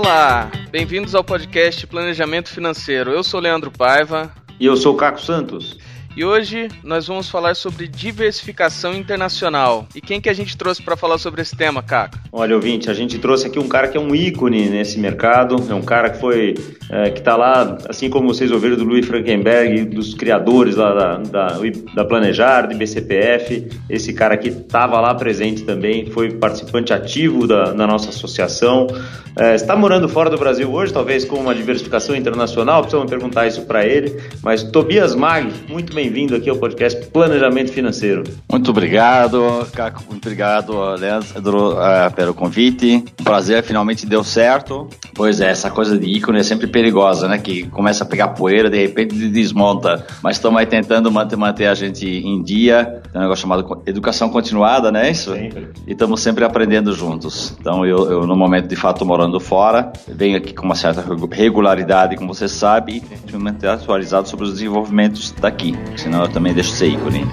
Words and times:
Olá, 0.00 0.48
bem-vindos 0.70 1.12
ao 1.12 1.24
podcast 1.24 1.84
Planejamento 1.84 2.50
Financeiro. 2.50 3.10
Eu 3.10 3.24
sou 3.24 3.40
Leandro 3.40 3.68
Paiva. 3.68 4.32
E 4.60 4.64
eu 4.64 4.76
sou 4.76 4.94
Caco 4.94 5.20
Santos. 5.20 5.76
E 6.16 6.24
hoje 6.24 6.68
nós 6.84 7.08
vamos 7.08 7.28
falar 7.28 7.56
sobre 7.56 7.88
diversificação 7.88 8.94
internacional. 8.94 9.88
E 9.96 10.00
quem 10.00 10.20
que 10.20 10.28
a 10.28 10.32
gente 10.32 10.56
trouxe 10.56 10.80
para 10.80 10.96
falar 10.96 11.18
sobre 11.18 11.42
esse 11.42 11.56
tema, 11.56 11.82
Caco? 11.82 12.16
Olha, 12.30 12.54
ouvinte, 12.54 12.88
a 12.88 12.94
gente 12.94 13.18
trouxe 13.18 13.48
aqui 13.48 13.58
um 13.58 13.66
cara 13.66 13.88
que 13.88 13.98
é 13.98 14.00
um 14.00 14.14
ícone 14.14 14.68
nesse 14.68 15.00
mercado, 15.00 15.56
é 15.68 15.74
um 15.74 15.82
cara 15.82 16.10
que 16.10 16.20
foi, 16.20 16.54
é, 16.90 17.10
que 17.10 17.20
está 17.20 17.36
lá, 17.36 17.78
assim 17.88 18.10
como 18.10 18.26
vocês 18.26 18.50
ouviram 18.50 18.76
do 18.76 18.84
Louis 18.84 19.06
Frankenberg, 19.06 19.84
dos 19.84 20.14
criadores 20.14 20.74
lá 20.74 20.92
da, 20.92 21.16
da, 21.18 21.60
da 21.94 22.04
Planejar, 22.04 22.62
do 22.62 22.76
BCPF, 22.76 23.68
esse 23.88 24.12
cara 24.12 24.34
aqui 24.34 24.48
estava 24.48 25.00
lá 25.00 25.14
presente 25.14 25.62
também, 25.62 26.06
foi 26.06 26.32
participante 26.32 26.92
ativo 26.92 27.46
da, 27.46 27.72
da 27.72 27.86
nossa 27.86 28.08
associação, 28.08 28.88
é, 29.36 29.54
está 29.54 29.76
morando 29.76 30.08
fora 30.08 30.28
do 30.28 30.36
Brasil 30.36 30.68
hoje, 30.72 30.92
talvez 30.92 31.24
com 31.24 31.36
uma 31.36 31.54
diversificação 31.54 32.16
internacional, 32.16 32.80
precisamos 32.80 33.08
perguntar 33.08 33.46
isso 33.46 33.62
para 33.62 33.86
ele, 33.86 34.20
mas 34.42 34.64
Tobias 34.64 35.14
Mag, 35.14 35.52
muito 35.68 35.94
bem 35.94 36.08
bem-vindo 36.08 36.34
aqui 36.34 36.48
ao 36.48 36.56
podcast 36.56 37.06
Planejamento 37.08 37.70
Financeiro. 37.70 38.24
Muito 38.50 38.70
obrigado, 38.70 39.68
Caco. 39.74 40.02
Muito 40.08 40.24
obrigado, 40.24 40.72
Leandro, 40.94 41.74
uh, 41.74 42.10
pelo 42.16 42.32
convite. 42.32 43.04
Prazer 43.22 43.62
finalmente 43.62 44.06
deu 44.06 44.24
certo. 44.24 44.88
Pois 45.14 45.40
é, 45.40 45.50
essa 45.50 45.70
coisa 45.70 45.98
de 45.98 46.06
ícone 46.06 46.38
é 46.38 46.42
sempre 46.42 46.66
perigosa, 46.78 47.26
né? 47.26 47.38
Que 47.38 47.64
começa 47.68 48.04
a 48.04 48.06
pegar 48.06 48.28
poeira, 48.28 48.70
de 48.70 48.78
repente 48.78 49.14
desmonta. 49.28 50.06
Mas 50.22 50.36
estamos 50.36 50.60
aí 50.60 50.66
tentando 50.66 51.10
manter, 51.10 51.36
manter 51.36 51.66
a 51.66 51.74
gente 51.74 52.06
em 52.06 52.42
dia. 52.42 53.02
Tem 53.12 53.20
um 53.20 53.24
negócio 53.24 53.42
chamado 53.42 53.82
educação 53.84 54.28
continuada, 54.28 54.92
né? 54.92 55.10
Isso? 55.10 55.32
Sempre. 55.32 55.68
E 55.86 55.92
estamos 55.92 56.20
sempre 56.20 56.44
aprendendo 56.44 56.92
juntos. 56.92 57.56
Então, 57.60 57.84
eu, 57.84 58.10
eu, 58.10 58.26
no 58.26 58.36
momento, 58.36 58.68
de 58.68 58.76
fato, 58.76 59.04
morando 59.04 59.40
fora, 59.40 59.92
venho 60.06 60.36
aqui 60.36 60.54
com 60.54 60.64
uma 60.64 60.76
certa 60.76 61.04
regularidade, 61.32 62.16
como 62.16 62.32
você 62.32 62.48
sabe, 62.48 63.02
e 63.26 63.36
manter 63.36 63.68
atualizado 63.68 64.28
sobre 64.28 64.44
os 64.44 64.52
desenvolvimentos 64.52 65.32
daqui 65.40 65.76
senão 65.96 66.22
eu 66.22 66.28
também 66.28 66.54
deixo 66.54 66.70
ser 66.70 66.88
ícone. 66.88 67.26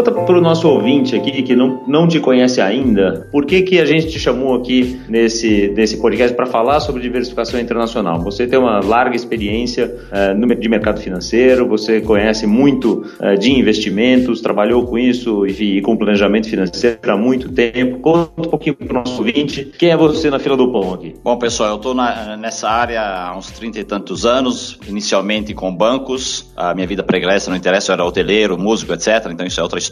Conta 0.00 0.12
para 0.12 0.38
o 0.38 0.40
nosso 0.40 0.66
ouvinte 0.66 1.14
aqui 1.14 1.42
que 1.42 1.54
não, 1.54 1.84
não 1.86 2.08
te 2.08 2.18
conhece 2.20 2.58
ainda, 2.58 3.28
por 3.30 3.44
que, 3.44 3.60
que 3.60 3.78
a 3.78 3.84
gente 3.84 4.08
te 4.08 4.18
chamou 4.18 4.54
aqui 4.54 4.98
nesse, 5.06 5.70
nesse 5.76 5.98
podcast 5.98 6.34
para 6.34 6.46
falar 6.46 6.80
sobre 6.80 7.02
diversificação 7.02 7.60
internacional? 7.60 8.18
Você 8.20 8.46
tem 8.46 8.58
uma 8.58 8.80
larga 8.80 9.14
experiência 9.14 9.94
uh, 10.10 10.54
de 10.56 10.68
mercado 10.70 11.00
financeiro, 11.00 11.68
você 11.68 12.00
conhece 12.00 12.46
muito 12.46 13.04
uh, 13.20 13.38
de 13.38 13.52
investimentos, 13.52 14.40
trabalhou 14.40 14.86
com 14.86 14.98
isso 14.98 15.46
e, 15.46 15.76
e 15.76 15.82
com 15.82 15.94
planejamento 15.98 16.48
financeiro 16.48 16.98
há 17.06 17.16
muito 17.18 17.50
tempo. 17.52 17.98
Conta 17.98 18.40
um 18.40 18.48
pouquinho 18.48 18.76
para 18.76 18.90
o 18.90 18.94
nosso 18.94 19.18
ouvinte, 19.18 19.70
quem 19.78 19.90
é 19.90 19.96
você 19.98 20.30
na 20.30 20.38
fila 20.38 20.56
do 20.56 20.72
pão 20.72 20.94
aqui? 20.94 21.14
Bom, 21.22 21.36
pessoal, 21.36 21.68
eu 21.68 21.76
estou 21.76 21.94
nessa 21.94 22.70
área 22.70 23.02
há 23.02 23.36
uns 23.36 23.50
30 23.50 23.80
e 23.80 23.84
tantos 23.84 24.24
anos, 24.24 24.78
inicialmente 24.88 25.52
com 25.52 25.70
bancos, 25.76 26.50
a 26.56 26.72
minha 26.72 26.86
vida 26.86 27.02
pregressa, 27.02 27.50
não 27.50 27.56
interessa, 27.58 27.92
eu 27.92 27.94
era 27.94 28.04
hoteleiro, 28.06 28.56
músico, 28.56 28.94
etc. 28.94 29.26
Então 29.30 29.46
isso 29.46 29.60
é 29.60 29.62
outra 29.62 29.78
história, 29.78 29.90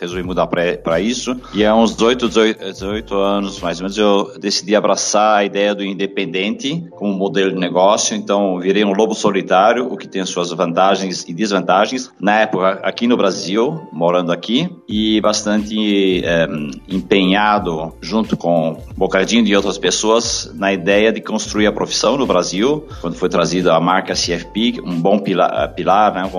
resolvi 0.00 0.22
mudar 0.22 0.46
para 0.46 1.00
isso. 1.00 1.36
E 1.54 1.64
há 1.64 1.74
uns 1.74 1.94
18, 1.94 2.28
18, 2.28 3.14
anos, 3.14 3.60
mais 3.60 3.78
ou 3.78 3.84
menos, 3.84 3.98
eu 3.98 4.38
decidi 4.38 4.74
abraçar 4.74 5.38
a 5.38 5.44
ideia 5.44 5.74
do 5.74 5.84
independente 5.84 6.84
como 6.92 7.12
modelo 7.12 7.52
de 7.52 7.58
negócio. 7.58 8.16
Então, 8.16 8.58
virei 8.58 8.84
um 8.84 8.92
lobo 8.92 9.14
solitário, 9.14 9.92
o 9.92 9.96
que 9.96 10.06
tem 10.06 10.24
suas 10.24 10.50
vantagens 10.50 11.24
e 11.28 11.32
desvantagens. 11.32 12.10
Na 12.20 12.40
época, 12.40 12.80
aqui 12.82 13.06
no 13.06 13.16
Brasil, 13.16 13.88
morando 13.92 14.32
aqui, 14.32 14.68
e 14.88 15.20
bastante 15.20 16.24
é, 16.24 16.46
empenhado, 16.88 17.94
junto 18.00 18.36
com 18.36 18.70
um 18.70 18.76
bocadinho 18.96 19.44
de 19.44 19.54
outras 19.54 19.78
pessoas, 19.78 20.52
na 20.54 20.72
ideia 20.72 21.12
de 21.12 21.20
construir 21.20 21.66
a 21.66 21.72
profissão 21.72 22.16
no 22.16 22.26
Brasil, 22.26 22.86
quando 23.00 23.14
foi 23.14 23.28
trazida 23.28 23.74
a 23.74 23.80
marca 23.80 24.14
CFP, 24.14 24.80
um 24.84 25.00
bom 25.00 25.18
pilar, 25.18 25.72
pilar 25.74 26.14
né, 26.14 26.30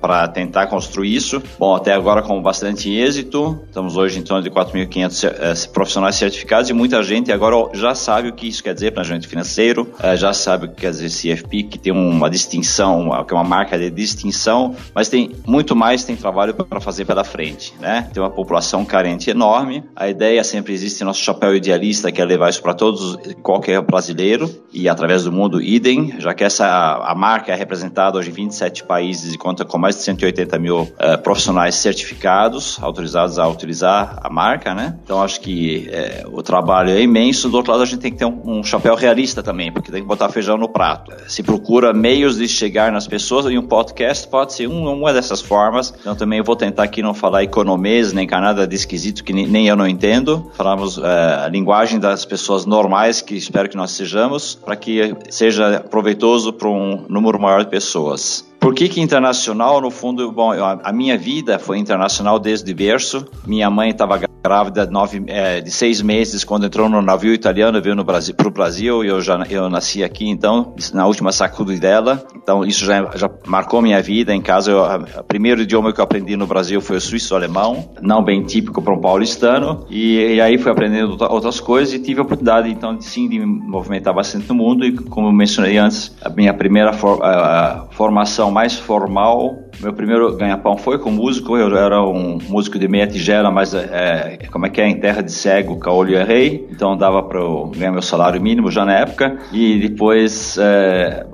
para 0.00 0.28
tentar 0.28 0.66
construir 0.66 1.14
isso. 1.14 1.42
Bom, 1.58 1.75
até 1.76 1.92
agora 1.92 2.22
com 2.22 2.40
bastante 2.42 2.90
êxito, 2.90 3.60
estamos 3.66 3.96
hoje 3.96 4.18
em 4.18 4.22
torno 4.22 4.42
de 4.42 4.50
4.500 4.50 5.24
eh, 5.24 5.68
profissionais 5.72 6.16
certificados 6.16 6.70
e 6.70 6.72
muita 6.72 7.02
gente 7.02 7.30
agora 7.30 7.70
já 7.74 7.94
sabe 7.94 8.28
o 8.28 8.32
que 8.32 8.48
isso 8.48 8.62
quer 8.62 8.74
dizer 8.74 8.92
planejamento 8.92 9.28
financeiro, 9.28 9.88
eh, 10.02 10.16
já 10.16 10.32
sabe 10.32 10.66
o 10.66 10.68
que 10.68 10.76
quer 10.76 10.90
dizer 10.90 11.08
CFP, 11.08 11.64
que 11.64 11.78
tem 11.78 11.92
uma 11.92 12.30
distinção, 12.30 13.10
que 13.26 13.34
é 13.34 13.36
uma 13.36 13.44
marca 13.44 13.78
de 13.78 13.90
distinção, 13.90 14.74
mas 14.94 15.08
tem 15.08 15.32
muito 15.46 15.76
mais, 15.76 16.04
tem 16.04 16.16
trabalho 16.16 16.54
para 16.54 16.80
fazer 16.80 17.04
pela 17.04 17.24
frente, 17.24 17.74
né? 17.80 18.08
Tem 18.12 18.22
uma 18.22 18.30
população 18.30 18.84
carente 18.84 19.30
enorme, 19.30 19.84
a 19.94 20.08
ideia 20.08 20.42
sempre 20.42 20.72
existe 20.72 21.04
nosso 21.04 21.20
chapéu 21.20 21.54
idealista, 21.54 22.10
que 22.10 22.20
é 22.20 22.24
levar 22.24 22.50
isso 22.50 22.62
para 22.62 22.74
todos, 22.74 23.16
qualquer 23.42 23.80
brasileiro, 23.82 24.50
e 24.72 24.88
através 24.88 25.24
do 25.24 25.32
mundo 25.32 25.60
idem, 25.60 26.14
já 26.18 26.34
que 26.34 26.44
essa 26.44 26.66
a 26.66 27.14
marca 27.14 27.52
é 27.52 27.54
representada 27.54 28.18
hoje 28.18 28.30
em 28.30 28.32
27 28.32 28.84
países 28.84 29.34
e 29.34 29.38
conta 29.38 29.64
com 29.64 29.78
mais 29.78 29.96
de 29.96 30.02
180 30.02 30.58
mil 30.58 30.82
uh, 30.82 31.18
profissionais 31.22 31.65
certificados, 31.74 32.78
autorizados 32.80 33.38
a 33.38 33.48
utilizar 33.48 34.18
a 34.22 34.30
marca, 34.30 34.74
né? 34.74 34.96
Então 35.02 35.22
acho 35.22 35.40
que 35.40 35.88
é, 35.90 36.24
o 36.30 36.42
trabalho 36.42 36.90
é 36.90 37.00
imenso. 37.00 37.48
Do 37.48 37.56
outro 37.56 37.72
lado, 37.72 37.82
a 37.82 37.86
gente 37.86 38.00
tem 38.00 38.12
que 38.12 38.18
ter 38.18 38.24
um, 38.24 38.58
um, 38.58 38.64
chapéu 38.64 38.94
realista 38.94 39.42
também, 39.42 39.72
porque 39.72 39.90
tem 39.90 40.02
que 40.02 40.06
botar 40.08 40.28
feijão 40.28 40.56
no 40.56 40.68
prato. 40.68 41.12
Se 41.28 41.42
procura 41.42 41.92
meios 41.92 42.36
de 42.36 42.48
chegar 42.48 42.92
nas 42.92 43.06
pessoas 43.06 43.46
e 43.46 43.58
um 43.58 43.66
podcast 43.66 44.28
pode 44.28 44.54
ser 44.54 44.68
um, 44.68 44.92
uma 44.92 45.12
dessas 45.12 45.40
formas. 45.40 45.92
Então 46.00 46.14
também 46.14 46.42
vou 46.42 46.56
tentar 46.56 46.84
aqui 46.84 47.02
não 47.02 47.14
falar 47.14 47.42
economês 47.42 48.12
nem 48.12 48.26
nada 48.26 48.66
de 48.66 48.76
esquisito 48.76 49.24
que 49.24 49.32
nem 49.32 49.66
eu 49.66 49.76
não 49.76 49.86
entendo. 49.86 50.50
Falamos 50.54 50.98
é, 50.98 51.44
a 51.44 51.48
linguagem 51.48 51.98
das 51.98 52.24
pessoas 52.24 52.66
normais 52.66 53.20
que 53.20 53.34
espero 53.34 53.68
que 53.68 53.76
nós 53.76 53.92
sejamos, 53.92 54.54
para 54.54 54.76
que 54.76 55.14
seja 55.30 55.80
proveitoso 55.80 56.52
para 56.52 56.68
um 56.68 57.06
número 57.08 57.40
maior 57.40 57.64
de 57.64 57.70
pessoas. 57.70 58.44
Por 58.66 58.74
que, 58.74 58.88
que 58.88 59.00
internacional? 59.00 59.80
No 59.80 59.92
fundo, 59.92 60.32
bom, 60.32 60.50
a 60.50 60.92
minha 60.92 61.16
vida 61.16 61.56
foi 61.56 61.78
internacional 61.78 62.36
desde 62.36 62.74
berço. 62.74 63.24
Minha 63.46 63.70
mãe 63.70 63.90
estava 63.90 64.18
grávida 64.46 64.86
nove, 64.86 65.24
é, 65.26 65.60
de 65.60 65.72
seis 65.72 66.00
meses 66.00 66.44
quando 66.44 66.66
entrou 66.66 66.88
no 66.88 67.02
navio 67.02 67.34
italiano 67.34 67.82
veio 67.82 67.96
para 68.04 68.46
o 68.46 68.50
Brasil 68.50 69.04
e 69.04 69.08
eu 69.08 69.20
já 69.20 69.44
eu 69.50 69.68
nasci 69.68 70.04
aqui 70.04 70.28
então 70.28 70.72
na 70.94 71.04
última 71.04 71.32
sacudida 71.32 71.80
dela 71.80 72.24
então 72.36 72.64
isso 72.64 72.84
já, 72.84 73.10
já 73.16 73.28
marcou 73.44 73.82
minha 73.82 74.00
vida 74.00 74.32
em 74.32 74.40
casa 74.40 74.70
eu, 74.70 74.82
o 75.18 75.24
primeiro 75.24 75.62
idioma 75.62 75.92
que 75.92 76.00
eu 76.00 76.04
aprendi 76.04 76.36
no 76.36 76.46
Brasil 76.46 76.80
foi 76.80 76.96
o 76.96 77.00
suíço-alemão 77.00 77.90
não 78.00 78.22
bem 78.22 78.44
típico 78.44 78.80
para 78.80 78.94
um 78.94 79.00
paulistano 79.00 79.84
e, 79.90 80.34
e, 80.34 80.40
aí 80.40 80.58
fui 80.58 80.70
aprendendo 80.70 81.16
outras 81.28 81.58
coisas 81.58 81.92
e 81.92 81.98
tive 81.98 82.20
a 82.20 82.22
oportunidade 82.22 82.70
então 82.70 82.96
de, 82.96 83.04
sim 83.04 83.28
de 83.28 83.40
me 83.40 83.46
movimentar 83.46 84.14
bastante 84.14 84.48
no 84.48 84.54
mundo 84.54 84.84
e 84.84 84.92
como 84.92 85.32
mencionei 85.32 85.76
antes 85.76 86.14
a 86.22 86.30
minha 86.30 86.54
primeira 86.54 86.92
for, 86.92 87.20
a 87.24 87.88
formação 87.90 88.52
mais 88.56 88.78
formal. 88.78 89.68
Meu 89.82 89.92
primeiro 89.92 90.34
ganha-pão 90.34 90.78
foi 90.78 90.98
com 90.98 91.10
músico. 91.10 91.58
Eu 91.58 91.76
era 91.76 92.02
um 92.02 92.38
músico 92.48 92.78
de 92.78 92.88
meia 92.88 93.06
tigela 93.06 93.50
mas 93.50 93.74
é, 93.74 94.38
como 94.50 94.66
é 94.66 94.70
que 94.70 94.80
é, 94.80 94.88
em 94.88 94.98
terra 94.98 95.22
de 95.22 95.32
cego, 95.32 95.78
caolho 95.78 96.16
é 96.16 96.24
rei, 96.24 96.66
então 96.70 96.96
dava 96.96 97.22
para 97.22 97.38
eu 97.38 97.70
ganhar 97.74 97.92
meu 97.92 98.02
salário 98.02 98.40
mínimo 98.40 98.70
já 98.70 98.84
na 98.84 98.94
época, 98.94 99.38
e 99.52 99.78
depois 99.78 100.56
é, 100.58 101.26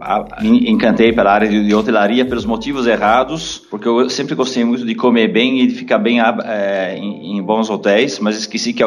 encantei 0.42 1.12
pela 1.12 1.32
área 1.32 1.48
de, 1.48 1.74
hotelaria 1.74 2.24
pelos 2.24 2.44
motivos 2.44 2.86
errados, 2.86 3.62
porque 3.70 3.88
eu 3.88 4.08
sempre 4.10 4.34
gostei 4.34 4.64
muito 4.64 4.84
de 4.84 4.94
comer 4.94 5.28
bem 5.28 5.60
e 5.60 5.66
de 5.66 5.74
ficar 5.74 5.98
bem 5.98 6.20
é, 6.20 6.96
em, 6.96 7.36
em, 7.36 7.42
bons 7.42 7.70
hotéis, 7.70 8.18
mas 8.18 8.36
esqueci 8.36 8.72
que 8.72 8.82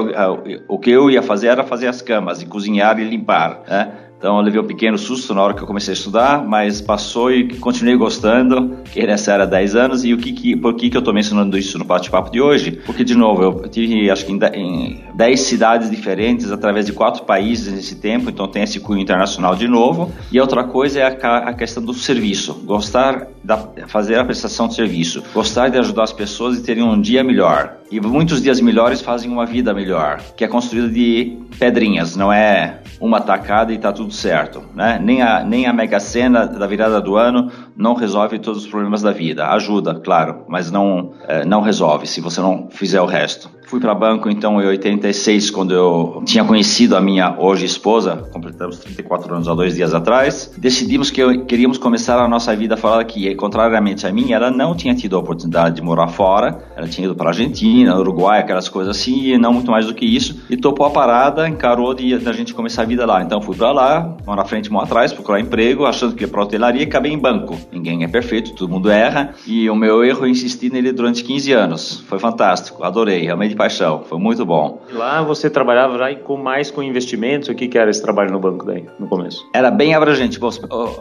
o 0.67 0.79
que 0.79 0.91
eu 0.91 1.09
ia 1.09 1.21
fazer 1.21 1.47
era 1.47 1.63
fazer 1.63 1.87
as 1.87 2.01
camas, 2.01 2.41
e 2.41 2.45
cozinhar 2.45 2.99
e 2.99 3.03
limpar, 3.03 3.61
né? 3.67 4.04
Então 4.17 4.37
eu 4.37 4.43
levei 4.43 4.59
um 4.59 4.65
pequeno 4.65 4.97
susto 4.97 5.33
na 5.33 5.41
hora 5.41 5.53
que 5.53 5.61
eu 5.61 5.67
comecei 5.67 5.91
a 5.91 5.97
estudar, 5.97 6.45
mas 6.45 6.81
passou 6.81 7.31
e 7.31 7.57
continuei 7.57 7.95
gostando, 7.97 8.77
que 8.85 9.05
nessa 9.05 9.33
era 9.33 9.45
10 9.45 9.75
anos. 9.75 10.05
E 10.05 10.13
o 10.13 10.17
que, 10.17 10.31
que 10.31 10.55
por 10.55 10.73
que, 10.73 10.89
que 10.89 10.97
eu 10.97 10.99
estou 10.99 11.13
mencionando 11.13 11.57
isso 11.57 11.77
no 11.77 11.85
bate-papo 11.85 12.31
de 12.31 12.41
hoje? 12.41 12.71
Porque, 12.85 13.03
de 13.03 13.15
novo, 13.15 13.43
eu 13.43 13.69
tive 13.69 14.09
acho 14.09 14.25
que 14.25 14.31
em 14.31 15.03
10 15.13 15.39
cidades 15.39 15.89
diferentes, 15.89 16.51
através 16.51 16.85
de 16.85 16.93
quatro 16.93 17.23
países 17.23 17.73
nesse 17.73 17.95
tempo, 17.95 18.29
então 18.29 18.47
tem 18.47 18.63
esse 18.63 18.79
cunho 18.79 19.01
internacional 19.01 19.55
de 19.55 19.67
novo. 19.67 20.11
E 20.31 20.39
outra 20.39 20.63
coisa 20.63 20.99
é 20.99 21.03
a, 21.03 21.37
a 21.49 21.53
questão 21.53 21.83
do 21.83 21.93
serviço, 21.93 22.53
gostar 22.65 23.27
de 23.43 23.87
fazer 23.87 24.17
a 24.17 24.25
prestação 24.25 24.67
de 24.67 24.75
serviço, 24.75 25.23
gostar 25.33 25.69
de 25.69 25.77
ajudar 25.77 26.03
as 26.03 26.13
pessoas 26.13 26.57
e 26.57 26.63
terem 26.63 26.83
um 26.83 26.99
dia 26.99 27.23
melhor. 27.23 27.77
E 27.91 27.99
muitos 28.01 28.41
dias 28.41 28.59
melhores 28.59 29.01
fazem 29.01 29.29
uma 29.29 29.45
vida 29.45 29.73
melhor, 29.73 30.19
que 30.35 30.43
é 30.43 30.47
construída 30.47 30.89
de 30.89 31.37
pedrinhas, 31.59 32.15
não 32.15 32.33
é 32.33 32.79
uma 32.99 33.21
tacada 33.21 33.71
e 33.71 33.75
está 33.75 33.91
tudo 33.91 34.11
certo. 34.11 34.63
Né? 34.73 34.99
Nem, 35.01 35.21
a, 35.21 35.43
nem 35.43 35.65
a 35.67 35.73
mega 35.73 35.99
sena 35.99 36.45
da 36.45 36.65
virada 36.65 36.99
do 36.99 37.15
ano 37.15 37.51
não 37.75 37.93
resolve 37.93 38.39
todos 38.39 38.63
os 38.63 38.69
problemas 38.69 39.01
da 39.01 39.11
vida. 39.11 39.47
Ajuda, 39.47 39.95
claro, 39.95 40.45
mas 40.47 40.71
não, 40.71 41.11
é, 41.27 41.45
não 41.45 41.61
resolve 41.61 42.07
se 42.07 42.21
você 42.21 42.41
não 42.41 42.69
fizer 42.71 43.01
o 43.01 43.05
resto. 43.05 43.49
Fui 43.67 43.79
para 43.79 43.95
banco 43.95 44.29
então 44.29 44.61
em 44.61 44.67
86, 44.67 45.49
quando 45.49 45.73
eu 45.73 46.23
tinha 46.23 46.43
conhecido 46.43 46.95
a 46.95 47.01
minha 47.01 47.35
hoje 47.39 47.65
esposa, 47.65 48.15
completamos 48.31 48.77
34 48.77 49.33
anos 49.33 49.47
há 49.47 49.55
dois 49.55 49.75
dias 49.75 49.93
atrás. 49.93 50.53
Decidimos 50.55 51.09
que 51.09 51.39
queríamos 51.39 51.79
começar 51.79 52.19
a 52.19 52.27
nossa 52.27 52.55
vida 52.55 52.77
fora 52.77 52.97
daqui. 52.97 53.27
E, 53.27 53.35
contrariamente 53.35 54.05
a 54.05 54.11
mim, 54.11 54.33
ela 54.33 54.51
não 54.51 54.75
tinha 54.75 54.93
tido 54.93 55.15
a 55.15 55.19
oportunidade 55.19 55.75
de 55.75 55.81
morar 55.81 56.07
fora, 56.07 56.59
ela 56.75 56.87
tinha 56.87 57.05
ido 57.05 57.15
para 57.15 57.25
a 57.25 57.31
Argentina 57.31 57.74
Argentina, 57.75 57.99
Uruguai, 57.99 58.39
aquelas 58.39 58.69
coisas 58.69 58.95
assim, 58.95 59.33
e 59.33 59.37
não 59.37 59.51
muito 59.51 59.69
mais 59.69 59.85
do 59.85 59.93
que 59.93 60.05
isso. 60.05 60.45
E 60.49 60.55
topou 60.55 60.85
a 60.85 60.89
parada, 60.89 61.47
encarou 61.47 61.93
de, 61.93 62.17
de 62.17 62.29
a 62.29 62.31
gente 62.31 62.53
começar 62.53 62.83
a 62.83 62.85
vida 62.85 63.05
lá. 63.05 63.21
Então 63.21 63.41
fui 63.41 63.55
para 63.55 63.71
lá, 63.71 64.15
mão 64.25 64.35
na 64.35 64.45
frente, 64.45 64.71
mão 64.71 64.81
atrás, 64.81 65.11
procurar 65.11 65.41
emprego, 65.41 65.85
achando 65.85 66.15
que 66.15 66.23
ia 66.23 66.27
pra 66.27 66.41
hotelaria 66.41 66.83
e 66.83 66.85
acabei 66.85 67.11
em 67.11 67.19
banco. 67.19 67.57
Ninguém 67.71 68.03
é 68.03 68.07
perfeito, 68.07 68.55
todo 68.55 68.69
mundo 68.69 68.89
erra. 68.89 69.33
E 69.45 69.69
o 69.69 69.75
meu 69.75 70.03
erro, 70.03 70.25
eu 70.25 70.29
insisti 70.29 70.69
nele 70.69 70.91
durante 70.93 71.23
15 71.23 71.51
anos. 71.51 72.03
Foi 72.07 72.17
fantástico, 72.17 72.83
adorei, 72.83 73.29
amei 73.29 73.49
de 73.49 73.55
paixão, 73.55 74.03
foi 74.05 74.17
muito 74.17 74.45
bom. 74.45 74.81
Lá 74.91 75.21
você 75.21 75.49
trabalhava 75.49 75.97
já 75.97 76.15
com 76.15 76.37
mais 76.37 76.71
com 76.71 76.81
investimentos, 76.81 77.49
o 77.49 77.55
que, 77.55 77.67
que 77.67 77.77
era 77.77 77.89
esse 77.89 78.01
trabalho 78.01 78.31
no 78.31 78.39
banco 78.39 78.65
daí, 78.65 78.85
no 78.97 79.07
começo? 79.07 79.45
Era 79.53 79.69
bem 79.69 79.93
abrangente. 79.93 80.39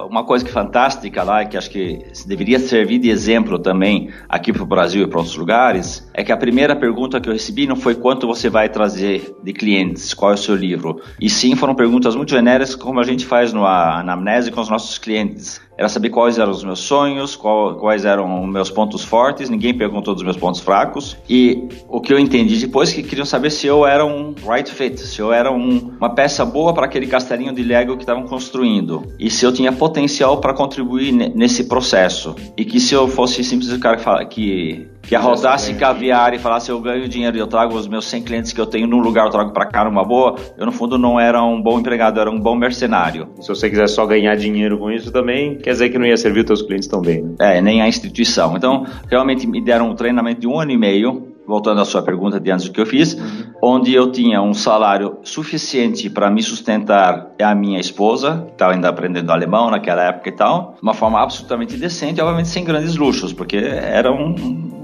Uma 0.09 0.25
coisa 0.25 0.44
que 0.44 0.50
é 0.50 0.55
fantástica 0.55 1.23
lá, 1.23 1.44
que 1.44 1.56
acho 1.56 1.71
que 1.71 2.05
deveria 2.26 2.59
servir 2.59 2.99
de 2.99 3.11
exemplo 3.11 3.59
também 3.59 4.11
aqui 4.29 4.53
para 4.53 4.62
o 4.62 4.67
Brasil 4.67 5.05
e 5.05 5.06
para 5.06 5.19
outros 5.19 5.37
lugares, 5.37 6.09
é 6.12 6.25
que 6.25 6.32
a 6.32 6.37
primeira 6.37 6.63
pergunta 6.75 7.20
que 7.20 7.28
eu 7.28 7.32
recebi 7.32 7.66
não 7.66 7.76
foi 7.76 7.94
quanto 7.96 8.26
você 8.26 8.49
vai 8.49 8.69
trazer 8.69 9.37
de 9.43 9.52
clientes, 9.52 10.14
qual 10.14 10.31
é 10.31 10.34
o 10.34 10.38
seu 10.38 10.55
livro, 10.55 11.00
e 11.20 11.28
sim 11.28 11.56
foram 11.56 11.75
perguntas 11.75 12.14
muito 12.14 12.31
genéricas 12.31 12.75
como 12.76 13.00
a 13.00 13.02
gente 13.02 13.26
faz 13.26 13.52
no 13.52 13.66
anamnese 13.66 14.52
com 14.52 14.61
os 14.61 14.69
nossos 14.69 14.99
clientes 14.99 15.61
era 15.76 15.88
saber 15.88 16.11
quais 16.11 16.38
eram 16.38 16.52
os 16.52 16.62
meus 16.62 16.81
sonhos, 16.81 17.34
qual, 17.34 17.76
quais 17.76 18.05
eram 18.05 18.44
os 18.44 18.52
meus 18.52 18.70
pontos 18.70 19.05
fortes, 19.05 19.50
ninguém 19.50 19.76
perguntou 19.76 20.14
dos 20.14 20.22
meus 20.22 20.37
pontos 20.37 20.61
fracos. 20.61 21.16
E 21.28 21.69
o 21.88 22.00
que 22.00 22.12
eu 22.12 22.19
entendi 22.19 22.58
depois 22.58 22.90
é 22.90 22.94
que 22.94 23.02
queriam 23.02 23.26
saber 23.26 23.50
se 23.50 23.66
eu 23.66 23.84
era 23.84 24.05
um 24.05 24.34
right 24.49 24.70
fit, 24.70 25.00
se 25.00 25.20
eu 25.20 25.32
era 25.32 25.50
um, 25.50 25.94
uma 25.99 26.11
peça 26.11 26.44
boa 26.44 26.72
para 26.72 26.87
aquele 26.87 27.06
castelinho 27.06 27.52
de 27.52 27.62
Lego 27.62 27.96
que 27.96 28.02
estavam 28.02 28.25
construindo. 28.25 29.02
E 29.19 29.31
se 29.31 29.44
eu 29.44 29.52
tinha 29.52 29.72
potencial 29.72 30.38
para 30.38 30.55
contribuir 30.55 31.12
nesse 31.12 31.64
processo. 31.64 32.37
E 32.56 32.64
que 32.64 32.78
se 32.78 32.94
eu 32.94 33.08
fosse 33.08 33.43
simplesmente 33.43 33.78
o 33.78 33.82
cara 33.82 33.96
que, 33.96 34.02
fala, 34.02 34.25
que 34.25 34.88
que 35.06 35.15
arrodasse 35.15 35.75
caviar 35.75 36.35
e 36.35 36.39
falasse 36.39 36.71
eu 36.71 36.81
ganho 36.81 37.09
dinheiro 37.09 37.37
e 37.37 37.41
eu 37.41 37.47
trago 37.47 37.75
os 37.75 37.87
meus 37.87 38.06
100 38.06 38.23
clientes 38.23 38.53
que 38.53 38.61
eu 38.61 38.67
tenho 38.67 38.87
num 38.87 39.01
lugar, 39.01 39.27
eu 39.27 39.31
trago 39.31 39.53
para 39.53 39.67
cá 39.67 39.85
numa 39.85 40.05
boa, 40.05 40.37
eu 40.56 40.67
no 40.67 40.73
fundo 40.73 40.99
não 40.99 41.19
era 41.19 41.43
um 41.43 41.61
bom 41.61 41.79
empregado, 41.79 42.19
eu 42.19 42.23
era 42.23 42.31
um 42.31 42.41
bom 42.41 42.55
mercenário. 42.55 43.29
Se 43.41 43.49
você 43.49 43.69
quiser 43.69 43.89
só 43.89 44.06
ganhar 44.06 44.35
dinheiro 44.37 44.79
com 44.79 44.91
isso 44.91 45.12
também, 45.12 45.59
quer 45.59 45.71
dizer 45.71 45.91
que 45.91 45.99
não 45.99 46.06
ia 46.06 46.17
servir 46.17 46.41
os 46.41 46.47
seus 46.47 46.62
clientes 46.62 46.89
tão 46.89 47.01
bem. 47.01 47.23
Né? 47.23 47.59
É, 47.59 47.61
nem 47.61 47.83
a 47.83 47.89
instituição. 47.89 48.56
Então, 48.56 48.87
realmente 49.11 49.47
me 49.47 49.62
deram 49.62 49.91
um 49.91 49.95
treinamento 49.95 50.41
de 50.41 50.47
um 50.47 50.59
ano 50.59 50.73
e 50.73 50.79
meio, 50.79 51.34
voltando 51.46 51.81
à 51.81 51.85
sua 51.85 52.02
pergunta 52.02 52.41
de 52.41 52.50
antes 52.50 52.67
do 52.67 52.73
que 52.73 52.81
eu 52.81 52.87
fiz, 52.87 53.14
uhum. 53.14 53.44
onde 53.62 53.94
eu 53.94 54.11
tinha 54.11 54.41
um 54.43 54.55
salário 54.55 55.19
suficiente 55.23 56.08
para 56.08 56.31
me 56.31 56.43
sustentar 56.43 57.31
e 57.38 57.43
a 57.43 57.55
minha 57.55 57.81
esposa, 57.81 58.44
que 58.46 58.52
estava 58.52 58.73
ainda 58.73 58.88
aprendendo 58.88 59.31
alemão 59.31 59.70
naquela 59.70 60.02
época 60.02 60.29
e 60.29 60.32
tal, 60.32 60.76
uma 60.81 60.94
forma 60.94 61.20
absolutamente 61.20 61.76
decente, 61.76 62.20
obviamente 62.20 62.49
sem 62.49 62.64
grandes 62.64 62.96
luxos, 62.96 63.32
porque 63.32 63.56
era 63.56 64.12
um, 64.12 64.35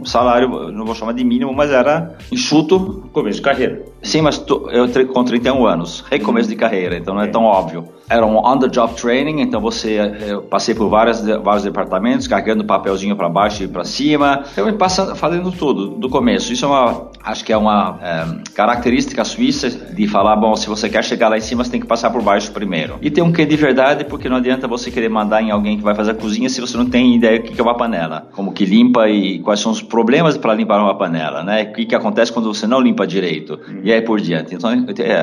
salário, 0.04 0.70
não 0.70 0.84
vou 0.84 0.94
chamar 0.94 1.12
de 1.12 1.24
mínimo, 1.24 1.52
mas 1.52 1.70
era 1.70 2.16
enxuto. 2.30 3.08
Começo 3.12 3.38
de 3.38 3.42
carreira. 3.42 3.82
Sim, 4.02 4.22
mas 4.22 4.42
eu 4.70 5.06
com 5.08 5.24
31 5.24 5.66
anos, 5.66 6.04
recomeço 6.10 6.48
de 6.48 6.56
carreira, 6.56 6.96
então 6.96 7.14
não 7.14 7.22
é 7.22 7.26
tão 7.26 7.44
óbvio. 7.44 7.88
Era 8.08 8.26
um 8.26 8.38
on-the-job 8.38 8.94
training, 8.94 9.40
então 9.40 9.60
você, 9.60 9.98
eu 10.26 10.42
passei 10.42 10.74
por 10.74 10.88
várias, 10.88 11.24
vários 11.24 11.62
departamentos, 11.62 12.26
carregando 12.26 12.64
papelzinho 12.64 13.14
para 13.14 13.28
baixo 13.28 13.62
e 13.62 13.68
para 13.68 13.84
cima, 13.84 14.44
então 14.52 14.72
passando, 14.76 15.14
fazendo 15.14 15.52
tudo, 15.52 15.88
do 15.90 16.08
começo. 16.08 16.49
Isso 16.50 16.64
é 16.64 16.68
uma, 16.68 17.10
acho 17.22 17.44
que 17.44 17.52
é 17.52 17.56
uma 17.56 17.98
é, 18.02 18.52
característica 18.54 19.24
suíça 19.24 19.70
de 19.70 20.06
falar, 20.06 20.36
bom, 20.36 20.54
se 20.56 20.68
você 20.68 20.88
quer 20.88 21.04
chegar 21.04 21.28
lá 21.28 21.38
em 21.38 21.40
cima, 21.40 21.64
você 21.64 21.70
tem 21.70 21.80
que 21.80 21.86
passar 21.86 22.10
por 22.10 22.22
baixo 22.22 22.50
primeiro. 22.52 22.98
E 23.00 23.10
tem 23.10 23.22
um 23.22 23.32
quê 23.32 23.44
de 23.44 23.56
verdade, 23.56 24.04
porque 24.04 24.28
não 24.28 24.36
adianta 24.36 24.66
você 24.66 24.90
querer 24.90 25.08
mandar 25.08 25.42
em 25.42 25.50
alguém 25.50 25.76
que 25.76 25.82
vai 25.82 25.94
fazer 25.94 26.12
a 26.12 26.14
cozinha 26.14 26.48
se 26.48 26.60
você 26.60 26.76
não 26.76 26.86
tem 26.86 27.14
ideia 27.14 27.38
do 27.38 27.50
que 27.50 27.60
é 27.60 27.62
uma 27.62 27.76
panela, 27.76 28.28
como 28.32 28.52
que 28.52 28.64
limpa 28.64 29.08
e 29.08 29.38
quais 29.40 29.60
são 29.60 29.72
os 29.72 29.82
problemas 29.82 30.36
para 30.36 30.54
limpar 30.54 30.80
uma 30.80 30.96
panela, 30.96 31.42
né? 31.42 31.62
O 31.62 31.72
que, 31.72 31.86
que 31.86 31.94
acontece 31.94 32.32
quando 32.32 32.52
você 32.52 32.66
não 32.66 32.80
limpa 32.80 33.06
direito 33.06 33.58
e 33.82 33.92
aí 33.92 34.02
por 34.02 34.20
diante. 34.20 34.54
Então, 34.54 34.70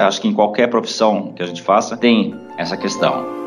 acho 0.05 0.21
que 0.21 0.27
em 0.27 0.33
qualquer 0.33 0.67
profissão 0.67 1.33
que 1.35 1.43
a 1.43 1.45
gente 1.45 1.61
faça 1.61 1.97
tem 1.97 2.35
essa 2.57 2.77
questão. 2.77 3.46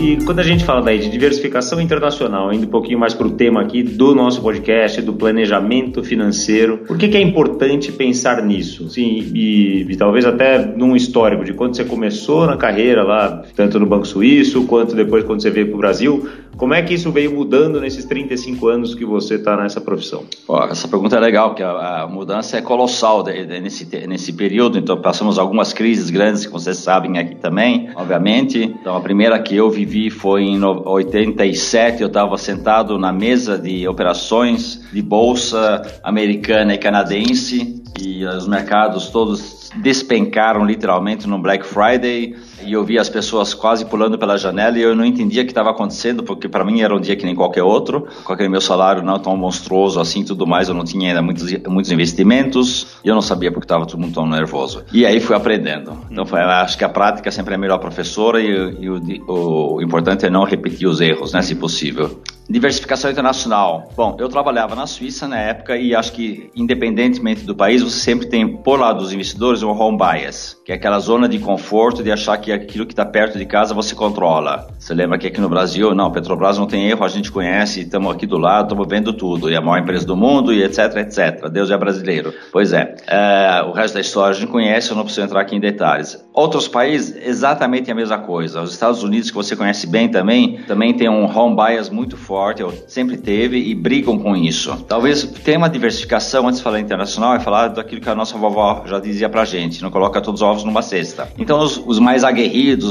E 0.00 0.16
quando 0.24 0.40
a 0.40 0.42
gente 0.42 0.64
fala 0.64 0.82
daí 0.82 0.98
de 0.98 1.08
diversificação 1.08 1.80
internacional, 1.80 2.52
indo 2.52 2.66
um 2.66 2.70
pouquinho 2.70 2.98
mais 2.98 3.14
para 3.14 3.26
o 3.26 3.30
tema 3.30 3.60
aqui 3.62 3.82
do 3.82 4.14
nosso 4.14 4.42
podcast, 4.42 5.00
do 5.02 5.12
planejamento 5.12 6.02
financeiro, 6.02 6.78
por 6.86 6.98
que, 6.98 7.08
que 7.08 7.16
é 7.16 7.20
importante 7.20 7.92
pensar 7.92 8.42
nisso? 8.42 8.88
Sim, 8.90 9.30
e, 9.34 9.86
e, 9.88 9.96
talvez 9.96 10.24
até 10.24 10.58
num 10.58 10.94
histórico 10.96 11.44
de 11.44 11.52
quando 11.52 11.76
você 11.76 11.84
começou 11.84 12.46
na 12.46 12.56
carreira 12.56 13.02
lá, 13.02 13.42
tanto 13.56 13.78
no 13.78 13.86
Banco 13.86 14.06
Suíço, 14.06 14.64
quanto 14.64 14.94
depois 14.94 15.24
quando 15.24 15.42
você 15.42 15.50
veio 15.50 15.66
para 15.66 15.74
o 15.74 15.78
Brasil, 15.78 16.28
como 16.60 16.74
é 16.74 16.82
que 16.82 16.92
isso 16.92 17.10
veio 17.10 17.32
mudando 17.32 17.80
nesses 17.80 18.04
35 18.04 18.68
anos 18.68 18.94
que 18.94 19.02
você 19.02 19.36
está 19.36 19.56
nessa 19.56 19.80
profissão? 19.80 20.26
essa 20.70 20.86
pergunta 20.86 21.16
é 21.16 21.20
legal, 21.20 21.48
porque 21.48 21.62
a, 21.62 22.02
a 22.02 22.06
mudança 22.06 22.58
é 22.58 22.60
colossal 22.60 23.22
de, 23.22 23.46
de, 23.46 23.60
nesse, 23.60 23.88
nesse 24.06 24.30
período. 24.30 24.78
Então, 24.78 25.00
passamos 25.00 25.38
algumas 25.38 25.72
crises 25.72 26.10
grandes, 26.10 26.44
que 26.44 26.52
vocês 26.52 26.76
sabem 26.76 27.18
aqui 27.18 27.36
também, 27.36 27.88
obviamente. 27.96 28.62
Então, 28.78 28.94
a 28.94 29.00
primeira 29.00 29.38
que 29.38 29.56
eu 29.56 29.70
vivi 29.70 30.10
foi 30.10 30.42
em 30.42 30.62
87. 30.62 32.02
Eu 32.02 32.08
estava 32.08 32.36
sentado 32.36 32.98
na 32.98 33.10
mesa 33.10 33.56
de 33.56 33.88
operações 33.88 34.86
de 34.92 35.00
bolsa 35.00 35.80
americana 36.04 36.74
e 36.74 36.78
canadense 36.78 37.82
e 37.98 38.22
os 38.24 38.46
mercados 38.46 39.08
todos 39.08 39.70
despencaram 39.76 40.64
literalmente 40.64 41.26
no 41.26 41.38
Black 41.38 41.64
Friday 41.64 42.34
e 42.64 42.72
eu 42.72 42.84
via 42.84 43.00
as 43.00 43.08
pessoas 43.08 43.54
quase 43.54 43.84
pulando 43.84 44.18
pela 44.18 44.36
janela 44.36 44.78
e 44.78 44.82
eu 44.82 44.94
não 44.94 45.04
entendia 45.04 45.42
o 45.42 45.44
que 45.44 45.50
estava 45.50 45.70
acontecendo, 45.70 46.22
porque 46.22 46.48
para 46.48 46.64
mim 46.64 46.80
era 46.80 46.94
um 46.94 47.00
dia 47.00 47.16
que 47.16 47.24
nem 47.24 47.34
qualquer 47.34 47.62
outro, 47.62 48.06
com 48.24 48.32
aquele 48.32 48.48
meu 48.48 48.60
salário 48.60 49.02
não 49.02 49.18
tão 49.18 49.36
monstruoso 49.36 50.00
assim 50.00 50.24
tudo 50.24 50.46
mais, 50.46 50.68
eu 50.68 50.74
não 50.74 50.84
tinha 50.84 51.08
ainda 51.08 51.22
muitos, 51.22 51.52
muitos 51.66 51.90
investimentos 51.90 52.98
e 53.04 53.08
eu 53.08 53.14
não 53.14 53.22
sabia 53.22 53.50
porque 53.50 53.64
estava 53.64 53.86
todo 53.86 54.00
mundo 54.00 54.14
tão 54.14 54.26
nervoso. 54.26 54.84
E 54.92 55.04
aí 55.06 55.20
fui 55.20 55.36
aprendendo. 55.36 55.96
Então 56.10 56.24
foi, 56.26 56.40
acho 56.40 56.76
que 56.76 56.84
a 56.84 56.88
prática 56.88 57.30
sempre 57.30 57.54
é 57.54 57.56
a 57.56 57.58
melhor 57.58 57.78
professora 57.78 58.40
e, 58.40 58.48
e 58.48 58.90
o, 58.90 59.00
o, 59.26 59.82
importante 59.82 60.26
é 60.26 60.30
não 60.30 60.44
repetir 60.44 60.88
os 60.88 61.00
erros, 61.00 61.32
né, 61.32 61.42
se 61.42 61.54
possível. 61.54 62.20
Diversificação 62.48 63.10
internacional. 63.10 63.92
Bom, 63.96 64.16
eu 64.18 64.28
trabalhava 64.28 64.74
na 64.74 64.86
Suíça 64.86 65.28
na 65.28 65.38
época 65.38 65.76
e 65.76 65.94
acho 65.94 66.12
que, 66.12 66.50
independentemente 66.56 67.44
do 67.44 67.54
país, 67.54 67.80
você 67.80 68.00
sempre 68.00 68.26
tem, 68.26 68.56
por 68.56 68.80
lado 68.80 68.98
dos 68.98 69.12
investidores, 69.12 69.62
um 69.62 69.70
home 69.70 69.96
bias, 69.96 70.60
que 70.64 70.72
é 70.72 70.74
aquela 70.74 70.98
zona 70.98 71.28
de 71.28 71.38
conforto 71.38 72.02
de 72.02 72.10
achar 72.10 72.36
que 72.38 72.49
que 72.58 72.64
aquilo 72.64 72.86
que 72.86 72.92
está 72.92 73.04
perto 73.04 73.38
de 73.38 73.46
casa 73.46 73.74
você 73.74 73.94
controla. 73.94 74.68
Você 74.78 74.94
lembra 74.94 75.18
que 75.18 75.26
aqui 75.26 75.40
no 75.40 75.48
Brasil, 75.48 75.94
não, 75.94 76.10
Petrobras 76.10 76.58
não 76.58 76.66
tem 76.66 76.88
erro, 76.88 77.04
a 77.04 77.08
gente 77.08 77.30
conhece, 77.30 77.80
estamos 77.82 78.12
aqui 78.12 78.26
do 78.26 78.38
lado, 78.38 78.64
estamos 78.64 78.88
vendo 78.88 79.12
tudo, 79.12 79.50
e 79.50 79.54
é 79.54 79.56
a 79.56 79.60
maior 79.60 79.82
empresa 79.82 80.06
do 80.06 80.16
mundo, 80.16 80.52
e 80.52 80.62
etc, 80.62 80.96
etc. 80.96 81.48
Deus 81.48 81.70
é 81.70 81.76
brasileiro. 81.76 82.32
Pois 82.52 82.72
é, 82.72 82.94
é, 83.06 83.62
o 83.66 83.72
resto 83.72 83.94
da 83.94 84.00
história 84.00 84.30
a 84.30 84.38
gente 84.38 84.50
conhece, 84.50 84.90
eu 84.90 84.96
não 84.96 85.04
preciso 85.04 85.26
entrar 85.26 85.40
aqui 85.40 85.54
em 85.54 85.60
detalhes. 85.60 86.22
Outros 86.32 86.66
países, 86.66 87.16
exatamente 87.24 87.90
a 87.90 87.94
mesma 87.94 88.18
coisa. 88.18 88.62
Os 88.62 88.72
Estados 88.72 89.02
Unidos, 89.02 89.30
que 89.30 89.36
você 89.36 89.54
conhece 89.54 89.86
bem 89.86 90.08
também, 90.08 90.58
também 90.66 90.94
tem 90.94 91.08
um 91.08 91.24
home 91.24 91.56
bias 91.56 91.90
muito 91.90 92.16
forte, 92.16 92.64
sempre 92.86 93.16
teve, 93.16 93.58
e 93.58 93.74
brigam 93.74 94.18
com 94.18 94.36
isso. 94.36 94.84
Talvez 94.88 95.22
tenha 95.44 95.58
uma 95.58 95.68
diversificação, 95.68 96.46
antes 96.46 96.58
de 96.58 96.64
falar 96.64 96.80
internacional, 96.80 97.34
é 97.34 97.40
falar 97.40 97.68
daquilo 97.68 98.00
que 98.00 98.08
a 98.08 98.14
nossa 98.14 98.36
vovó 98.36 98.84
já 98.86 98.98
dizia 98.98 99.28
pra 99.28 99.44
gente, 99.44 99.82
não 99.82 99.90
coloca 99.90 100.20
todos 100.20 100.40
os 100.40 100.46
ovos 100.46 100.64
numa 100.64 100.82
cesta. 100.82 101.28
Então, 101.38 101.60
os, 101.60 101.76
os 101.86 101.98
mais 101.98 102.24
aguerridos, 102.24 102.39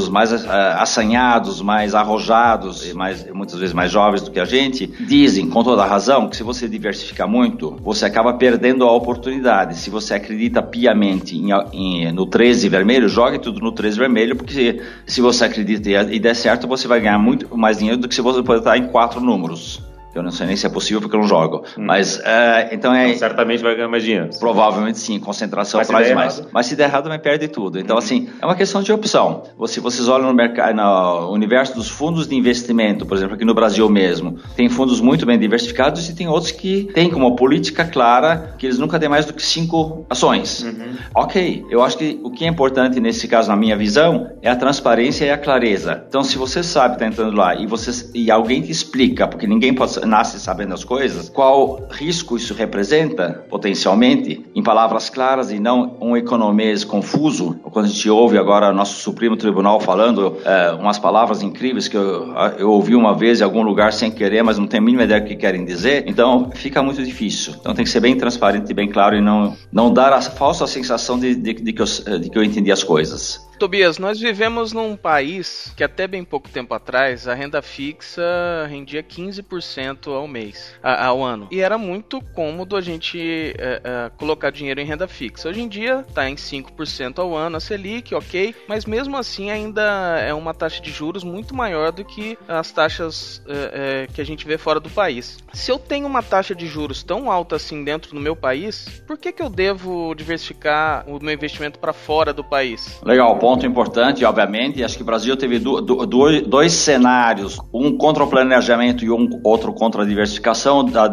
mais 0.10 0.32
uh, 0.32 0.48
assanhados, 0.78 1.62
mais 1.62 1.96
arrojados 1.96 2.88
e 2.88 2.94
mais, 2.94 3.26
muitas 3.32 3.60
vezes 3.60 3.74
mais 3.74 3.92
jovens 3.92 4.22
do 4.22 4.32
que 4.32 4.40
a 4.40 4.46
gente, 4.46 4.88
dizem 5.00 5.50
com 5.50 5.64
toda 5.64 5.84
a 5.84 5.86
razão 5.86 6.28
que 6.28 6.36
se 6.36 6.44
você 6.44 6.68
diversificar 6.68 7.28
muito, 7.28 7.78
você 7.82 8.06
acaba 8.06 8.34
perdendo 8.34 8.84
a 8.84 8.92
oportunidade. 8.92 9.78
Se 9.78 9.90
você 9.90 10.14
acredita 10.14 10.62
piamente 10.62 11.38
em, 11.38 11.50
em, 11.74 12.12
no 12.12 12.26
13 12.26 12.70
vermelho, 12.70 13.08
jogue 13.08 13.40
tudo 13.40 13.60
no 13.60 13.72
13 13.72 13.98
vermelho, 13.98 14.36
porque 14.36 14.54
se, 14.54 14.82
se 15.06 15.22
você 15.22 15.46
acredita 15.46 15.90
e, 15.90 16.16
e 16.16 16.20
der 16.20 16.36
certo, 16.36 16.68
você 16.68 16.88
vai 16.88 17.00
ganhar 17.00 17.20
muito 17.20 17.58
mais 17.58 17.78
dinheiro 17.78 18.00
do 18.00 18.08
que 18.08 18.16
se 18.16 18.22
você 18.22 18.44
pode 18.44 18.60
estar 18.60 18.78
em 18.78 18.88
quatro 18.88 19.22
números. 19.22 19.89
Eu 20.14 20.24
não 20.24 20.32
sei 20.32 20.48
nem 20.48 20.56
se 20.56 20.66
é 20.66 20.70
possível 20.70 21.02
porque 21.02 21.16
eu 21.16 21.22
não 21.22 21.28
jogo. 21.28 21.64
Hum. 21.78 21.86
Mas, 21.86 22.20
é, 22.24 22.70
então 22.72 22.94
é. 22.94 23.08
Então, 23.08 23.20
certamente 23.20 23.62
vai 23.62 23.76
ganhar 23.76 23.88
mais 23.88 24.04
dinheiro. 24.04 24.30
Provavelmente 24.40 25.00
sim, 25.00 25.20
concentração 25.20 25.82
traz 25.82 26.14
mais. 26.14 26.38
Errado. 26.38 26.50
Mas 26.52 26.66
se 26.66 26.76
der 26.76 26.86
errado, 26.86 27.04
também 27.04 27.20
perde 27.20 27.48
tudo. 27.48 27.80
Então, 27.80 27.96
hum. 27.96 28.00
assim, 28.00 28.30
é 28.42 28.46
uma 28.46 28.56
questão 28.56 28.82
de 28.82 28.92
opção. 28.92 29.44
Se 29.68 29.80
vocês 29.80 30.08
olham 30.08 30.28
no 30.28 30.34
mercado, 30.34 30.76
no 30.76 31.32
universo 31.32 31.76
dos 31.76 31.90
fundos 31.90 32.28
de 32.28 32.36
investimento, 32.36 33.06
por 33.06 33.18
exemplo, 33.18 33.36
aqui 33.36 33.46
no 33.46 33.54
Brasil 33.54 33.88
mesmo, 33.90 34.38
tem 34.56 34.70
fundos 34.70 35.00
muito 35.00 35.26
bem 35.26 35.38
diversificados 35.38 36.10
e 36.10 36.16
tem 36.16 36.28
outros 36.28 36.52
que 36.52 36.90
têm 36.94 37.10
como 37.10 37.36
política 37.36 37.86
clara 37.86 38.56
que 38.58 38.66
eles 38.66 38.80
nunca 38.80 39.00
têm 39.00 39.10
mais 39.10 39.26
do 39.26 39.34
que 39.34 39.44
cinco 39.44 40.06
ações. 40.10 40.64
Uhum. 40.64 40.96
Ok, 41.16 41.66
eu 41.70 41.84
acho 41.84 41.98
que 41.98 42.20
o 42.24 42.32
que 42.32 42.46
é 42.46 42.48
importante 42.48 43.00
nesse 43.00 43.28
caso, 43.28 43.50
na 43.50 43.56
minha 43.56 43.78
visão, 43.78 44.32
é 44.42 44.50
a 44.50 44.56
transparência 44.56 45.26
e 45.26 45.30
a 45.30 45.38
clareza. 45.38 46.04
Então, 46.08 46.24
se 46.24 46.38
você 46.38 46.64
sabe 46.64 46.98
que 46.98 47.04
está 47.04 47.08
entrando 47.08 47.36
lá 47.36 47.56
e, 47.56 47.68
você, 47.68 48.10
e 48.14 48.32
alguém 48.32 48.62
te 48.62 48.72
explica, 48.72 49.28
porque 49.28 49.48
ninguém 49.48 49.74
pode 49.74 49.99
nasce 50.06 50.40
sabendo 50.40 50.74
as 50.74 50.84
coisas, 50.84 51.30
qual 51.30 51.88
risco 51.90 52.36
isso 52.36 52.54
representa 52.54 53.46
potencialmente, 53.50 54.46
em 54.56 54.64
palavras 54.64 55.10
claras 55.10 55.52
e 55.52 55.60
não 55.60 55.98
um 56.02 56.18
economês 56.18 56.84
confuso. 56.84 57.60
Quando 57.64 57.86
a 57.86 57.90
gente 57.90 58.10
ouve 58.10 58.38
agora 58.38 58.72
nosso 58.74 59.00
Supremo 59.00 59.38
Tribunal 59.38 59.80
falando 59.80 60.38
é, 60.44 60.72
umas 60.72 60.98
palavras 60.98 61.42
incríveis 61.42 61.88
que 61.88 61.98
eu, 61.98 62.34
eu 62.58 62.72
ouvi 62.72 62.96
uma 62.96 63.14
vez 63.14 63.42
em 63.42 63.44
algum 63.44 63.62
lugar 63.62 63.94
sem 63.94 64.10
querer, 64.10 64.44
mas 64.44 64.58
não 64.58 64.68
tenho 64.68 64.84
a 64.84 64.86
mínima 64.86 65.04
ideia 65.04 65.22
do 65.22 65.28
que 65.28 65.36
querem 65.36 65.66
dizer, 65.66 66.04
então 66.08 66.50
fica 66.54 66.82
muito 66.82 67.04
difícil. 67.04 67.54
Então 67.60 67.74
tem 67.74 67.86
que 67.86 67.92
ser 67.92 68.00
bem 68.00 68.16
transparente 68.16 68.74
bem 68.74 68.88
claro 68.88 69.16
e 69.16 69.22
não, 69.22 69.56
não 69.72 69.92
dar 69.92 70.14
a 70.14 70.22
falsa 70.22 70.66
sensação 70.66 71.20
de, 71.20 71.36
de, 71.36 71.54
de, 71.54 71.74
que, 71.74 71.82
eu, 71.82 72.20
de 72.20 72.30
que 72.30 72.38
eu 72.38 72.44
entendi 72.44 72.72
as 72.72 72.84
coisas. 72.84 73.49
Tobias, 73.60 74.00
nós 74.00 74.18
vivemos 74.18 74.72
num 74.72 74.96
país 74.96 75.74
que 75.76 75.84
até 75.84 76.08
bem 76.08 76.24
pouco 76.24 76.48
tempo 76.48 76.74
atrás 76.74 77.28
a 77.28 77.34
renda 77.34 77.62
fixa 77.62 78.24
rendia 78.70 79.04
15% 79.04 80.08
ao 80.08 80.26
mês, 80.30 80.74
ao 80.82 81.22
ano. 81.22 81.46
E 81.52 81.60
era 81.60 81.78
muito 81.78 82.22
cômodo 82.22 82.78
a 82.78 82.82
gente 82.82 83.20
é, 83.58 83.82
é, 83.84 84.12
colocar 84.16 84.50
dinheiro 84.50 84.80
em 84.80 84.86
renda 84.86 85.10
fixa. 85.10 85.50
Hoje 85.50 85.60
em 85.60 85.68
dia 85.68 86.06
está 86.08 86.30
em 86.30 86.36
5% 86.36 87.20
ao 87.20 87.36
ano 87.36 87.58
a 87.58 87.60
Selic, 87.60 88.16
ok, 88.16 88.56
mas 88.66 88.86
mesmo 88.86 89.18
assim 89.18 89.52
ainda 89.52 90.18
é 90.22 90.34
uma 90.34 90.54
taxa 90.54 90.82
de 90.82 90.90
juros 90.90 91.26
muito 91.26 91.54
maior 91.54 91.92
do 91.92 92.06
que 92.06 92.38
as 92.48 92.72
taxas 92.72 93.44
é, 93.46 94.08
que 94.14 94.22
a 94.22 94.26
gente 94.26 94.48
vê 94.48 94.58
fora 94.58 94.80
do 94.80 94.90
país. 94.90 95.38
Se 95.52 95.70
eu 95.70 95.78
tenho 95.78 96.08
uma 96.08 96.24
taxa 96.24 96.56
de 96.56 96.66
juros 96.66 97.04
tão 97.04 97.30
alta 97.30 97.58
assim 97.58 97.84
dentro 97.84 98.14
do 98.14 98.22
meu 98.22 98.38
país, 98.38 99.04
por 99.06 99.18
que, 99.18 99.34
que 99.34 99.44
eu 99.44 99.50
devo 99.50 100.16
diversificar 100.16 101.04
o 101.10 101.22
meu 101.22 101.34
investimento 101.34 101.78
para 101.78 101.92
fora 101.92 102.32
do 102.32 102.44
país? 102.44 103.02
Legal, 103.04 103.38
ponto 103.50 103.66
importante, 103.66 104.24
obviamente. 104.24 104.84
Acho 104.84 104.96
que 104.96 105.02
o 105.02 105.06
Brasil 105.06 105.36
teve 105.36 105.58
do, 105.58 105.82
do, 105.82 106.06
dois 106.06 106.72
cenários, 106.72 107.60
um 107.74 107.98
contra 107.98 108.24
o 108.24 108.28
planejamento 108.28 109.04
e 109.04 109.10
um 109.10 109.28
outro 109.44 109.74
contra 109.74 110.04
a 110.04 110.06
diversificação. 110.06 110.86
Da 110.86 111.08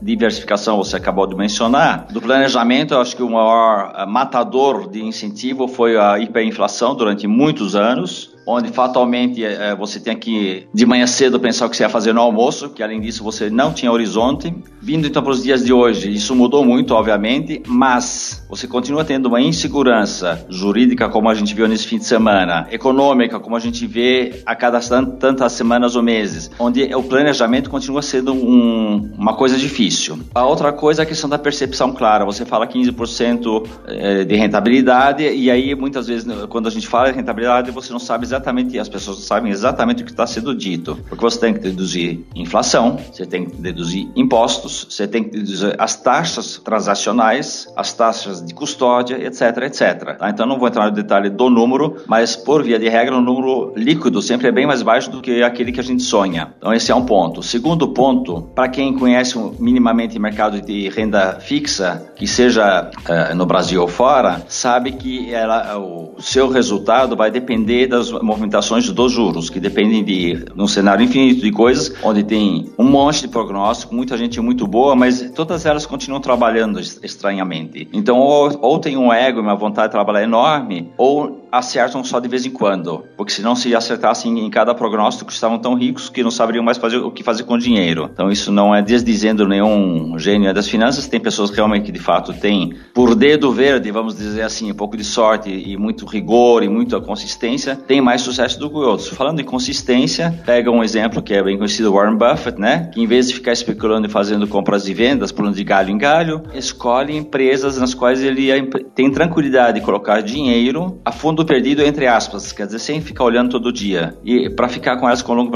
diversificação 0.00 0.78
você 0.78 0.96
acabou 0.96 1.26
de 1.26 1.36
mencionar. 1.36 2.06
Do 2.10 2.20
planejamento, 2.22 2.96
acho 2.96 3.14
que 3.14 3.22
o 3.22 3.28
maior 3.28 3.92
eh, 3.94 4.06
matador 4.06 4.88
de 4.88 5.04
incentivo 5.04 5.68
foi 5.68 5.98
a 5.98 6.18
hiperinflação 6.18 6.94
durante 6.94 7.26
muitos 7.26 7.76
anos 7.76 8.34
onde 8.50 8.68
fatalmente 8.72 9.44
é, 9.44 9.74
você 9.74 10.00
tinha 10.00 10.14
que 10.14 10.66
de 10.72 10.84
manhã 10.84 11.06
cedo 11.06 11.38
pensar 11.38 11.66
o 11.66 11.70
que 11.70 11.76
você 11.76 11.84
ia 11.84 11.88
fazer 11.88 12.12
no 12.12 12.20
almoço, 12.20 12.70
que 12.70 12.82
além 12.82 13.00
disso 13.00 13.22
você 13.22 13.48
não 13.48 13.72
tinha 13.72 13.90
horizonte. 13.92 14.52
Vindo 14.82 15.06
então 15.06 15.22
para 15.22 15.32
os 15.32 15.42
dias 15.42 15.64
de 15.64 15.72
hoje, 15.72 16.10
isso 16.12 16.34
mudou 16.34 16.64
muito, 16.64 16.94
obviamente, 16.94 17.62
mas 17.66 18.46
você 18.48 18.66
continua 18.66 19.04
tendo 19.04 19.26
uma 19.26 19.40
insegurança 19.40 20.44
jurídica, 20.48 21.08
como 21.08 21.28
a 21.28 21.34
gente 21.34 21.54
viu 21.54 21.68
nesse 21.68 21.86
fim 21.86 21.98
de 21.98 22.04
semana, 22.04 22.66
econômica, 22.70 23.38
como 23.38 23.56
a 23.56 23.60
gente 23.60 23.86
vê 23.86 24.42
a 24.44 24.56
cada 24.56 24.80
tantas 24.80 25.52
semanas 25.52 25.94
ou 25.96 26.02
meses, 26.02 26.50
onde 26.58 26.94
o 26.94 27.02
planejamento 27.02 27.70
continua 27.70 28.02
sendo 28.02 28.32
um, 28.32 29.12
uma 29.16 29.34
coisa 29.34 29.56
difícil. 29.56 30.18
A 30.34 30.44
outra 30.46 30.72
coisa 30.72 31.02
é 31.02 31.04
a 31.04 31.06
questão 31.06 31.28
da 31.28 31.38
percepção 31.38 31.92
clara. 31.92 32.24
Você 32.24 32.44
fala 32.44 32.66
15% 32.66 33.66
é, 33.86 34.24
de 34.24 34.34
rentabilidade, 34.34 35.22
e 35.22 35.50
aí 35.50 35.74
muitas 35.74 36.06
vezes, 36.06 36.26
quando 36.48 36.66
a 36.66 36.70
gente 36.70 36.88
fala 36.88 37.10
de 37.10 37.16
rentabilidade, 37.16 37.70
você 37.70 37.92
não 37.92 38.00
sabe 38.00 38.24
exatamente, 38.24 38.39
as 38.80 38.88
pessoas 38.88 39.18
sabem 39.18 39.50
exatamente 39.52 40.02
o 40.02 40.06
que 40.06 40.10
está 40.10 40.26
sendo 40.26 40.54
dito. 40.54 40.98
Porque 41.08 41.22
você 41.22 41.38
tem 41.38 41.54
que 41.54 41.60
deduzir 41.60 42.24
inflação, 42.34 42.98
você 43.12 43.26
tem 43.26 43.46
que 43.46 43.56
deduzir 43.56 44.08
impostos, 44.16 44.86
você 44.88 45.06
tem 45.06 45.24
que 45.24 45.30
deduzir 45.30 45.74
as 45.78 45.96
taxas 45.96 46.58
transacionais, 46.58 47.68
as 47.76 47.92
taxas 47.92 48.44
de 48.44 48.54
custódia, 48.54 49.16
etc, 49.24 49.42
etc. 49.64 50.16
Tá? 50.18 50.30
Então 50.30 50.46
não 50.46 50.58
vou 50.58 50.68
entrar 50.68 50.86
no 50.86 50.92
detalhe 50.92 51.30
do 51.30 51.50
número, 51.50 51.96
mas 52.06 52.36
por 52.36 52.62
via 52.62 52.78
de 52.78 52.88
regra, 52.88 53.16
o 53.16 53.20
número 53.20 53.72
líquido 53.76 54.22
sempre 54.22 54.48
é 54.48 54.52
bem 54.52 54.66
mais 54.66 54.82
baixo 54.82 55.10
do 55.10 55.20
que 55.20 55.42
aquele 55.42 55.72
que 55.72 55.80
a 55.80 55.84
gente 55.84 56.02
sonha. 56.02 56.54
Então 56.58 56.72
esse 56.72 56.90
é 56.90 56.94
um 56.94 57.04
ponto. 57.04 57.42
Segundo 57.42 57.88
ponto, 57.88 58.42
para 58.54 58.68
quem 58.68 58.96
conhece 58.96 59.38
minimamente 59.58 60.18
o 60.18 60.20
mercado 60.20 60.60
de 60.60 60.88
renda 60.88 61.38
fixa, 61.40 62.10
que 62.16 62.26
seja 62.26 62.90
uh, 62.90 63.34
no 63.34 63.46
Brasil 63.46 63.82
ou 63.82 63.88
fora, 63.88 64.42
sabe 64.48 64.92
que 64.92 65.32
ela, 65.32 65.78
o 65.78 66.20
seu 66.20 66.48
resultado 66.48 67.16
vai 67.16 67.30
depender 67.30 67.86
das 67.86 68.10
movimentações 68.22 68.88
dos 68.90 69.12
juros, 69.12 69.50
que 69.50 69.60
dependem 69.60 70.04
de 70.04 70.44
um 70.56 70.66
cenário 70.66 71.04
infinito 71.04 71.40
de 71.40 71.50
coisas, 71.50 71.92
onde 72.02 72.22
tem 72.22 72.70
um 72.78 72.84
monte 72.84 73.22
de 73.22 73.28
prognóstico, 73.28 73.94
muita 73.94 74.16
gente 74.16 74.40
muito 74.40 74.66
boa, 74.66 74.94
mas 74.94 75.30
todas 75.34 75.66
elas 75.66 75.86
continuam 75.86 76.20
trabalhando 76.20 76.80
estranhamente. 76.80 77.88
Então, 77.92 78.18
ou, 78.18 78.58
ou 78.60 78.78
tem 78.78 78.96
um 78.96 79.12
ego 79.12 79.38
e 79.38 79.42
uma 79.42 79.54
vontade 79.54 79.88
de 79.88 79.92
trabalhar 79.92 80.22
enorme, 80.22 80.90
ou 80.96 81.39
acertam 81.50 82.02
só 82.04 82.20
de 82.20 82.28
vez 82.28 82.46
em 82.46 82.50
quando, 82.50 83.04
porque 83.16 83.32
se 83.32 83.42
não 83.42 83.54
se 83.54 83.74
acertassem 83.74 84.38
em 84.38 84.50
cada 84.50 84.74
prognóstico 84.74 85.30
estavam 85.30 85.58
tão 85.58 85.74
ricos 85.74 86.08
que 86.08 86.22
não 86.22 86.30
saberiam 86.30 86.64
mais 86.64 86.78
fazer 86.78 86.98
o 86.98 87.10
que 87.10 87.22
fazer 87.22 87.44
com 87.44 87.54
o 87.54 87.58
dinheiro. 87.58 88.08
Então 88.12 88.30
isso 88.30 88.52
não 88.52 88.74
é 88.74 88.82
desdizendo 88.82 89.46
nenhum 89.46 90.18
gênio 90.18 90.52
das 90.54 90.68
finanças, 90.68 91.06
tem 91.06 91.20
pessoas 91.20 91.50
realmente 91.50 91.86
que 91.86 91.92
de 91.92 91.98
fato 91.98 92.32
têm 92.32 92.74
por 92.94 93.14
dedo 93.14 93.52
verde, 93.52 93.90
vamos 93.90 94.16
dizer 94.16 94.42
assim, 94.42 94.70
um 94.70 94.74
pouco 94.74 94.96
de 94.96 95.04
sorte 95.04 95.50
e 95.50 95.76
muito 95.76 96.06
rigor 96.06 96.62
e 96.62 96.68
muita 96.68 97.00
consistência, 97.00 97.76
tem 97.76 98.00
mais 98.00 98.22
sucesso 98.22 98.58
do 98.58 98.70
que 98.70 98.76
outros. 98.76 99.08
Falando 99.08 99.40
em 99.40 99.44
consistência, 99.44 100.34
pega 100.44 100.70
um 100.70 100.82
exemplo 100.82 101.22
que 101.22 101.34
é 101.34 101.42
bem 101.42 101.56
conhecido 101.56 101.92
Warren 101.92 102.16
Buffett, 102.16 102.60
né, 102.60 102.90
que 102.92 103.00
em 103.00 103.06
vez 103.06 103.28
de 103.28 103.34
ficar 103.34 103.52
especulando 103.52 104.06
e 104.06 104.10
fazendo 104.10 104.46
compras 104.46 104.88
e 104.88 104.94
vendas, 104.94 105.32
pulando 105.32 105.56
de 105.56 105.64
galho 105.64 105.90
em 105.90 105.98
galho, 105.98 106.42
escolhe 106.54 107.16
empresas 107.16 107.78
nas 107.78 107.94
quais 107.94 108.22
ele 108.22 108.50
tem 108.94 109.10
tranquilidade 109.10 109.80
de 109.80 109.84
colocar 109.84 110.20
dinheiro 110.20 111.00
a 111.04 111.12
fundo 111.12 111.39
fundo 111.40 111.46
perdido 111.46 111.82
entre 111.82 112.06
aspas, 112.06 112.52
quer 112.52 112.66
dizer, 112.66 112.78
sem 112.78 113.00
ficar 113.00 113.24
olhando 113.24 113.50
todo 113.50 113.72
dia. 113.72 114.14
E 114.24 114.50
para 114.50 114.68
ficar 114.68 114.96
com 114.96 115.06
elas 115.06 115.22
com 115.22 115.34
longo 115.34 115.50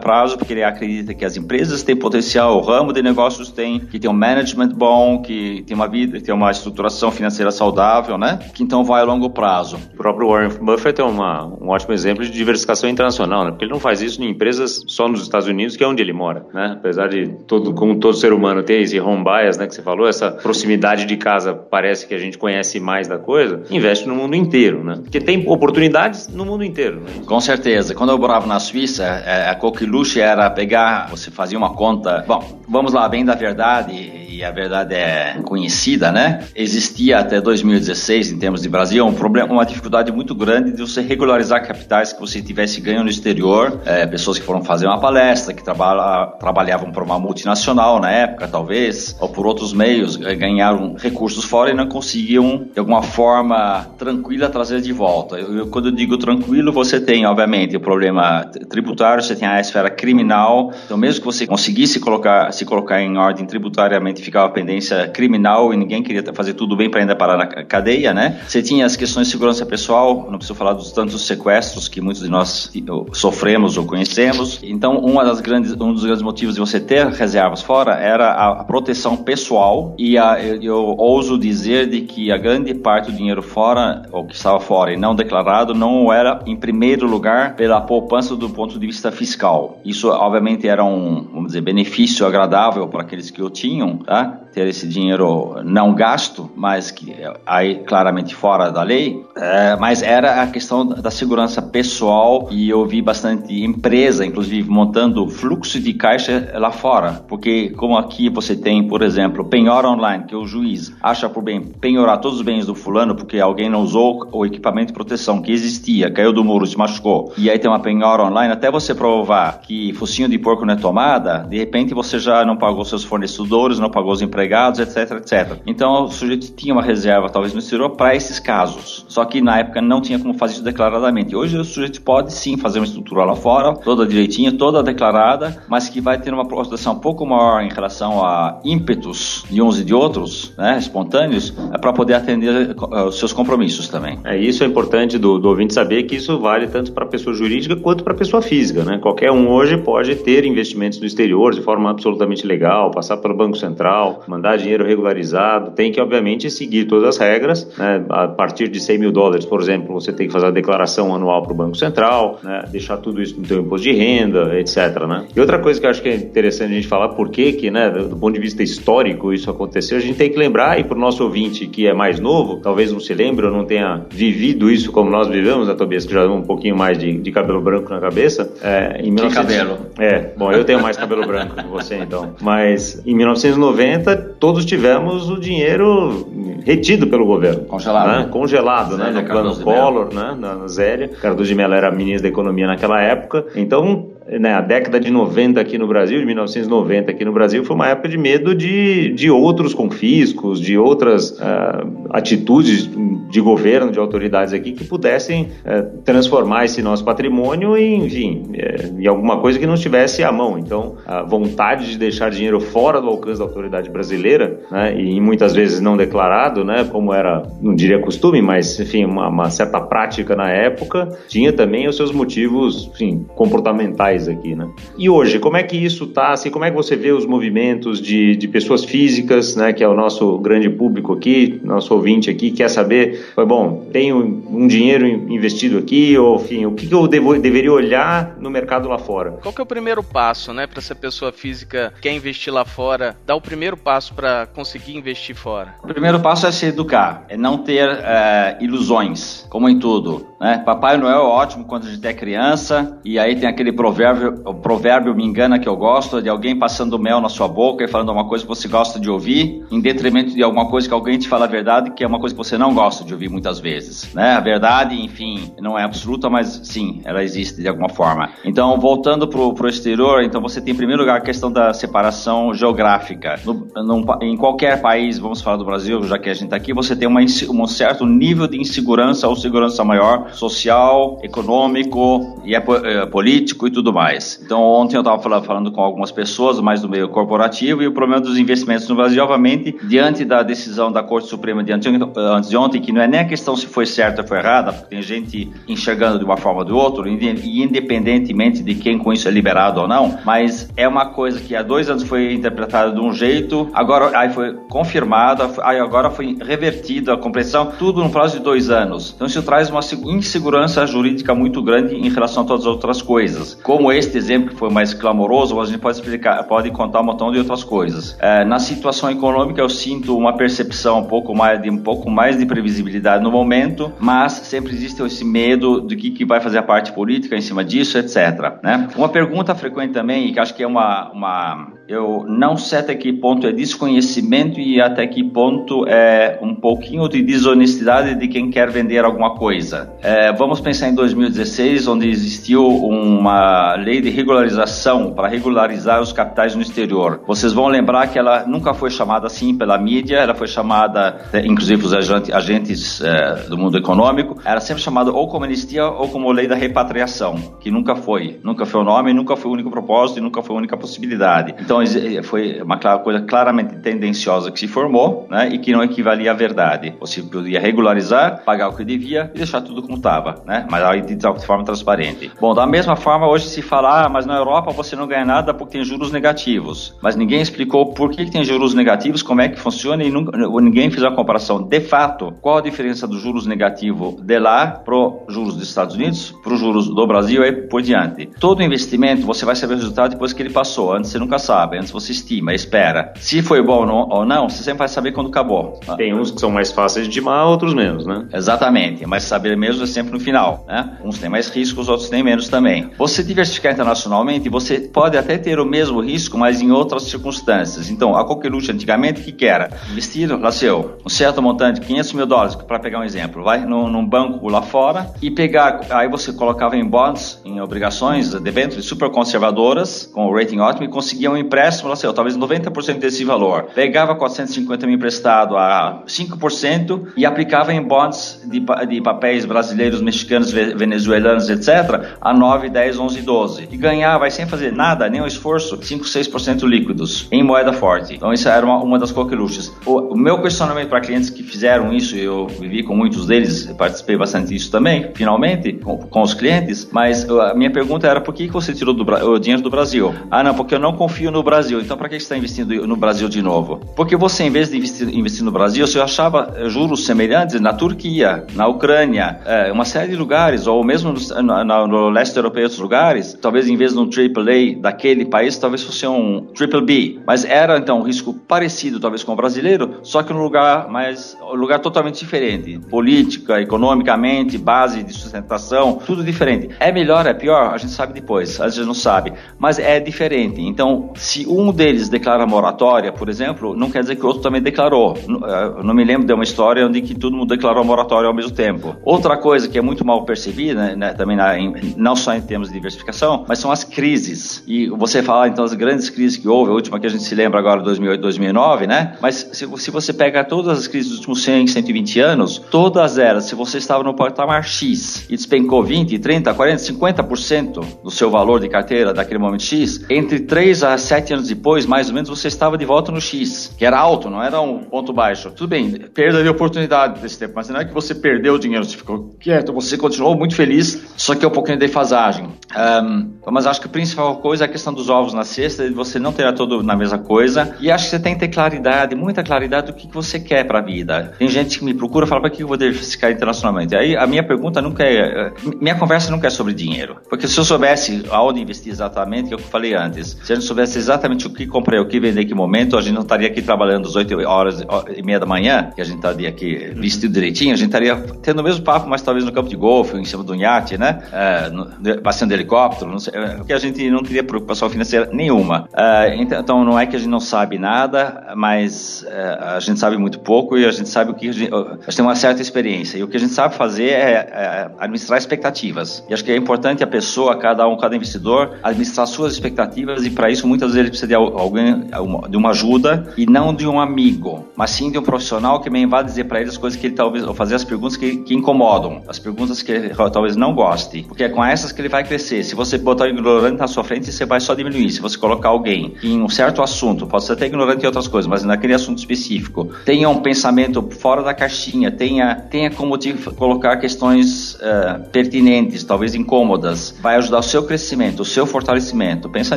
prazo, 0.00 0.38
porque 0.38 0.52
ele 0.52 0.64
acredita 0.64 1.14
que 1.14 1.24
as 1.24 1.36
empresas 1.36 1.82
têm 1.82 1.94
potencial, 1.94 2.56
o 2.56 2.60
ramo 2.60 2.92
de 2.92 3.02
negócios 3.02 3.50
tem, 3.50 3.80
que 3.80 3.98
tem 3.98 4.10
um 4.10 4.14
management 4.14 4.68
bom, 4.68 5.20
que 5.20 5.62
tem 5.66 5.74
uma 5.74 5.88
vida, 5.88 6.20
tem 6.20 6.34
uma 6.34 6.50
estruturação 6.50 7.10
financeira 7.10 7.50
saudável, 7.50 8.16
né? 8.16 8.38
Que 8.54 8.62
então 8.62 8.84
vai 8.84 9.02
a 9.02 9.04
longo 9.04 9.30
prazo. 9.30 9.78
O 9.94 9.96
próprio 9.96 10.28
Warren 10.28 10.50
Buffett 10.60 11.00
é 11.00 11.04
uma, 11.04 11.44
um 11.46 11.68
ótimo 11.68 11.92
exemplo 11.92 12.24
de 12.24 12.30
diversificação 12.30 12.88
internacional, 12.88 13.44
né? 13.44 13.50
Porque 13.50 13.64
ele 13.64 13.72
não 13.72 13.80
faz 13.80 14.00
isso 14.00 14.22
em 14.22 14.30
empresas 14.30 14.82
só 14.86 15.08
nos 15.08 15.22
Estados 15.22 15.46
Unidos, 15.46 15.76
que 15.76 15.84
é 15.84 15.86
onde 15.86 16.02
ele 16.02 16.12
mora, 16.12 16.46
né? 16.54 16.76
Apesar 16.78 17.08
de 17.08 17.28
todo, 17.46 17.74
como 17.74 17.96
todo 17.98 18.14
ser 18.14 18.32
humano 18.32 18.62
ter 18.62 18.80
esse 18.80 18.98
home 18.98 19.24
bias, 19.24 19.58
né? 19.58 19.66
Que 19.66 19.74
você 19.74 19.82
falou, 19.82 20.08
essa 20.08 20.30
proximidade 20.30 21.04
de 21.04 21.16
casa 21.16 21.52
parece 21.52 22.06
que 22.06 22.14
a 22.14 22.18
gente 22.18 22.38
conhece 22.38 22.80
mais 22.80 23.08
da 23.08 23.18
coisa, 23.18 23.62
investe 23.70 24.08
no 24.08 24.14
mundo 24.14 24.34
inteiro, 24.34 24.82
né? 24.82 24.96
Porque 25.02 25.20
tem 25.26 25.42
oportunidades 25.46 26.28
no 26.28 26.46
mundo 26.46 26.64
inteiro. 26.64 27.00
Né? 27.00 27.10
Com 27.26 27.40
certeza. 27.40 27.94
Quando 27.94 28.10
eu 28.10 28.18
morava 28.18 28.46
na 28.46 28.60
Suíça, 28.60 29.04
é, 29.04 29.50
a 29.50 29.54
coqueluche 29.56 30.20
era 30.20 30.48
pegar, 30.48 31.08
você 31.10 31.30
fazia 31.30 31.58
uma 31.58 31.70
conta. 31.74 32.24
Bom, 32.26 32.62
vamos 32.68 32.92
lá, 32.92 33.08
bem 33.08 33.24
da 33.24 33.34
verdade 33.34 34.26
e 34.36 34.44
a 34.44 34.50
verdade 34.50 34.94
é 34.94 35.38
conhecida, 35.42 36.12
né? 36.12 36.44
Existia 36.54 37.18
até 37.18 37.40
2016, 37.40 38.32
em 38.32 38.38
termos 38.38 38.60
de 38.62 38.68
Brasil, 38.68 39.06
um 39.06 39.14
problema, 39.14 39.50
uma 39.50 39.64
dificuldade 39.64 40.12
muito 40.12 40.34
grande 40.34 40.72
de 40.72 40.82
você 40.82 41.00
regularizar 41.00 41.66
capitais 41.66 42.12
que 42.12 42.20
você 42.20 42.42
tivesse 42.42 42.80
ganho 42.80 43.02
no 43.02 43.08
exterior, 43.08 43.80
é, 43.86 44.06
pessoas 44.06 44.38
que 44.38 44.44
foram 44.44 44.62
fazer 44.62 44.86
uma 44.86 45.00
palestra, 45.00 45.54
que 45.54 45.64
trabalha, 45.64 46.26
trabalhavam 46.38 46.92
por 46.92 47.02
uma 47.02 47.18
multinacional 47.18 47.98
na 47.98 48.10
época, 48.10 48.46
talvez, 48.46 49.16
ou 49.20 49.28
por 49.28 49.46
outros 49.46 49.72
meios, 49.72 50.20
é, 50.20 50.34
ganharam 50.34 50.96
recursos 50.98 51.44
fora 51.44 51.70
e 51.70 51.74
não 51.74 51.88
conseguiam, 51.88 52.68
de 52.72 52.78
alguma 52.78 53.02
forma 53.02 53.86
tranquila, 53.96 54.50
trazer 54.50 54.82
de 54.82 54.92
volta. 54.92 55.15
Eu, 55.32 55.58
eu, 55.58 55.66
quando 55.68 55.86
eu 55.86 55.92
digo 55.92 56.18
tranquilo, 56.18 56.72
você 56.72 57.00
tem, 57.00 57.24
obviamente, 57.26 57.76
o 57.76 57.80
problema 57.80 58.44
tributário, 58.68 59.22
você 59.22 59.34
tem 59.34 59.48
a 59.48 59.60
esfera 59.60 59.88
criminal, 59.88 60.72
então 60.84 60.96
mesmo 60.96 61.20
que 61.20 61.26
você 61.26 61.46
conseguisse 61.46 62.00
colocar, 62.00 62.52
se 62.52 62.64
colocar 62.64 63.00
em 63.00 63.16
ordem 63.16 63.46
tributariamente 63.46 64.22
ficava 64.22 64.48
pendência 64.50 65.08
criminal 65.08 65.72
e 65.72 65.76
ninguém 65.76 66.02
queria 66.02 66.22
fazer 66.34 66.54
tudo 66.54 66.76
bem 66.76 66.90
para 66.90 67.00
ainda 67.00 67.14
parar 67.14 67.36
na 67.36 67.46
cadeia, 67.46 68.12
né? 68.12 68.40
Você 68.46 68.62
tinha 68.62 68.84
as 68.84 68.96
questões 68.96 69.28
de 69.28 69.32
segurança 69.32 69.64
pessoal, 69.64 70.26
não 70.30 70.38
preciso 70.38 70.54
falar 70.54 70.72
dos 70.72 70.92
tantos 70.92 71.26
sequestros 71.26 71.88
que 71.88 72.00
muitos 72.00 72.22
de 72.22 72.28
nós 72.28 72.70
sofremos 73.12 73.76
ou 73.76 73.84
conhecemos. 73.84 74.60
Então, 74.62 74.98
uma 74.98 75.24
das 75.24 75.40
grandes, 75.40 75.72
um 75.72 75.92
dos 75.92 76.04
grandes 76.04 76.22
motivos 76.22 76.54
de 76.54 76.60
você 76.60 76.80
ter 76.80 77.06
reservas 77.06 77.62
fora 77.62 77.94
era 77.94 78.32
a 78.32 78.64
proteção 78.64 79.16
pessoal 79.16 79.94
e 79.98 80.18
a, 80.18 80.42
eu, 80.42 80.60
eu 80.62 80.94
ouso 80.98 81.38
dizer 81.38 81.88
de 81.88 82.02
que 82.02 82.32
a 82.32 82.36
grande 82.36 82.74
parte 82.74 83.10
do 83.10 83.16
dinheiro 83.16 83.42
fora, 83.42 84.02
ou 84.12 84.24
que 84.26 84.34
estava 84.34 84.58
fora 84.60 84.92
e 84.92 84.96
não 84.96 85.05
declarado, 85.14 85.74
não 85.74 86.12
era 86.12 86.40
em 86.46 86.56
primeiro 86.56 87.06
lugar 87.06 87.56
pela 87.56 87.80
poupança 87.80 88.34
do 88.36 88.48
ponto 88.50 88.78
de 88.78 88.86
vista 88.86 89.12
fiscal. 89.12 89.80
Isso, 89.84 90.08
obviamente, 90.08 90.66
era 90.66 90.84
um, 90.84 91.26
vamos 91.32 91.48
dizer, 91.48 91.60
benefício 91.60 92.26
agradável 92.26 92.88
para 92.88 93.02
aqueles 93.02 93.30
que 93.30 93.42
o 93.42 93.50
tinham, 93.50 93.98
tá? 93.98 94.40
Ter 94.56 94.66
esse 94.68 94.88
dinheiro 94.88 95.56
não 95.62 95.94
gasto, 95.94 96.50
mas 96.56 96.90
que 96.90 97.14
aí 97.44 97.82
claramente 97.86 98.34
fora 98.34 98.70
da 98.70 98.82
lei, 98.82 99.22
é, 99.36 99.76
mas 99.76 100.02
era 100.02 100.42
a 100.42 100.46
questão 100.46 100.86
da 100.86 101.10
segurança 101.10 101.60
pessoal 101.60 102.48
e 102.50 102.70
eu 102.70 102.86
vi 102.86 103.02
bastante 103.02 103.62
empresa, 103.62 104.24
inclusive, 104.24 104.66
montando 104.70 105.28
fluxo 105.28 105.78
de 105.78 105.92
caixa 105.92 106.54
lá 106.54 106.70
fora, 106.70 107.22
porque 107.28 107.68
como 107.76 107.98
aqui 107.98 108.30
você 108.30 108.56
tem, 108.56 108.82
por 108.88 109.02
exemplo, 109.02 109.44
penhora 109.44 109.90
online, 109.90 110.24
que 110.24 110.34
o 110.34 110.46
juiz 110.46 110.90
acha 111.02 111.28
por 111.28 111.42
bem 111.42 111.60
penhorar 111.60 112.18
todos 112.18 112.38
os 112.38 112.42
bens 112.42 112.64
do 112.64 112.74
fulano 112.74 113.14
porque 113.14 113.38
alguém 113.38 113.68
não 113.68 113.82
usou 113.82 114.26
o 114.32 114.46
equipamento 114.46 114.86
de 114.86 114.94
proteção 114.94 115.42
que 115.42 115.52
existia, 115.52 116.10
caiu 116.10 116.32
do 116.32 116.42
muro, 116.42 116.66
se 116.66 116.78
machucou, 116.78 117.30
e 117.36 117.50
aí 117.50 117.58
tem 117.58 117.70
uma 117.70 117.80
penhora 117.80 118.24
online, 118.24 118.54
até 118.54 118.70
você 118.70 118.94
provar 118.94 119.60
que 119.60 119.92
focinho 119.92 120.30
de 120.30 120.38
porco 120.38 120.64
não 120.64 120.72
é 120.72 120.78
tomada, 120.78 121.40
de 121.40 121.58
repente 121.58 121.92
você 121.92 122.18
já 122.18 122.42
não 122.42 122.56
pagou 122.56 122.86
seus 122.86 123.04
fornecedores, 123.04 123.78
não 123.78 123.90
pagou 123.90 124.12
os 124.12 124.22
empregados, 124.22 124.45
etc, 124.80 125.12
etc. 125.12 125.58
Então 125.66 126.04
o 126.04 126.08
sujeito 126.08 126.52
tinha 126.52 126.72
uma 126.72 126.82
reserva, 126.82 127.28
talvez 127.28 127.52
no 127.52 127.60
exterior, 127.60 127.90
para 127.90 128.14
esses 128.14 128.38
casos. 128.38 129.04
Só 129.08 129.24
que 129.24 129.40
na 129.40 129.58
época 129.58 129.80
não 129.80 130.00
tinha 130.00 130.18
como 130.18 130.34
fazer 130.34 130.54
isso 130.54 130.64
declaradamente. 130.64 131.34
Hoje 131.34 131.56
o 131.56 131.64
sujeito 131.64 132.00
pode 132.02 132.32
sim 132.32 132.56
fazer 132.56 132.78
uma 132.78 132.86
estrutura 132.86 133.24
lá 133.24 133.36
fora, 133.36 133.74
toda 133.74 134.06
direitinha, 134.06 134.52
toda 134.52 134.82
declarada, 134.82 135.62
mas 135.68 135.88
que 135.88 136.00
vai 136.00 136.20
ter 136.20 136.32
uma 136.32 136.46
proteção 136.46 136.94
um 136.94 136.98
pouco 136.98 137.26
maior 137.26 137.62
em 137.62 137.68
relação 137.68 138.24
a 138.24 138.60
ímpetos 138.64 139.44
de 139.50 139.60
uns 139.62 139.80
e 139.80 139.84
de 139.84 139.94
outros, 139.94 140.52
né, 140.56 140.78
espontâneos, 140.78 141.54
é 141.72 141.78
para 141.78 141.92
poder 141.92 142.14
atender 142.14 142.70
eh, 142.70 143.02
os 143.02 143.18
seus 143.18 143.32
compromissos 143.32 143.88
também. 143.88 144.18
É 144.24 144.36
isso 144.36 144.62
é 144.62 144.66
importante 144.66 145.18
do, 145.18 145.38
do 145.38 145.48
ouvinte 145.48 145.74
saber 145.74 146.04
que 146.04 146.16
isso 146.16 146.38
vale 146.38 146.66
tanto 146.68 146.92
para 146.92 147.06
pessoa 147.06 147.34
jurídica 147.34 147.76
quanto 147.76 148.04
para 148.04 148.14
pessoa 148.14 148.42
física, 148.42 148.84
né? 148.84 148.98
Qualquer 148.98 149.30
um 149.30 149.48
hoje 149.48 149.76
pode 149.76 150.14
ter 150.16 150.44
investimentos 150.44 151.00
no 151.00 151.06
exterior 151.06 151.54
de 151.54 151.60
forma 151.62 151.90
absolutamente 151.90 152.46
legal, 152.46 152.90
passar 152.90 153.16
pelo 153.18 153.34
Banco 153.34 153.56
Central, 153.56 154.22
mandar 154.36 154.56
dinheiro 154.58 154.84
regularizado, 154.84 155.70
tem 155.70 155.90
que 155.90 156.00
obviamente 156.00 156.50
seguir 156.50 156.84
todas 156.84 157.08
as 157.08 157.18
regras, 157.18 157.66
né? 157.78 158.04
A 158.08 158.28
partir 158.28 158.68
de 158.68 158.78
100 158.78 158.98
mil 158.98 159.12
dólares, 159.12 159.44
por 159.46 159.60
exemplo, 159.60 159.94
você 159.94 160.12
tem 160.12 160.26
que 160.26 160.32
fazer 160.32 160.46
a 160.46 160.50
declaração 160.50 161.14
anual 161.14 161.42
para 161.42 161.52
o 161.52 161.56
Banco 161.56 161.76
Central, 161.76 162.38
né? 162.42 162.64
Deixar 162.70 162.98
tudo 162.98 163.22
isso 163.22 163.38
no 163.40 163.46
seu 163.46 163.60
imposto 163.60 163.84
de 163.84 163.92
renda, 163.92 164.58
etc, 164.58 164.76
né? 165.08 165.26
E 165.34 165.40
outra 165.40 165.58
coisa 165.58 165.80
que 165.80 165.86
eu 165.86 165.90
acho 165.90 166.02
que 166.02 166.08
é 166.08 166.14
interessante 166.14 166.72
a 166.72 166.74
gente 166.74 166.88
falar, 166.88 167.10
por 167.10 167.30
que 167.30 167.52
que, 167.52 167.70
né, 167.70 167.90
do 167.90 168.16
ponto 168.16 168.34
de 168.34 168.40
vista 168.40 168.62
histórico 168.62 169.32
isso 169.32 169.50
aconteceu, 169.50 169.96
a 169.96 170.00
gente 170.00 170.16
tem 170.16 170.30
que 170.30 170.38
lembrar, 170.38 170.78
e 170.78 170.84
para 170.84 170.96
o 170.96 171.00
nosso 171.00 171.24
ouvinte 171.24 171.66
que 171.66 171.86
é 171.86 171.94
mais 171.94 172.20
novo, 172.20 172.56
talvez 172.56 172.92
não 172.92 173.00
se 173.00 173.14
lembre 173.14 173.46
ou 173.46 173.52
não 173.52 173.64
tenha 173.64 174.04
vivido 174.10 174.70
isso 174.70 174.92
como 174.92 175.10
nós 175.10 175.28
vivemos, 175.28 175.68
né, 175.68 175.74
Tobias, 175.74 176.04
que 176.04 176.12
já 176.12 176.22
é 176.22 176.26
um 176.26 176.42
pouquinho 176.42 176.76
mais 176.76 176.98
de, 176.98 177.18
de 177.18 177.32
cabelo 177.32 177.60
branco 177.60 177.90
na 177.90 178.00
cabeça. 178.00 178.52
É, 178.62 179.00
em 179.02 179.14
19... 179.14 179.28
Que 179.28 179.34
cabelo? 179.34 179.78
É, 179.98 180.32
bom, 180.36 180.52
eu 180.52 180.64
tenho 180.64 180.82
mais 180.82 180.96
cabelo 180.96 181.26
branco 181.26 181.56
que 181.56 181.66
você, 181.66 181.96
então. 181.96 182.34
Mas 182.40 183.02
em 183.06 183.14
1990, 183.14 184.15
todos 184.16 184.64
tivemos 184.64 185.30
o 185.30 185.38
dinheiro 185.38 186.26
retido 186.64 187.06
pelo 187.06 187.26
governo. 187.26 187.64
Congelado. 187.64 188.08
Né? 188.08 188.28
Congelado, 188.30 188.96
né? 188.96 189.10
No 189.10 189.24
plano 189.24 189.56
Collor, 189.56 190.12
né? 190.12 190.36
Na 190.38 190.66
Zélia. 190.66 191.08
Cardoso 191.08 191.48
de 191.48 191.54
Mello 191.54 191.74
era 191.74 191.90
ministro 191.90 192.22
da 192.22 192.28
Economia 192.28 192.66
naquela 192.66 193.00
época. 193.00 193.46
Então, 193.54 194.15
né, 194.28 194.54
a 194.54 194.60
década 194.60 194.98
de 194.98 195.10
90 195.10 195.60
aqui 195.60 195.78
no 195.78 195.86
Brasil, 195.86 196.18
de 196.18 196.26
1990 196.26 197.10
aqui 197.10 197.24
no 197.24 197.32
Brasil, 197.32 197.64
foi 197.64 197.76
uma 197.76 197.88
época 197.88 198.08
de 198.08 198.18
medo 198.18 198.54
de, 198.54 199.12
de 199.12 199.30
outros 199.30 199.72
confiscos, 199.72 200.60
de 200.60 200.76
outras 200.76 201.30
uh, 201.30 202.08
atitudes 202.10 202.90
de 203.28 203.40
governo, 203.40 203.92
de 203.92 203.98
autoridades 203.98 204.52
aqui 204.52 204.72
que 204.72 204.84
pudessem 204.84 205.50
uh, 205.64 205.98
transformar 206.02 206.64
esse 206.64 206.82
nosso 206.82 207.04
patrimônio 207.04 207.76
em, 207.76 208.04
enfim, 208.04 208.42
uh, 208.50 209.00
em 209.00 209.06
alguma 209.06 209.40
coisa 209.40 209.58
que 209.58 209.66
não 209.66 209.74
estivesse 209.74 210.24
à 210.24 210.32
mão. 210.32 210.58
Então, 210.58 210.96
a 211.06 211.22
vontade 211.22 211.90
de 211.90 211.98
deixar 211.98 212.30
dinheiro 212.30 212.60
fora 212.60 213.00
do 213.00 213.08
alcance 213.08 213.38
da 213.38 213.44
autoridade 213.44 213.88
brasileira, 213.90 214.58
né, 214.70 215.00
e 215.00 215.20
muitas 215.20 215.54
vezes 215.54 215.80
não 215.80 215.96
declarado, 215.96 216.64
né, 216.64 216.84
como 216.90 217.12
era, 217.12 217.42
não 217.62 217.74
diria 217.74 218.00
costume, 218.00 218.42
mas, 218.42 218.78
enfim, 218.80 219.04
uma, 219.04 219.28
uma 219.28 219.50
certa 219.50 219.80
prática 219.80 220.34
na 220.34 220.50
época, 220.50 221.08
tinha 221.28 221.52
também 221.52 221.86
os 221.86 221.96
seus 221.96 222.10
motivos, 222.10 222.90
enfim, 222.92 223.24
comportamentais 223.34 224.15
aqui, 224.28 224.54
né? 224.54 224.68
E 224.96 225.10
hoje, 225.10 225.38
como 225.38 225.56
é 225.56 225.62
que 225.62 225.76
isso 225.76 226.06
tá? 226.06 226.32
Assim, 226.32 226.50
como 226.50 226.64
é 226.64 226.70
que 226.70 226.76
você 226.76 226.96
vê 226.96 227.12
os 227.12 227.26
movimentos 227.26 228.00
de, 228.00 228.34
de 228.36 228.48
pessoas 228.48 228.84
físicas, 228.84 229.54
né? 229.54 229.72
Que 229.72 229.84
é 229.84 229.88
o 229.88 229.94
nosso 229.94 230.38
grande 230.38 230.70
público 230.70 231.12
aqui, 231.12 231.60
nosso 231.62 231.92
ouvinte 231.94 232.30
aqui, 232.30 232.50
quer 232.50 232.68
saber, 232.68 233.26
bom, 233.46 233.86
tenho 233.92 234.16
um 234.16 234.66
dinheiro 234.66 235.06
investido 235.06 235.78
aqui, 235.78 236.16
ou 236.16 236.36
enfim, 236.36 236.66
o 236.66 236.72
que, 236.72 236.86
que 236.86 236.94
eu 236.94 237.06
devo, 237.06 237.36
deveria 237.38 237.72
olhar 237.72 238.36
no 238.38 238.50
mercado 238.50 238.88
lá 238.88 238.98
fora? 238.98 239.32
Qual 239.42 239.52
que 239.52 239.60
é 239.60 239.64
o 239.64 239.66
primeiro 239.66 240.02
passo, 240.02 240.52
né, 240.52 240.66
para 240.66 240.78
essa 240.78 240.94
pessoa 240.94 241.32
física 241.32 241.92
que 241.96 242.02
quer 242.02 242.12
investir 242.12 242.52
lá 242.52 242.64
fora, 242.64 243.16
dar 243.26 243.34
o 243.34 243.40
primeiro 243.40 243.76
passo 243.76 244.14
para 244.14 244.46
conseguir 244.46 244.96
investir 244.96 245.34
fora? 245.34 245.74
O 245.82 245.88
primeiro 245.88 246.20
passo 246.20 246.46
é 246.46 246.52
se 246.52 246.66
educar, 246.66 247.24
é 247.28 247.36
não 247.36 247.58
ter 247.58 247.88
é, 247.88 248.58
ilusões, 248.60 249.46
como 249.50 249.68
em 249.68 249.78
tudo, 249.78 250.26
né? 250.40 250.58
Papai 250.58 250.96
Noel 250.96 251.18
é 251.18 251.20
ótimo 251.20 251.64
quando 251.64 251.86
a 251.86 251.90
gente 251.90 252.06
é 252.06 252.12
criança, 252.12 252.98
e 253.04 253.18
aí 253.18 253.36
tem 253.36 253.48
aquele 253.48 253.72
provérbio 253.72 254.42
o 254.44 254.54
provérbio 254.54 255.14
me 255.14 255.24
engana 255.24 255.58
que 255.58 255.68
eu 255.68 255.76
gosto 255.76 256.20
de 256.20 256.28
alguém 256.28 256.56
passando 256.56 256.98
mel 256.98 257.20
na 257.20 257.28
sua 257.28 257.48
boca 257.48 257.84
e 257.84 257.88
falando 257.88 258.10
uma 258.10 258.28
coisa 258.28 258.44
que 258.44 258.48
você 258.48 258.68
gosta 258.68 258.98
de 259.00 259.10
ouvir, 259.10 259.64
em 259.70 259.80
detrimento 259.80 260.34
de 260.34 260.42
alguma 260.42 260.68
coisa 260.68 260.86
que 260.86 260.94
alguém 260.94 261.18
te 261.18 261.28
fala 261.28 261.44
a 261.44 261.48
verdade, 261.48 261.90
que 261.90 262.04
é 262.04 262.06
uma 262.06 262.20
coisa 262.20 262.34
que 262.34 262.38
você 262.38 262.58
não 262.58 262.74
gosta 262.74 263.04
de 263.04 263.12
ouvir 263.12 263.28
muitas 263.28 263.58
vezes, 263.58 264.12
né? 264.14 264.32
A 264.32 264.40
verdade, 264.40 265.00
enfim, 265.00 265.52
não 265.60 265.78
é 265.78 265.84
absoluta, 265.84 266.28
mas 266.28 266.60
sim, 266.64 267.00
ela 267.04 267.22
existe 267.22 267.60
de 267.60 267.68
alguma 267.68 267.88
forma. 267.88 268.30
Então, 268.44 268.78
voltando 268.78 269.28
pro, 269.28 269.52
pro 269.54 269.68
exterior, 269.68 270.22
então 270.22 270.40
você 270.40 270.60
tem 270.60 270.74
em 270.74 270.76
primeiro 270.76 271.02
lugar 271.02 271.18
a 271.18 271.20
questão 271.20 271.50
da 271.50 271.72
separação 271.72 272.52
geográfica. 272.54 273.38
No, 273.44 273.66
num, 273.76 274.04
em 274.22 274.36
qualquer 274.36 274.80
país, 274.80 275.18
vamos 275.18 275.40
falar 275.40 275.56
do 275.56 275.64
Brasil, 275.64 276.02
já 276.04 276.18
que 276.18 276.28
a 276.28 276.34
gente 276.34 276.44
está 276.44 276.56
aqui, 276.56 276.72
você 276.72 276.94
tem 276.94 277.08
uma, 277.08 277.20
um 277.20 277.66
certo 277.66 278.04
nível 278.06 278.46
de 278.46 278.60
insegurança 278.60 279.28
ou 279.28 279.36
segurança 279.36 279.84
maior, 279.84 280.25
social, 280.32 281.18
econômico 281.22 282.40
e 282.44 282.54
é, 282.54 282.58
é, 282.58 283.06
político 283.06 283.66
e 283.66 283.70
tudo 283.70 283.92
mais. 283.92 284.40
Então, 284.44 284.62
ontem 284.62 284.96
eu 284.96 285.00
estava 285.00 285.42
falando, 285.42 285.70
com 285.72 285.80
algumas 285.80 286.10
pessoas, 286.10 286.60
mais 286.60 286.82
do 286.82 286.88
meio 286.88 287.08
corporativo, 287.08 287.82
e 287.82 287.86
o 287.86 287.92
problema 287.92 288.20
dos 288.20 288.38
investimentos 288.38 288.88
no 288.88 288.96
Brasil, 288.96 289.22
obviamente, 289.22 289.76
diante 289.84 290.24
da 290.24 290.42
decisão 290.42 290.90
da 290.90 291.02
Corte 291.02 291.28
Suprema 291.28 291.62
de 291.62 291.72
antes 291.72 292.48
de 292.48 292.56
ontem, 292.56 292.80
que 292.80 292.92
não 292.92 293.00
é 293.00 293.08
nem 293.08 293.20
a 293.20 293.24
questão 293.24 293.56
se 293.56 293.66
foi 293.66 293.86
certa 293.86 294.22
ou 294.22 294.28
foi 294.28 294.38
errada, 294.38 294.72
porque 294.72 294.94
tem 294.94 295.02
gente 295.02 295.50
enxergando 295.68 296.18
de 296.18 296.24
uma 296.24 296.36
forma 296.36 296.60
ou 296.60 296.64
de 296.64 296.72
outra, 296.72 297.08
e 297.08 297.62
independentemente 297.62 298.62
de 298.62 298.74
quem 298.74 298.98
com 298.98 299.12
isso 299.12 299.28
é 299.28 299.30
liberado 299.30 299.80
ou 299.80 299.88
não, 299.88 300.18
mas 300.24 300.70
é 300.76 300.86
uma 300.86 301.06
coisa 301.06 301.40
que 301.40 301.54
há 301.54 301.62
dois 301.62 301.88
anos 301.88 302.02
foi 302.02 302.32
interpretada 302.32 302.92
de 302.92 303.00
um 303.00 303.12
jeito, 303.12 303.68
agora 303.72 304.16
aí 304.18 304.30
foi 304.30 304.54
confirmada, 304.68 305.50
aí 305.62 305.78
agora 305.78 306.10
foi 306.10 306.36
revertida 306.40 307.14
a 307.14 307.16
compreensão, 307.16 307.72
tudo 307.78 308.02
no 308.02 308.10
prazo 308.10 308.38
de 308.38 308.44
dois 308.44 308.70
anos. 308.70 309.12
Então 309.14 309.26
isso 309.26 309.42
traz 309.42 309.70
uma 309.70 309.82
insegurança 310.16 310.86
jurídica 310.86 311.34
muito 311.34 311.62
grande 311.62 311.94
em 311.94 312.08
relação 312.08 312.42
a 312.42 312.46
todas 312.46 312.62
as 312.62 312.66
outras 312.66 313.02
coisas. 313.02 313.54
Como 313.62 313.92
este 313.92 314.16
exemplo 314.16 314.50
que 314.50 314.56
foi 314.56 314.70
mais 314.70 314.94
clamoroso, 314.94 315.60
a 315.60 315.64
gente 315.64 315.78
pode 315.78 315.96
explicar, 315.96 316.42
pode 316.44 316.70
contar 316.70 317.00
um 317.00 317.04
montão 317.04 317.30
de 317.30 317.38
outras 317.38 317.64
coisas. 317.64 318.16
É, 318.20 318.44
na 318.44 318.58
situação 318.58 319.10
econômica, 319.10 319.60
eu 319.60 319.68
sinto 319.68 320.16
uma 320.16 320.36
percepção 320.36 321.00
um 321.00 321.04
pouco 321.04 321.34
mais 321.34 321.60
de 321.60 321.70
um 321.70 321.78
pouco 321.78 322.10
mais 322.10 322.38
de 322.38 322.46
previsibilidade 322.46 323.22
no 323.22 323.30
momento, 323.30 323.92
mas 323.98 324.32
sempre 324.32 324.72
existe 324.72 325.02
esse 325.02 325.24
medo 325.24 325.80
do 325.80 325.96
que, 325.96 326.10
que 326.10 326.24
vai 326.24 326.40
fazer 326.40 326.58
a 326.58 326.62
parte 326.62 326.92
política 326.92 327.36
em 327.36 327.40
cima 327.40 327.64
disso, 327.64 327.98
etc. 327.98 328.58
Né? 328.62 328.88
Uma 328.96 329.08
pergunta 329.08 329.54
frequente 329.54 329.92
também, 329.92 330.26
e 330.26 330.32
que 330.32 330.40
acho 330.40 330.54
que 330.54 330.62
é 330.62 330.66
uma, 330.66 331.10
uma 331.12 331.75
eu 331.88 332.24
não 332.28 332.56
sei 332.56 332.78
até 332.78 332.94
que 332.94 333.12
ponto 333.12 333.46
é 333.46 333.52
desconhecimento 333.52 334.60
e 334.60 334.80
até 334.80 335.06
que 335.06 335.22
ponto 335.22 335.86
é 335.86 336.38
um 336.42 336.54
pouquinho 336.54 337.08
de 337.08 337.22
desonestidade 337.22 338.14
de 338.14 338.28
quem 338.28 338.50
quer 338.50 338.70
vender 338.70 339.04
alguma 339.04 339.34
coisa. 339.34 339.92
É, 340.02 340.32
vamos 340.32 340.60
pensar 340.60 340.88
em 340.88 340.94
2016, 340.94 341.86
onde 341.86 342.08
existiu 342.08 342.66
uma 342.66 343.74
lei 343.76 344.00
de 344.00 344.10
regularização 344.10 345.12
para 345.12 345.28
regularizar 345.28 346.00
os 346.00 346.12
capitais 346.12 346.54
no 346.54 346.62
exterior. 346.62 347.20
Vocês 347.26 347.52
vão 347.52 347.68
lembrar 347.68 348.08
que 348.08 348.18
ela 348.18 348.44
nunca 348.46 348.74
foi 348.74 348.90
chamada 348.90 349.26
assim 349.26 349.56
pela 349.56 349.78
mídia, 349.78 350.16
ela 350.16 350.34
foi 350.34 350.48
chamada, 350.48 351.20
inclusive 351.44 351.84
os 351.84 351.92
agentes 351.94 353.00
é, 353.00 353.46
do 353.48 353.56
mundo 353.56 353.78
econômico, 353.78 354.40
era 354.44 354.60
sempre 354.60 354.82
chamada 354.82 355.12
ou 355.12 355.28
como 355.28 355.44
anistia 355.44 355.86
ou 355.86 356.08
como 356.08 356.32
lei 356.32 356.46
da 356.46 356.54
repatriação, 356.54 357.36
que 357.60 357.70
nunca 357.70 357.94
foi. 357.94 358.40
Nunca 358.42 358.66
foi 358.66 358.80
o 358.80 358.84
nome, 358.84 359.12
nunca 359.12 359.36
foi 359.36 359.50
o 359.50 359.54
único 359.54 359.70
propósito 359.70 360.18
e 360.18 360.20
nunca 360.22 360.42
foi 360.42 360.56
a 360.56 360.58
única 360.58 360.76
possibilidade. 360.76 361.54
Então 361.60 361.75
foi 362.22 362.60
uma 362.60 362.78
coisa 362.98 363.20
claramente 363.20 363.76
tendenciosa 363.76 364.50
que 364.50 364.58
se 364.58 364.68
formou 364.68 365.26
né, 365.30 365.48
e 365.52 365.58
que 365.58 365.72
não 365.72 365.82
equivalia 365.82 366.30
à 366.30 366.34
verdade. 366.34 366.94
Você 367.00 367.22
podia 367.22 367.60
regularizar, 367.60 368.42
pagar 368.44 368.68
o 368.68 368.76
que 368.76 368.84
devia 368.84 369.30
e 369.34 369.38
deixar 369.38 369.60
tudo 369.60 369.82
como 369.82 369.96
estava, 369.96 370.42
né? 370.46 370.66
mas 370.70 370.82
aí 370.82 371.02
de 371.02 371.46
forma 371.46 371.64
transparente. 371.64 372.30
Bom, 372.40 372.54
da 372.54 372.66
mesma 372.66 372.96
forma, 372.96 373.28
hoje 373.28 373.48
se 373.48 373.62
fala, 373.62 374.04
ah, 374.04 374.08
mas 374.08 374.26
na 374.26 374.36
Europa 374.36 374.70
você 374.72 374.96
não 374.96 375.06
ganha 375.06 375.24
nada 375.24 375.52
porque 375.52 375.76
tem 375.76 375.84
juros 375.84 376.10
negativos. 376.10 376.94
Mas 377.02 377.16
ninguém 377.16 377.40
explicou 377.40 377.92
por 377.92 378.10
que, 378.10 378.30
tem 378.30 378.42
juros 378.42 378.72
negativos, 378.74 379.22
como 379.22 379.42
é 379.42 379.48
que 379.48 379.60
funciona 379.60 380.02
e 380.02 380.10
nunca, 380.10 380.36
ninguém 380.60 380.90
fez 380.90 381.04
a 381.04 381.10
comparação. 381.10 381.62
De 381.62 381.80
fato, 381.80 382.32
qual 382.40 382.58
a 382.58 382.60
diferença 382.60 383.06
dos 383.06 383.20
juros 383.20 383.46
negativos 383.46 384.14
de 384.22 384.38
lá 384.38 384.68
para 384.68 384.96
os 384.96 385.34
juros 385.34 385.54
dos 385.56 385.68
Estados 385.68 385.94
Unidos, 385.94 386.34
para 386.42 386.54
os 386.54 386.60
juros 386.60 386.88
do 386.88 387.06
Brasil 387.06 387.44
e 387.44 387.52
por 387.52 387.82
diante. 387.82 388.26
Todo 388.40 388.62
investimento 388.62 389.26
você 389.26 389.44
vai 389.44 389.54
saber 389.54 389.74
o 389.74 389.76
resultado 389.76 390.12
depois 390.12 390.32
que 390.32 390.42
ele 390.42 390.50
passou, 390.50 390.94
antes 390.94 391.10
você 391.10 391.18
nunca 391.18 391.38
sabe. 391.38 391.65
Sabe, 391.66 391.78
antes 391.78 391.90
você 391.90 392.12
estima, 392.12 392.54
espera. 392.54 393.12
Se 393.16 393.42
foi 393.42 393.62
bom 393.62 393.86
ou 393.88 394.24
não, 394.24 394.48
você 394.48 394.62
sempre 394.62 394.78
vai 394.78 394.88
saber 394.88 395.12
quando 395.12 395.28
acabou. 395.28 395.80
Tem 395.96 396.14
uns 396.14 396.30
que 396.30 396.40
são 396.40 396.50
mais 396.50 396.70
fáceis 396.70 397.06
de 397.06 397.10
estimar, 397.10 397.46
outros 397.46 397.74
menos, 397.74 398.06
né? 398.06 398.26
Exatamente, 398.32 399.04
mas 399.06 399.24
saber 399.24 399.56
mesmo 399.56 399.82
é 399.82 399.86
sempre 399.86 400.12
no 400.12 400.20
final, 400.20 400.64
né? 400.68 400.96
Uns 401.04 401.18
têm 401.18 401.28
mais 401.28 401.48
riscos, 401.48 401.88
outros 401.88 402.08
têm 402.08 402.22
menos 402.22 402.48
também. 402.48 402.90
Você 402.96 403.22
diversificar 403.22 403.72
internacionalmente, 403.72 404.48
você 404.48 404.78
pode 404.80 405.16
até 405.16 405.36
ter 405.36 405.58
o 405.58 405.64
mesmo 405.64 406.00
risco, 406.00 406.38
mas 406.38 406.60
em 406.60 406.70
outras 406.70 407.04
circunstâncias. 407.04 407.90
Então, 407.90 408.16
a 408.16 408.24
Coqueluche 408.24 408.70
antigamente, 408.70 409.20
o 409.20 409.24
que, 409.24 409.32
que 409.32 409.46
era? 409.46 409.70
Investir, 409.90 410.30
lá 410.38 410.52
seu, 410.52 410.98
um 411.04 411.08
certo 411.08 411.42
montante, 411.42 411.80
500 411.80 412.12
mil 412.12 412.26
dólares, 412.26 412.54
para 412.54 412.78
pegar 412.78 413.00
um 413.00 413.04
exemplo, 413.04 413.42
vai 413.42 413.64
num, 413.64 413.88
num, 413.88 414.06
banco 414.06 414.48
lá 414.48 414.62
fora 414.62 415.10
e 415.20 415.30
pegar, 415.30 415.80
aí 415.90 416.08
você 416.08 416.32
colocava 416.32 416.76
em 416.76 416.84
bonds, 416.84 417.40
em 417.44 417.60
obrigações, 417.60 418.32
debêntures 418.40 418.84
super 418.84 419.10
conservadoras, 419.10 420.06
com 420.12 420.26
o 420.26 420.34
rating 420.34 420.58
ótimo, 420.58 420.84
e 420.84 420.88
conseguia 420.88 421.30
um 421.30 421.36
empréstimo, 421.56 421.88
lá 421.88 421.96
seu, 421.96 422.12
talvez 422.12 422.36
90% 422.36 422.98
desse 422.98 423.24
valor. 423.24 423.68
Pegava 423.74 424.14
450 424.14 424.86
mil 424.86 424.96
emprestado 424.96 425.56
a 425.56 426.02
5% 426.06 427.12
e 427.16 427.24
aplicava 427.24 427.72
em 427.72 427.82
bonds 427.82 428.42
de, 428.44 428.60
de 428.60 429.00
papéis 429.00 429.46
brasileiros, 429.46 430.02
mexicanos, 430.02 430.52
venezuelanos, 430.52 431.48
etc., 431.48 432.16
a 432.20 432.34
9, 432.34 432.68
10, 432.68 432.98
11, 432.98 433.22
12. 433.22 433.68
E 433.70 433.76
ganhava, 433.76 434.28
sem 434.28 434.46
fazer 434.46 434.72
nada, 434.72 435.08
nenhum 435.08 435.26
esforço, 435.26 435.82
5, 435.82 436.04
6% 436.04 436.62
líquidos, 436.64 437.26
em 437.32 437.42
moeda 437.42 437.72
forte. 437.72 438.14
Então, 438.14 438.32
isso 438.32 438.48
era 438.48 438.64
uma, 438.64 438.82
uma 438.82 438.98
das 438.98 439.10
coqueluches. 439.10 439.74
O, 439.86 440.12
o 440.14 440.16
meu 440.16 440.42
questionamento 440.42 440.88
para 440.88 441.00
clientes 441.00 441.30
que 441.30 441.42
fizeram 441.42 441.92
isso, 441.92 442.16
eu 442.16 442.46
vivi 442.46 442.82
com 442.82 442.94
muitos 442.94 443.26
deles, 443.26 443.64
participei 443.78 444.16
bastante 444.16 444.48
disso 444.48 444.70
também, 444.70 445.10
finalmente, 445.14 445.72
com, 445.72 445.98
com 445.98 446.22
os 446.22 446.34
clientes, 446.34 446.88
mas 446.92 447.28
a 447.28 447.54
minha 447.54 447.70
pergunta 447.70 448.06
era 448.06 448.20
por 448.20 448.34
que 448.34 448.48
você 448.48 448.74
tirou 448.74 448.92
do, 448.92 449.04
o 449.30 449.38
dinheiro 449.38 449.62
do 449.62 449.70
Brasil? 449.70 450.14
Ah, 450.30 450.42
não, 450.42 450.54
porque 450.54 450.74
eu 450.74 450.78
não 450.78 450.92
confio 450.92 451.30
no 451.30 451.45
Brasil. 451.46 451.80
Então, 451.80 451.96
para 451.96 452.08
que 452.08 452.16
você 452.16 452.24
está 452.24 452.36
investindo 452.36 452.86
no 452.86 452.96
Brasil 452.96 453.28
de 453.28 453.40
novo? 453.40 453.80
Porque 453.94 454.16
você, 454.16 454.42
em 454.42 454.50
vez 454.50 454.68
de 454.68 454.76
investir, 454.76 455.08
investir 455.08 455.44
no 455.44 455.52
Brasil, 455.52 455.86
você 455.86 456.00
achava 456.00 456.68
juros 456.68 457.06
semelhantes 457.06 457.60
na 457.60 457.72
Turquia, 457.72 458.44
na 458.54 458.66
Ucrânia, 458.66 459.40
é, 459.46 459.70
uma 459.70 459.84
série 459.84 460.10
de 460.10 460.16
lugares, 460.16 460.66
ou 460.66 460.82
mesmo 460.82 461.12
no, 461.12 461.64
no, 461.64 461.86
no 461.86 462.08
leste 462.10 462.36
europeu, 462.36 462.64
outros 462.64 462.80
lugares, 462.80 463.38
talvez 463.40 463.68
em 463.68 463.76
vez 463.76 463.92
de 463.92 463.98
um 463.98 464.04
AAA 464.04 464.80
daquele 464.80 465.24
país, 465.24 465.56
talvez 465.56 465.84
fosse 465.84 466.06
um 466.06 466.46
Triple 466.54 466.82
B. 466.82 467.20
Mas 467.24 467.44
era 467.44 467.78
então 467.78 468.00
um 468.00 468.02
risco 468.02 468.34
parecido, 468.34 468.98
talvez, 468.98 469.22
com 469.22 469.32
o 469.32 469.36
brasileiro, 469.36 470.00
só 470.02 470.22
que 470.22 470.32
num 470.32 470.42
lugar 470.42 470.88
mais, 470.88 471.36
um 471.40 471.54
lugar 471.54 471.78
totalmente 471.78 472.18
diferente. 472.18 472.78
Política, 472.90 473.60
economicamente, 473.60 474.58
base 474.58 475.02
de 475.02 475.12
sustentação, 475.12 476.00
tudo 476.04 476.24
diferente. 476.24 476.70
É 476.80 476.90
melhor, 476.90 477.24
é 477.26 477.34
pior? 477.34 477.72
A 477.72 477.78
gente 477.78 477.92
sabe 477.92 478.12
depois, 478.12 478.60
às 478.60 478.74
vezes 478.74 478.86
não 478.86 478.94
sabe. 478.94 479.32
Mas 479.58 479.78
é 479.78 480.00
diferente. 480.00 480.60
Então, 480.60 481.12
se 481.14 481.35
um 481.46 481.72
deles 481.72 482.08
declara 482.08 482.46
moratória, 482.46 483.12
por 483.12 483.28
exemplo, 483.28 483.74
não 483.76 483.90
quer 483.90 484.00
dizer 484.00 484.16
que 484.16 484.24
o 484.24 484.28
outro 484.28 484.42
também 484.42 484.62
declarou. 484.62 485.16
Eu 485.26 485.82
não 485.82 485.94
me 485.94 486.04
lembro 486.04 486.26
de 486.26 486.32
uma 486.32 486.44
história 486.44 486.86
onde 486.86 487.02
que 487.02 487.14
todo 487.14 487.36
mundo 487.36 487.48
declarou 487.48 487.84
moratória 487.84 488.28
ao 488.28 488.34
mesmo 488.34 488.52
tempo. 488.52 488.96
Outra 489.04 489.36
coisa 489.36 489.68
que 489.68 489.76
é 489.76 489.82
muito 489.82 490.04
mal 490.04 490.24
percebida, 490.24 490.94
né, 490.94 491.12
também 491.12 491.36
na, 491.36 491.58
em, 491.58 491.94
não 491.96 492.14
só 492.14 492.34
em 492.34 492.40
termos 492.40 492.68
de 492.68 492.74
diversificação, 492.74 493.44
mas 493.48 493.58
são 493.58 493.70
as 493.70 493.82
crises. 493.82 494.62
E 494.66 494.88
você 494.88 495.22
fala, 495.22 495.48
então, 495.48 495.64
as 495.64 495.74
grandes 495.74 496.08
crises 496.08 496.36
que 496.36 496.48
houve, 496.48 496.70
a 496.70 496.74
última 496.74 497.00
que 497.00 497.06
a 497.06 497.10
gente 497.10 497.24
se 497.24 497.34
lembra 497.34 497.58
agora, 497.58 497.82
2008, 497.82 498.20
2009, 498.20 498.86
né? 498.86 499.16
Mas 499.20 499.48
se, 499.52 499.66
se 499.78 499.90
você 499.90 500.12
pega 500.12 500.44
todas 500.44 500.78
as 500.78 500.86
crises 500.86 501.08
dos 501.08 501.18
últimos 501.18 501.42
100, 501.42 501.66
120 501.66 502.20
anos, 502.20 502.58
todas 502.70 503.18
elas, 503.18 503.44
se 503.44 503.54
você 503.54 503.78
estava 503.78 504.02
no 504.02 504.14
patamar 504.14 504.64
X 504.64 505.26
e 505.28 505.36
despencou 505.36 505.82
20, 505.82 506.18
30, 506.18 506.54
40, 506.54 506.82
50% 506.82 507.84
do 508.02 508.10
seu 508.10 508.30
valor 508.30 508.60
de 508.60 508.68
carteira 508.68 509.12
daquele 509.12 509.38
momento 509.38 509.62
X, 509.62 510.04
entre 510.08 510.40
3 510.40 510.82
a 510.84 510.98
7 510.98 511.25
anos 511.32 511.48
depois, 511.48 511.86
mais 511.86 512.08
ou 512.08 512.14
menos, 512.14 512.28
você 512.28 512.48
estava 512.48 512.76
de 512.76 512.84
volta 512.84 513.12
no 513.12 513.20
X, 513.20 513.74
que 513.76 513.84
era 513.84 513.98
alto, 513.98 514.30
não 514.30 514.42
era 514.42 514.60
um 514.60 514.78
ponto 514.84 515.12
baixo. 515.12 515.50
Tudo 515.50 515.68
bem, 515.68 515.90
perda 515.90 516.42
de 516.42 516.48
oportunidade 516.48 517.20
desse 517.20 517.38
tempo, 517.38 517.54
mas 517.56 517.68
não 517.68 517.80
é 517.80 517.84
que 517.84 517.92
você 517.92 518.14
perdeu 518.14 518.54
o 518.54 518.58
dinheiro, 518.58 518.84
você 518.84 518.96
ficou 518.96 519.36
quieto, 519.40 519.72
você 519.72 519.96
continuou 519.96 520.36
muito 520.36 520.54
feliz, 520.54 521.06
só 521.16 521.34
que 521.34 521.44
é 521.44 521.48
um 521.48 521.50
pouquinho 521.50 521.78
de 521.78 521.86
defasagem. 521.86 522.48
Um, 522.76 523.32
mas 523.50 523.66
acho 523.66 523.80
que 523.80 523.86
a 523.86 523.90
principal 523.90 524.36
coisa 524.36 524.64
é 524.64 524.66
a 524.66 524.68
questão 524.68 524.92
dos 524.92 525.08
ovos 525.08 525.32
na 525.32 525.44
cesta, 525.44 525.88
de 525.88 525.94
você 525.94 526.18
não 526.18 526.32
ter 526.32 526.52
tudo 526.54 526.82
na 526.82 526.96
mesma 526.96 527.18
coisa, 527.18 527.76
e 527.80 527.90
acho 527.90 528.04
que 528.04 528.10
você 528.10 528.18
tem 528.18 528.34
que 528.34 528.40
ter 528.40 528.48
claridade, 528.48 529.14
muita 529.14 529.42
claridade 529.42 529.88
do 529.88 529.92
que, 529.92 530.06
que 530.06 530.14
você 530.14 530.38
quer 530.38 530.64
para 530.64 530.78
a 530.78 530.82
vida. 530.82 531.34
Tem 531.38 531.48
gente 531.48 531.78
que 531.78 531.84
me 531.84 531.94
procura 531.94 532.26
e 532.26 532.28
fala, 532.28 532.40
para 532.40 532.50
que 532.50 532.62
eu 532.62 532.68
vou 532.68 532.76
diversificar 532.76 533.30
internacionalmente? 533.30 533.96
Aí 533.96 534.16
a 534.16 534.26
minha 534.26 534.42
pergunta 534.42 534.80
nunca 534.82 535.04
é, 535.04 535.52
minha 535.80 535.94
conversa 535.94 536.30
nunca 536.30 536.46
é 536.46 536.50
sobre 536.50 536.74
dinheiro, 536.74 537.16
porque 537.28 537.48
se 537.48 537.58
eu 537.58 537.64
soubesse 537.64 538.24
aonde 538.30 538.60
investir 538.60 538.92
exatamente, 538.92 539.46
é 539.46 539.48
que 539.48 539.54
eu 539.54 539.58
falei 539.58 539.94
antes, 539.94 540.38
se 540.42 540.52
a 540.52 540.56
gente 540.56 540.66
soubesse 540.66 540.98
exatamente 541.06 541.46
o 541.46 541.50
que 541.50 541.66
comprei, 541.66 541.98
o 541.98 542.06
que 542.06 542.20
vender, 542.20 542.44
que 542.44 542.54
momento, 542.54 542.96
a 542.96 543.00
gente 543.00 543.14
não 543.14 543.22
estaria 543.22 543.48
aqui 543.48 543.62
trabalhando 543.62 544.06
às 544.06 544.16
8 544.16 544.46
horas 544.46 544.84
e 545.16 545.22
meia 545.22 545.40
da 545.40 545.46
manhã, 545.46 545.90
que 545.94 546.00
a 546.00 546.04
gente 546.04 546.16
estaria 546.16 546.48
aqui 546.48 546.92
vestido 546.94 547.32
direitinho, 547.32 547.72
a 547.72 547.76
gente 547.76 547.88
estaria 547.88 548.16
tendo 548.42 548.60
o 548.60 548.62
mesmo 548.62 548.84
papo, 548.84 549.08
mas 549.08 549.22
talvez 549.22 549.44
no 549.44 549.52
campo 549.52 549.68
de 549.68 549.76
golfe, 549.76 550.16
em 550.16 550.24
cima 550.24 550.44
de 550.44 550.52
um 550.52 550.56
iate, 550.56 550.98
né? 550.98 551.22
É, 551.32 551.70
no, 551.70 551.86
passeando 552.22 552.54
de 552.54 552.60
helicóptero, 552.60 553.10
não 553.10 553.18
sei, 553.18 553.34
é, 553.34 553.48
porque 553.56 553.72
a 553.72 553.78
gente 553.78 554.10
não 554.10 554.22
teria 554.22 554.42
preocupação 554.42 554.88
financeira 554.90 555.28
nenhuma. 555.32 555.88
É, 555.94 556.36
então, 556.36 556.60
então, 556.60 556.84
não 556.84 556.98
é 556.98 557.06
que 557.06 557.16
a 557.16 557.18
gente 557.18 557.28
não 557.28 557.40
sabe 557.40 557.78
nada, 557.78 558.52
mas 558.56 559.24
é, 559.28 559.58
a 559.76 559.80
gente 559.80 560.00
sabe 560.00 560.16
muito 560.16 560.40
pouco 560.40 560.76
e 560.76 560.84
a 560.84 560.90
gente 560.90 561.08
sabe 561.08 561.30
o 561.30 561.34
que 561.34 561.48
a 561.48 561.52
gente, 561.52 561.72
a 561.72 561.94
gente 561.94 562.16
tem 562.16 562.24
uma 562.24 562.34
certa 562.34 562.60
experiência. 562.60 563.18
E 563.18 563.22
o 563.22 563.28
que 563.28 563.36
a 563.36 563.40
gente 563.40 563.52
sabe 563.52 563.74
fazer 563.74 564.10
é, 564.10 564.32
é 564.32 564.90
administrar 564.98 565.38
expectativas. 565.38 566.24
E 566.28 566.34
acho 566.34 566.44
que 566.44 566.50
é 566.50 566.56
importante 566.56 567.02
a 567.02 567.06
pessoa, 567.06 567.56
cada 567.56 567.86
um, 567.86 567.96
cada 567.96 568.16
investidor, 568.16 568.76
administrar 568.82 569.26
suas 569.26 569.52
expectativas 569.52 570.24
e 570.24 570.30
para 570.30 570.50
isso 570.50 570.66
muitas 570.66 570.88
vezes 570.88 570.95
ele 570.96 571.08
precisa 571.08 571.26
de 571.26 571.34
alguém, 571.34 572.04
de 572.48 572.56
uma 572.56 572.70
ajuda 572.70 573.32
e 573.36 573.46
não 573.46 573.74
de 573.74 573.86
um 573.86 574.00
amigo, 574.00 574.66
mas 574.76 574.90
sim 574.90 575.10
de 575.10 575.18
um 575.18 575.22
profissional 575.22 575.80
que 575.80 575.90
também 575.96 576.06
vai 576.06 576.22
dizer 576.24 576.44
para 576.44 576.60
ele 576.60 576.68
as 576.68 576.76
coisas 576.76 576.98
que 576.98 577.06
ele 577.06 577.14
talvez, 577.14 577.44
ou 577.44 577.54
fazer 577.54 577.74
as 577.74 577.84
perguntas 577.84 578.16
que, 578.16 578.36
que 578.38 578.54
incomodam, 578.54 579.22
as 579.26 579.38
perguntas 579.38 579.82
que 579.82 579.92
ele 579.92 580.14
talvez 580.32 580.56
não 580.56 580.74
goste, 580.74 581.24
porque 581.26 581.44
é 581.44 581.48
com 581.48 581.64
essas 581.64 581.92
que 581.92 582.00
ele 582.00 582.08
vai 582.08 582.24
crescer. 582.24 582.62
Se 582.62 582.74
você 582.74 582.98
botar 582.98 583.24
o 583.24 583.28
ignorante 583.28 583.78
na 583.78 583.86
sua 583.86 584.04
frente, 584.04 584.30
você 584.30 584.44
vai 584.44 584.60
só 584.60 584.74
diminuir. 584.74 585.10
Se 585.10 585.20
você 585.20 585.38
colocar 585.38 585.70
alguém 585.70 586.14
em 586.22 586.42
um 586.42 586.48
certo 586.48 586.82
assunto, 586.82 587.26
pode 587.26 587.44
ser 587.44 587.54
até 587.54 587.66
ignorante 587.66 588.02
em 588.02 588.06
outras 588.06 588.28
coisas, 588.28 588.48
mas 588.48 588.64
naquele 588.64 588.94
assunto 588.94 589.18
específico, 589.18 589.88
tenha 590.04 590.28
um 590.28 590.40
pensamento 590.40 591.08
fora 591.18 591.42
da 591.42 591.54
caixinha, 591.54 592.10
tenha, 592.10 592.54
tenha 592.54 592.90
como 592.90 593.16
te 593.16 593.32
colocar 593.56 593.96
questões 593.96 594.74
uh, 594.74 595.28
pertinentes, 595.30 596.04
talvez 596.04 596.34
incômodas, 596.34 597.16
vai 597.20 597.36
ajudar 597.36 597.58
o 597.58 597.62
seu 597.62 597.84
crescimento, 597.84 598.40
o 598.40 598.44
seu 598.44 598.66
fortalecimento. 598.66 599.48
Pensa 599.48 599.76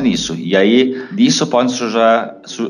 nisso. 0.00 0.34
E 0.34 0.56
aí, 0.56 1.02
disso 1.12 1.46
podem 1.46 1.68
surgir, 1.68 1.98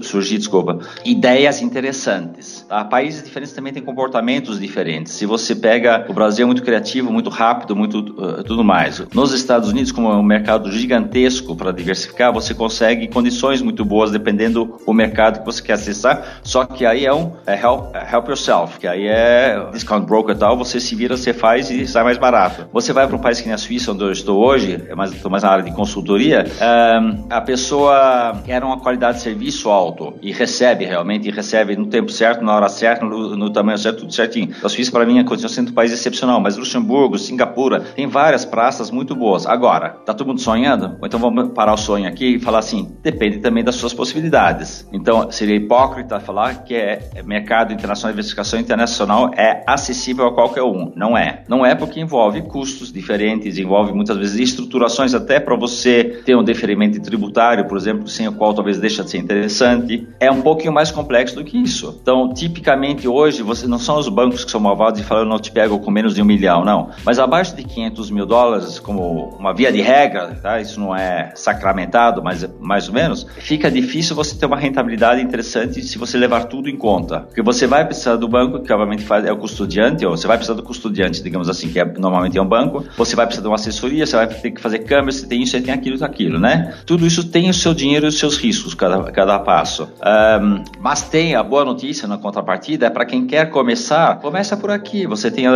surgir 0.02 0.38
desculpa, 0.38 0.78
ideias 1.04 1.60
interessantes. 1.62 2.64
Tá? 2.68 2.84
Países 2.84 3.22
diferentes 3.22 3.52
também 3.52 3.72
têm 3.72 3.82
comportamentos 3.82 4.58
diferentes. 4.58 5.12
Se 5.12 5.26
você 5.26 5.54
pega 5.54 6.06
o 6.08 6.12
Brasil 6.12 6.44
é 6.44 6.46
muito 6.46 6.62
criativo, 6.62 7.12
muito 7.12 7.30
rápido, 7.30 7.76
muito 7.76 7.98
uh, 7.98 8.42
tudo 8.44 8.64
mais. 8.64 9.02
Nos 9.14 9.32
Estados 9.32 9.68
Unidos, 9.68 9.92
como 9.92 10.10
é 10.10 10.16
um 10.16 10.22
mercado 10.22 10.70
gigantesco 10.70 11.54
para 11.56 11.72
diversificar, 11.72 12.32
você 12.32 12.54
consegue 12.54 13.08
condições 13.08 13.62
muito 13.62 13.84
boas 13.84 14.10
dependendo 14.10 14.78
do 14.86 14.92
mercado 14.92 15.40
que 15.40 15.44
você 15.44 15.62
quer 15.62 15.74
acessar. 15.74 16.40
Só 16.42 16.64
que 16.64 16.86
aí 16.86 17.06
é 17.06 17.12
um 17.12 17.32
é 17.46 17.54
help, 17.54 17.94
é 17.94 18.14
help 18.14 18.28
yourself, 18.28 18.78
que 18.78 18.86
aí 18.86 19.06
é 19.06 19.68
discount 19.72 20.06
broker 20.06 20.34
e 20.34 20.38
tal, 20.38 20.56
você 20.56 20.80
se 20.80 20.94
vira, 20.94 21.16
você 21.16 21.32
faz 21.32 21.70
e 21.70 21.86
sai 21.86 22.04
mais 22.04 22.18
barato. 22.18 22.66
Você 22.72 22.92
vai 22.92 23.06
para 23.06 23.16
um 23.16 23.20
país 23.20 23.40
que 23.40 23.46
nem 23.46 23.54
a 23.54 23.58
Suíça, 23.58 23.92
onde 23.92 24.04
eu 24.04 24.12
estou 24.12 24.38
hoje, 24.38 24.82
é 24.88 24.94
mais, 24.94 25.12
estou 25.12 25.30
mais 25.30 25.42
na 25.42 25.50
área 25.50 25.64
de 25.64 25.72
consultoria, 25.72 26.44
um, 26.60 27.26
a 27.30 27.40
pessoa 27.40 28.29
quer 28.44 28.62
uma 28.62 28.78
qualidade 28.78 29.18
de 29.18 29.22
serviço 29.22 29.70
alto 29.70 30.14
e 30.22 30.32
recebe 30.32 30.84
realmente, 30.84 31.28
e 31.28 31.30
recebe 31.30 31.76
no 31.76 31.86
tempo 31.86 32.10
certo, 32.10 32.44
na 32.44 32.54
hora 32.54 32.68
certa, 32.68 33.04
no, 33.04 33.36
no 33.36 33.50
tamanho 33.50 33.78
certo, 33.78 34.00
tudo 34.00 34.12
certinho. 34.12 34.54
A 34.62 34.68
Suíça, 34.68 34.90
para 34.90 35.06
mim, 35.06 35.22
continua 35.24 35.48
sendo 35.48 35.70
um 35.70 35.74
país 35.74 35.92
excepcional, 35.92 36.40
mas 36.40 36.56
Luxemburgo, 36.56 37.18
Singapura, 37.18 37.80
tem 37.80 38.06
várias 38.06 38.44
praças 38.44 38.90
muito 38.90 39.14
boas. 39.14 39.46
Agora, 39.46 39.90
tá 39.90 40.14
todo 40.14 40.28
mundo 40.28 40.40
sonhando? 40.40 40.96
Ou 41.00 41.06
então 41.06 41.20
vamos 41.20 41.52
parar 41.52 41.74
o 41.74 41.76
sonho 41.76 42.08
aqui 42.08 42.36
e 42.36 42.40
falar 42.40 42.60
assim, 42.60 42.96
depende 43.02 43.38
também 43.38 43.64
das 43.64 43.74
suas 43.74 43.92
possibilidades. 43.92 44.88
Então, 44.92 45.30
seria 45.30 45.56
hipócrita 45.56 46.20
falar 46.20 46.64
que 46.64 46.74
é, 46.74 47.10
é 47.14 47.22
mercado 47.22 47.72
internacional, 47.72 48.12
diversificação 48.12 48.58
internacional 48.58 49.30
é 49.36 49.62
acessível 49.66 50.26
a 50.26 50.34
qualquer 50.34 50.62
um. 50.62 50.92
Não 50.94 51.16
é. 51.16 51.42
Não 51.48 51.64
é 51.64 51.74
porque 51.74 52.00
envolve 52.00 52.42
custos 52.42 52.92
diferentes, 52.92 53.58
envolve 53.58 53.92
muitas 53.92 54.16
vezes 54.16 54.38
estruturações 54.38 55.14
até 55.14 55.40
para 55.40 55.56
você 55.56 56.22
ter 56.24 56.36
um 56.36 56.44
deferimento 56.44 57.00
tributário, 57.00 57.66
por 57.66 57.76
exemplo, 57.76 58.06
sem 58.20 58.28
o 58.28 58.32
qual 58.32 58.52
talvez 58.52 58.78
deixa 58.78 59.02
de 59.02 59.10
ser 59.10 59.18
interessante. 59.18 60.06
É 60.20 60.30
um 60.30 60.42
pouquinho 60.42 60.72
mais 60.72 60.90
complexo 60.90 61.34
do 61.34 61.42
que 61.42 61.56
isso. 61.56 61.98
Então, 62.02 62.32
tipicamente 62.34 63.08
hoje, 63.08 63.42
você 63.42 63.66
não 63.66 63.78
são 63.78 63.98
os 63.98 64.08
bancos 64.10 64.44
que 64.44 64.50
são 64.50 64.60
malvados 64.60 65.00
e 65.00 65.02
falam, 65.02 65.24
não 65.24 65.38
te 65.38 65.50
pego 65.50 65.78
com 65.78 65.90
menos 65.90 66.14
de 66.14 66.20
um 66.20 66.24
milhão, 66.26 66.62
não. 66.62 66.90
Mas 67.02 67.18
abaixo 67.18 67.56
de 67.56 67.64
500 67.64 68.10
mil 68.10 68.26
dólares, 68.26 68.78
como 68.78 69.36
uma 69.38 69.54
via 69.54 69.72
de 69.72 69.80
regra, 69.80 70.38
tá? 70.42 70.60
isso 70.60 70.78
não 70.78 70.94
é 70.94 71.32
sacramentado, 71.34 72.22
mas 72.22 72.46
mais 72.60 72.88
ou 72.88 72.94
menos, 72.94 73.26
fica 73.38 73.70
difícil 73.70 74.14
você 74.14 74.36
ter 74.36 74.44
uma 74.44 74.58
rentabilidade 74.58 75.22
interessante 75.22 75.82
se 75.82 75.96
você 75.96 76.18
levar 76.18 76.44
tudo 76.44 76.68
em 76.68 76.76
conta. 76.76 77.20
Porque 77.20 77.40
você 77.40 77.66
vai 77.66 77.86
precisar 77.86 78.16
do 78.16 78.28
banco, 78.28 78.60
que 78.60 78.70
obviamente 78.70 79.02
faz, 79.02 79.24
é 79.24 79.32
o 79.32 79.36
custodiante, 79.38 80.04
ou 80.04 80.14
você 80.14 80.26
vai 80.26 80.36
precisar 80.36 80.56
do 80.56 80.62
custodiante, 80.62 81.22
digamos 81.22 81.48
assim, 81.48 81.70
que 81.70 81.80
é, 81.80 81.84
normalmente 81.84 82.36
é 82.36 82.42
um 82.42 82.46
banco, 82.46 82.84
você 82.98 83.16
vai 83.16 83.24
precisar 83.24 83.42
de 83.42 83.48
uma 83.48 83.54
assessoria, 83.54 84.04
você 84.04 84.16
vai 84.16 84.26
ter 84.26 84.50
que 84.50 84.60
fazer 84.60 84.80
câmbio, 84.80 85.10
você 85.10 85.26
tem 85.26 85.42
isso, 85.42 85.52
você 85.52 85.60
tem 85.62 85.72
aquilo, 85.72 86.04
aquilo, 86.04 86.38
né? 86.38 86.74
Tudo 86.84 87.06
isso 87.06 87.24
tem 87.30 87.48
o 87.48 87.54
seu 87.54 87.72
dinheiro 87.72 88.09
os 88.10 88.18
seus 88.18 88.36
riscos 88.36 88.74
cada, 88.74 89.10
cada 89.10 89.38
passo. 89.38 89.88
Um, 90.00 90.62
mas 90.78 91.02
tem 91.02 91.34
a 91.34 91.42
boa 91.42 91.64
notícia 91.64 92.06
na 92.06 92.18
contrapartida, 92.18 92.86
é 92.86 92.90
para 92.90 93.04
quem 93.04 93.26
quer 93.26 93.50
começar, 93.50 94.18
começa 94.20 94.56
por 94.56 94.70
aqui. 94.70 95.06
Você 95.06 95.30
tem 95.30 95.48
uh, 95.48 95.52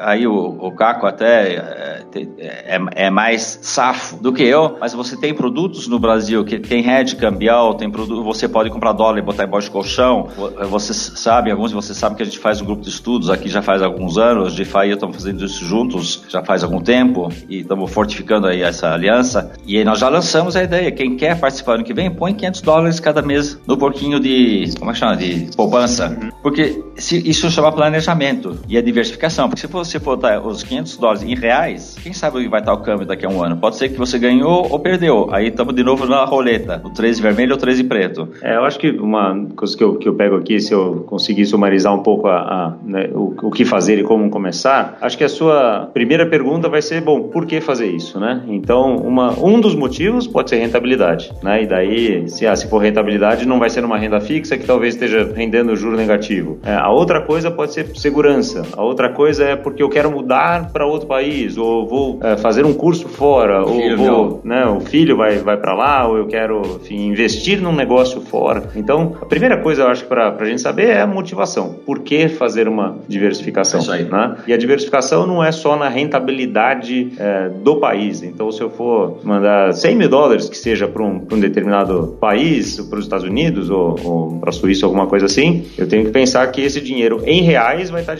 aí 0.00 0.26
o, 0.26 0.34
o 0.34 0.72
Caco 0.72 1.06
até 1.06 2.02
uh, 2.02 2.06
é, 2.38 2.80
é, 3.06 3.10
mais 3.10 3.58
safo 3.62 4.16
do 4.16 4.32
que 4.32 4.42
eu, 4.42 4.76
mas 4.80 4.94
você 4.94 5.16
tem 5.16 5.34
produtos 5.34 5.86
no 5.86 5.98
Brasil 5.98 6.44
que 6.44 6.58
tem 6.58 6.88
hedge 6.88 7.16
cambial, 7.16 7.74
tem 7.74 7.90
produto, 7.90 8.22
você 8.22 8.48
pode 8.48 8.70
comprar 8.70 8.92
dólar 8.92 9.18
e 9.18 9.22
botar 9.22 9.44
embaixo 9.44 9.66
de 9.66 9.72
colchão. 9.72 10.28
Você 10.70 10.94
sabe, 10.94 11.50
alguns 11.50 11.70
de 11.70 11.76
vocês 11.76 11.96
sabem 11.96 12.16
que 12.16 12.22
a 12.22 12.26
gente 12.26 12.38
faz 12.38 12.60
um 12.60 12.64
grupo 12.64 12.82
de 12.82 12.88
estudos 12.88 13.28
aqui 13.28 13.48
já 13.48 13.62
faz 13.62 13.82
alguns 13.82 14.16
anos, 14.16 14.54
de 14.54 14.64
FAI 14.64 14.92
estamos 14.92 15.16
fazendo 15.16 15.44
isso 15.44 15.64
juntos 15.64 16.24
já 16.28 16.42
faz 16.42 16.62
algum 16.62 16.80
tempo 16.80 17.30
e 17.48 17.60
estamos 17.60 17.90
fortificando 17.92 18.46
aí 18.46 18.62
essa 18.62 18.92
aliança. 18.92 19.52
E 19.66 19.76
aí 19.76 19.84
nós 19.84 19.98
já 19.98 20.08
lançamos 20.08 20.56
a 20.56 20.62
ideia, 20.62 20.90
quem 20.92 21.16
quer 21.16 21.38
participar 21.38 21.65
ano 21.74 21.84
que 21.84 21.94
vem, 21.94 22.10
põe 22.10 22.34
500 22.34 22.60
dólares 22.60 23.00
cada 23.00 23.22
mês 23.22 23.58
no 23.66 23.76
porquinho 23.76 24.20
de, 24.20 24.72
como 24.78 24.90
é 24.90 24.94
que 24.94 25.00
chama, 25.00 25.16
de 25.16 25.50
poupança. 25.56 26.08
Uhum. 26.08 26.30
Porque 26.42 26.82
se, 26.96 27.28
isso 27.28 27.50
chama 27.50 27.72
planejamento 27.72 28.58
e 28.68 28.76
a 28.76 28.82
diversificação. 28.82 29.48
Porque 29.48 29.60
se 29.60 29.66
você 29.66 29.98
for 30.00 30.16
dar 30.16 30.44
os 30.44 30.62
500 30.62 30.96
dólares 30.96 31.22
em 31.22 31.34
reais, 31.34 31.96
quem 32.02 32.12
sabe 32.12 32.38
onde 32.38 32.48
vai 32.48 32.60
estar 32.60 32.72
o 32.72 32.78
câmbio 32.78 33.06
daqui 33.06 33.26
a 33.26 33.28
um 33.28 33.42
ano? 33.42 33.56
Pode 33.56 33.76
ser 33.76 33.88
que 33.88 33.98
você 33.98 34.18
ganhou 34.18 34.66
ou 34.70 34.78
perdeu. 34.78 35.28
Aí 35.32 35.48
estamos 35.48 35.74
de 35.74 35.82
novo 35.82 36.06
na 36.06 36.24
roleta, 36.24 36.80
o 36.84 36.90
13 36.90 37.22
vermelho 37.22 37.52
ou 37.52 37.58
13 37.58 37.84
preto. 37.84 38.28
É, 38.42 38.56
eu 38.56 38.64
acho 38.64 38.78
que 38.78 38.90
uma 38.90 39.46
coisa 39.56 39.76
que 39.76 39.84
eu, 39.84 39.96
que 39.96 40.08
eu 40.08 40.14
pego 40.14 40.36
aqui, 40.36 40.60
se 40.60 40.72
eu 40.72 41.04
conseguir 41.06 41.46
sumarizar 41.46 41.94
um 41.94 42.02
pouco 42.02 42.26
a, 42.28 42.36
a 42.36 42.74
né, 42.84 43.10
o, 43.12 43.34
o 43.42 43.50
que 43.50 43.64
fazer 43.64 43.98
e 43.98 44.02
como 44.02 44.28
começar, 44.30 44.98
acho 45.00 45.16
que 45.16 45.24
a 45.24 45.28
sua 45.28 45.90
primeira 45.92 46.26
pergunta 46.26 46.68
vai 46.68 46.82
ser, 46.82 47.00
bom, 47.00 47.24
por 47.24 47.46
que 47.46 47.60
fazer 47.60 47.86
isso, 47.86 48.18
né? 48.18 48.42
Então, 48.48 48.96
uma, 48.96 49.32
um 49.38 49.60
dos 49.60 49.74
motivos 49.74 50.26
pode 50.26 50.50
ser 50.50 50.56
rentabilidade, 50.56 51.32
né? 51.42 51.55
E 51.60 51.66
daí, 51.66 52.28
se, 52.28 52.46
ah, 52.46 52.54
se 52.54 52.68
for 52.68 52.78
rentabilidade, 52.78 53.46
não 53.46 53.58
vai 53.58 53.70
ser 53.70 53.84
uma 53.84 53.98
renda 53.98 54.20
fixa 54.20 54.56
que 54.56 54.66
talvez 54.66 54.94
esteja 54.94 55.32
rendendo 55.34 55.74
juro 55.76 55.96
negativo. 55.96 56.58
É, 56.64 56.74
a 56.74 56.90
outra 56.90 57.20
coisa 57.20 57.50
pode 57.50 57.72
ser 57.72 57.86
segurança. 57.96 58.62
A 58.72 58.82
outra 58.82 59.10
coisa 59.10 59.44
é 59.44 59.56
porque 59.56 59.82
eu 59.82 59.88
quero 59.88 60.10
mudar 60.10 60.72
para 60.72 60.86
outro 60.86 61.06
país, 61.06 61.56
ou 61.56 61.86
vou 61.86 62.20
é, 62.22 62.36
fazer 62.36 62.64
um 62.64 62.74
curso 62.74 63.08
fora, 63.08 63.64
o 63.64 63.76
ou 63.76 63.96
vou, 63.96 64.40
né, 64.44 64.66
o 64.66 64.80
filho 64.80 65.16
vai, 65.16 65.38
vai 65.38 65.56
para 65.56 65.74
lá, 65.74 66.06
ou 66.06 66.16
eu 66.16 66.26
quero 66.26 66.62
enfim, 66.80 67.08
investir 67.08 67.60
num 67.60 67.74
negócio 67.74 68.20
fora. 68.20 68.64
Então, 68.74 69.16
a 69.20 69.26
primeira 69.26 69.56
coisa 69.58 69.82
eu 69.82 69.88
acho 69.88 70.04
para 70.06 70.34
a 70.38 70.44
gente 70.44 70.60
saber 70.60 70.88
é 70.88 71.00
a 71.00 71.06
motivação. 71.06 71.76
Por 71.84 72.00
que 72.00 72.28
fazer 72.28 72.68
uma 72.68 72.98
diversificação? 73.08 73.80
É 73.94 74.02
né? 74.02 74.36
E 74.46 74.52
a 74.52 74.56
diversificação 74.56 75.26
não 75.26 75.42
é 75.42 75.52
só 75.52 75.76
na 75.76 75.88
rentabilidade 75.88 77.12
é, 77.18 77.48
do 77.48 77.76
país. 77.76 78.22
Então, 78.22 78.50
se 78.50 78.60
eu 78.60 78.70
for 78.70 79.20
mandar 79.22 79.72
100 79.72 79.96
mil 79.96 80.08
dólares 80.08 80.48
que 80.48 80.56
seja 80.56 80.86
para 80.88 81.02
um, 81.02 81.20
um 81.36 81.40
determinado 81.40 82.16
país, 82.20 82.80
para 82.80 82.98
os 82.98 83.04
Estados 83.04 83.26
Unidos 83.26 83.70
ou, 83.70 83.96
ou 84.04 84.38
para 84.38 84.50
a 84.50 84.52
Suíça, 84.52 84.86
alguma 84.86 85.06
coisa 85.06 85.26
assim, 85.26 85.64
eu 85.76 85.86
tenho 85.86 86.04
que 86.04 86.10
pensar 86.10 86.46
que 86.50 86.60
esse 86.60 86.80
dinheiro 86.80 87.22
em 87.24 87.42
reais 87.42 87.90
vai 87.90 88.00
estar 88.00 88.16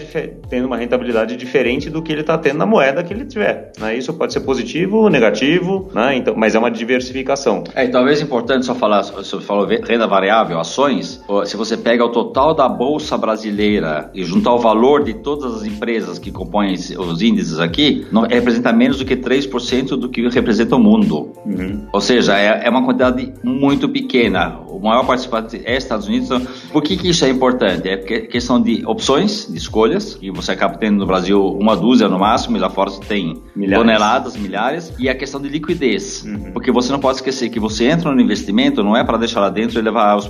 tendo 0.49 0.67
uma 0.67 0.77
rentabilidade 0.77 1.37
diferente 1.37 1.91
do 1.91 2.03
que 2.03 2.13
ele 2.13 2.21
está 2.21 2.37
tendo 2.39 2.59
na 2.59 2.67
moeda 2.67 3.03
que 3.03 3.13
ele 3.13 3.25
tiver. 3.25 3.73
Né? 3.79 3.97
Isso 3.97 4.13
pode 4.13 4.33
ser 4.33 4.41
positivo 4.41 4.99
ou 4.99 5.11
negativo, 5.11 5.91
né? 5.95 6.17
então, 6.17 6.35
mas 6.37 6.55
é 6.55 6.59
uma 6.59 6.71
diversificação. 6.71 7.65
É, 7.75 7.85
e 7.85 7.89
talvez 7.89 8.21
importante 8.21 8.67
só 8.67 8.75
falar, 8.75 9.03
você 9.03 9.41
falou 9.41 9.67
renda 9.67 10.07
variável, 10.07 10.59
ações, 10.59 11.23
se 11.45 11.57
você 11.57 11.77
pega 11.77 12.05
o 12.05 12.11
total 12.11 12.55
da 12.55 12.69
Bolsa 12.69 13.17
Brasileira 13.17 14.11
e 14.15 14.25
juntar 14.25 14.53
o 14.53 14.59
valor 14.59 15.05
de 15.05 15.15
todas 15.15 15.55
as 15.55 15.65
empresas 15.65 16.19
que 16.19 16.31
compõem 16.31 16.75
os 16.75 17.23
índices 17.23 17.59
aqui, 17.59 18.07
não, 18.11 18.23
representa 18.23 18.73
menos 18.73 18.99
do 18.99 19.05
que 19.05 19.17
3% 19.17 19.97
do 19.97 20.09
que 20.09 20.27
representa 20.29 20.77
o 20.77 20.79
mundo. 20.79 21.33
Uhum. 21.45 21.87
Ou 21.93 22.01
seja, 22.01 22.39
é, 22.39 22.63
é, 22.65 22.71
uma 22.71 22.85
quantidade 22.85 23.06
muito 23.43 23.89
pequena. 23.89 24.61
O 24.69 24.79
maior 24.79 25.07
participante 25.07 25.61
é 25.65 25.77
Estados 25.77 26.07
Unidos. 26.07 26.29
Por 26.71 26.83
que, 26.83 26.97
que 26.97 27.09
isso 27.09 27.25
é 27.25 27.31
importante? 27.31 27.89
É 27.89 27.97
questão 27.97 28.61
de 28.61 28.85
opções, 28.87 29.47
de 29.51 29.57
escolhas, 29.57 30.15
que 30.15 30.31
você 30.31 30.53
acaba 30.53 30.77
tendo 30.77 30.99
no 30.99 31.07
Brasil 31.07 31.45
uma 31.47 31.77
dúzia 31.77 32.09
no 32.09 32.19
máximo, 32.19 32.57
e 32.57 32.61
lá 32.61 32.69
fora 32.69 32.91
você 32.91 33.01
tem 33.01 33.43
milhares. 33.55 33.79
toneladas, 33.79 34.37
milhares, 34.37 34.93
e 34.99 35.09
a 35.09 35.15
questão 35.15 35.41
de 35.41 35.49
liquidez. 35.49 36.25
Uhum. 36.25 36.53
Porque 36.53 36.71
você 36.71 36.93
não 36.93 37.01
pode 37.01 37.19
esquecer 37.19 37.49
que 37.49 37.59
você 37.59 37.87
entra 37.87 38.13
no 38.13 38.21
investimento, 38.21 38.83
não 38.83 38.97
é 38.97 39.03
para 39.03 39.17
deixar 39.17 39.41
lá 39.41 39.51
dentro 39.51 39.79
e 39.79 39.83
levar 39.83 40.17
os, 40.17 40.29